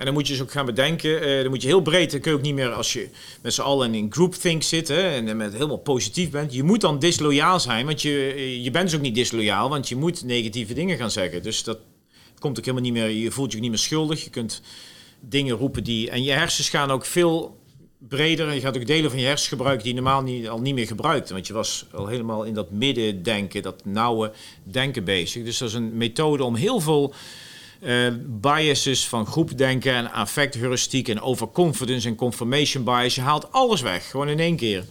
[0.00, 2.20] En dan moet je dus ook gaan bedenken, uh, dan moet je heel breed, dan
[2.20, 3.08] kun je ook niet meer als je
[3.42, 6.52] met z'n allen in groupthink zit hè, en met helemaal positief bent.
[6.52, 9.88] Je moet dan disloyaal zijn, want je, eh, je bent dus ook niet disloyaal, want
[9.88, 11.42] je moet negatieve dingen gaan zeggen.
[11.42, 11.78] Dus dat
[12.38, 14.24] komt ook helemaal niet meer, je voelt je ook niet meer schuldig.
[14.24, 14.62] Je kunt
[15.20, 17.58] dingen roepen die, en je hersens gaan ook veel
[17.98, 18.54] breder.
[18.54, 20.86] Je gaat ook delen van je hersens gebruiken die je normaal niet, al niet meer
[20.86, 21.30] gebruikt.
[21.30, 25.44] Want je was al helemaal in dat middendenken, dat nauwe denken bezig.
[25.44, 27.14] Dus dat is een methode om heel veel
[27.80, 33.14] uh, biases van groepdenken en affectheuristiek en overconfidence en confirmation bias.
[33.14, 34.84] Je haalt alles weg, gewoon in één keer.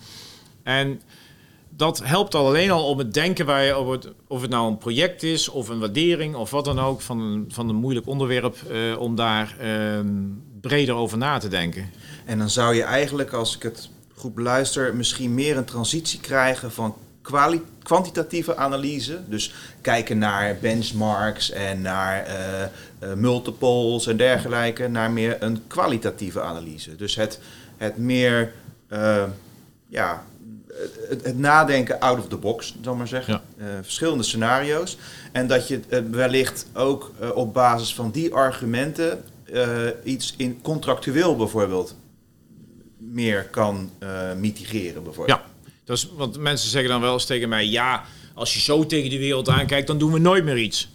[0.64, 1.02] En
[1.70, 4.68] dat helpt al alleen al om het denken waar je over het, of het nou
[4.68, 8.08] een project is of een waardering of wat dan ook van een, van een moeilijk
[8.08, 10.00] onderwerp, uh, om daar uh,
[10.62, 11.92] breder over na te denken.
[12.26, 16.72] En dan zou je eigenlijk, als ik het goed beluister, misschien meer een transitie krijgen
[16.72, 16.96] van
[17.30, 19.20] kwali- kwantitatieve analyse.
[19.26, 24.88] Dus kijken naar benchmarks en naar eh, multiples en dergelijke.
[24.88, 26.96] Naar meer een kwalitatieve analyse.
[26.96, 27.40] Dus het,
[27.78, 28.54] het meer,
[28.88, 29.24] eh,
[29.88, 30.24] ja,
[31.10, 33.42] het, het nadenken out of the box, zal maar zeggen.
[33.82, 34.98] Verschillende scenario's.
[35.32, 35.80] En dat je
[36.12, 39.24] wellicht ook op basis van die argumenten
[40.04, 41.96] iets in contractueel bijvoorbeeld
[42.98, 43.92] meer kan
[44.38, 45.40] mitigeren bijvoorbeeld.
[45.40, 45.49] Ja,
[45.90, 47.66] dat is, want mensen zeggen dan wel eens tegen mij...
[47.66, 48.04] ja,
[48.34, 50.90] als je zo tegen de wereld aankijkt, dan doen we nooit meer iets.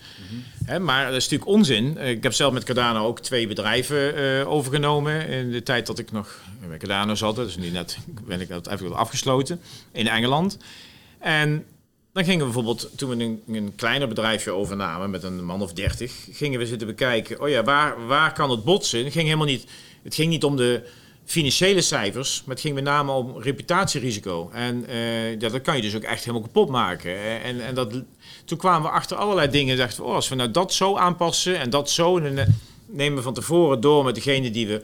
[0.65, 1.99] Hè, maar dat is natuurlijk onzin.
[1.99, 5.29] Ik heb zelf met Cardano ook twee bedrijven eh, overgenomen...
[5.29, 7.37] in de tijd dat ik nog bij Cardano zat.
[7.37, 9.61] Dus nu net ben ik dat even afgesloten
[9.93, 10.59] in Engeland.
[11.19, 11.65] En
[12.13, 15.11] dan gingen we bijvoorbeeld, toen we een, een kleiner bedrijfje overnamen...
[15.11, 17.41] met een man of dertig, gingen we zitten bekijken...
[17.41, 19.05] oh ja, waar, waar kan het botsen?
[19.05, 19.67] Het ging helemaal niet,
[20.03, 20.83] het ging niet om de
[21.25, 24.51] financiële cijfers, maar het ging met name om reputatierisico.
[24.53, 27.43] En eh, dat kan je dus ook echt helemaal kapot maken.
[27.43, 28.03] En, en dat,
[28.45, 29.77] toen kwamen we achter allerlei dingen.
[29.77, 32.53] Dachten we, oh, als we nou dat zo aanpassen en dat zo, en dan eh,
[32.87, 34.83] nemen we van tevoren door met degene die we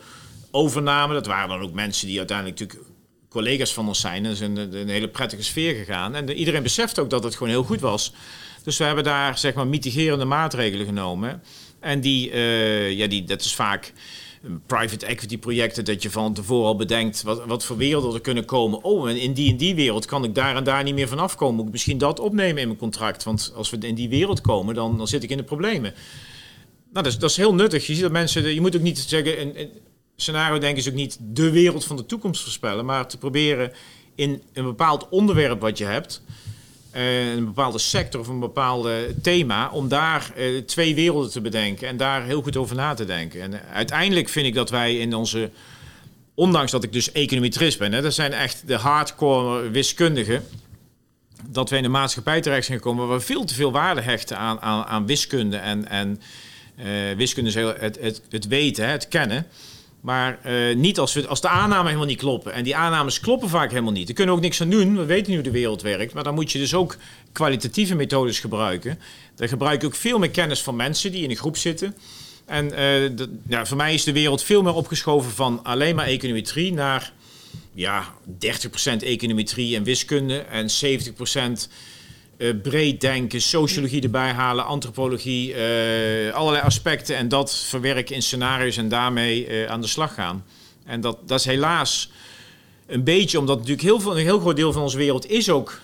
[0.51, 1.15] overnamen.
[1.15, 2.89] Dat waren dan ook mensen die uiteindelijk natuurlijk
[3.29, 4.23] collega's van ons zijn.
[4.23, 6.15] Dat is een, een hele prettige sfeer gegaan.
[6.15, 8.13] En de- iedereen beseft ook dat het gewoon heel goed was.
[8.65, 11.43] Dus we hebben daar zeg maar mitigerende maatregelen genomen.
[11.81, 13.93] En die, eh, ja, die, dat is vaak
[14.67, 18.45] private equity projecten dat je van tevoren al bedenkt wat, wat voor werelden er kunnen
[18.45, 18.85] komen.
[18.85, 21.19] Oh, en in die en die wereld kan ik daar en daar niet meer van
[21.19, 21.57] afkomen.
[21.57, 23.25] Moet ik misschien dat opnemen in mijn contract?
[23.25, 25.93] Want als we in die wereld komen, dan, dan zit ik in de problemen.
[26.93, 27.87] Nou, dat is, dat is heel nuttig.
[27.87, 29.71] Je ziet dat mensen, je moet ook niet zeggen, een, een
[30.17, 33.73] scenario denken is ook niet de wereld van de toekomst voorspellen, maar te proberen
[34.15, 36.23] in een bepaald onderwerp wat je hebt,
[36.93, 41.97] een bepaalde sector of een bepaalde thema, om daar eh, twee werelden te bedenken en
[41.97, 43.41] daar heel goed over na te denken.
[43.43, 45.51] En eh, uiteindelijk vind ik dat wij in onze,
[46.35, 50.45] ondanks dat ik dus econometrist ben, dat zijn echt de hardcore wiskundigen,
[51.49, 54.39] dat wij in de maatschappij terecht zijn gekomen waar we veel te veel waarde hechten
[54.39, 56.21] aan, aan, aan wiskunde en, en
[56.77, 59.47] eh, wiskunde is heel, het, het, het weten, het kennen.
[60.01, 62.53] Maar eh, niet als, we, als de aannamen helemaal niet kloppen.
[62.53, 64.07] En die aannames kloppen vaak helemaal niet.
[64.07, 64.97] Daar kunnen we ook niks aan doen.
[64.97, 66.13] We weten nu hoe de wereld werkt.
[66.13, 66.97] Maar dan moet je dus ook
[67.33, 68.99] kwalitatieve methodes gebruiken.
[69.35, 71.97] Daar gebruik ik ook veel meer kennis van mensen die in een groep zitten.
[72.47, 76.73] En eh, ja, voor mij is de wereld veel meer opgeschoven van alleen maar econometrie
[76.73, 77.13] naar
[77.73, 80.73] ja, 30% econometrie en wiskunde en 70%
[81.35, 81.53] eh,
[82.63, 88.89] breed denken, sociologie erbij halen, antropologie, eh, allerlei aspecten en dat verwerken in scenario's en
[88.89, 90.45] daarmee eh, aan de slag gaan.
[90.85, 92.11] En dat, dat is helaas
[92.87, 95.81] een beetje, omdat natuurlijk heel, veel, een heel groot deel van onze wereld is ook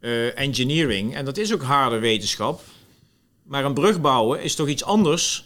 [0.00, 2.60] eh, engineering en dat is ook harde wetenschap.
[3.42, 5.44] Maar een brug bouwen is toch iets anders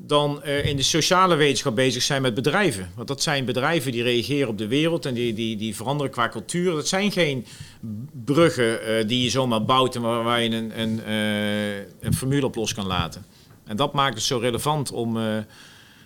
[0.00, 2.90] dan eh, in de sociale wetenschap bezig zijn met bedrijven.
[2.94, 6.28] Want dat zijn bedrijven die reageren op de wereld en die, die, die veranderen qua
[6.28, 6.72] cultuur.
[6.74, 7.46] Dat zijn geen
[8.24, 12.46] bruggen eh, die je zomaar bouwt en waar, waar je een, een, eh, een formule
[12.46, 13.24] op los kan laten.
[13.64, 15.36] En dat maakt het zo relevant om, eh,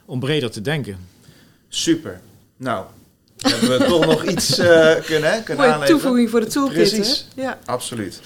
[0.05, 0.97] om breder te denken.
[1.69, 2.20] Super.
[2.56, 2.85] Nou,
[3.36, 5.86] hebben we toch nog iets eh, kunnen, hè, kunnen Mooie aanleveren?
[5.86, 7.27] toevoeging voor de toolkit, Precies.
[7.35, 7.43] hè?
[7.43, 7.59] Ja.
[7.64, 8.20] Absoluut.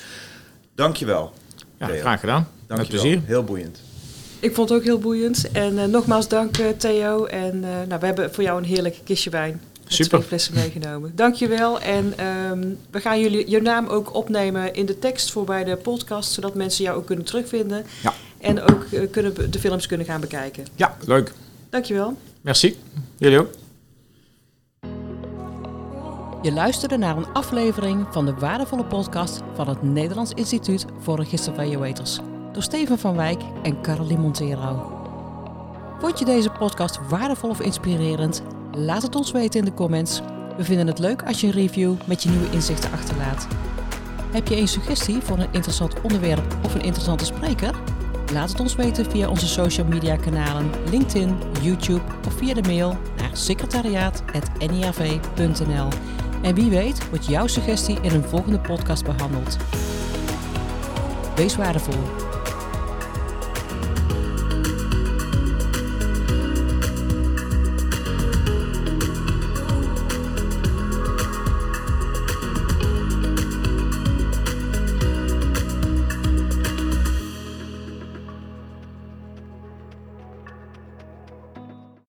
[0.74, 1.32] Dankjewel.
[1.78, 2.48] Ja, graag gedaan.
[2.66, 3.00] Met Dankjewel.
[3.02, 3.22] plezier.
[3.26, 3.80] Heel boeiend.
[4.40, 5.50] Ik vond het ook heel boeiend.
[5.50, 7.24] En eh, nogmaals dank eh, Theo.
[7.24, 9.60] En eh, nou, we hebben voor jou een heerlijk kistje wijn.
[9.84, 10.10] Met Super.
[10.10, 11.12] twee flessen meegenomen.
[11.14, 11.80] Dankjewel.
[11.80, 15.76] En ehm, we gaan jullie, je naam ook opnemen in de tekst voor bij de
[15.76, 16.32] podcast.
[16.32, 17.84] Zodat mensen jou ook kunnen terugvinden.
[18.02, 18.14] Ja.
[18.38, 20.66] En ook kunnen, de films kunnen gaan bekijken.
[20.74, 21.32] Ja, leuk.
[21.70, 22.16] Dankjewel.
[22.40, 22.76] Merci.
[23.18, 23.50] Jullie ook.
[26.42, 32.18] Je luisterde naar een aflevering van de waardevolle podcast van het Nederlands Instituut voor Registervaluators
[32.56, 34.92] door Steven van Wijk en Caroline Montero.
[35.98, 38.42] Vond je deze podcast waardevol of inspirerend?
[38.72, 40.20] Laat het ons weten in de comments.
[40.56, 43.46] We vinden het leuk als je een review met je nieuwe inzichten achterlaat.
[44.32, 47.74] Heb je een suggestie voor een interessant onderwerp of een interessante spreker?
[48.32, 52.96] Laat het ons weten via onze social media kanalen LinkedIn, YouTube of via de mail
[53.16, 55.88] naar secretariaat.niav.nl.
[56.42, 59.56] En wie weet wordt jouw suggestie in een volgende podcast behandeld.
[61.34, 62.25] Wees waardevol.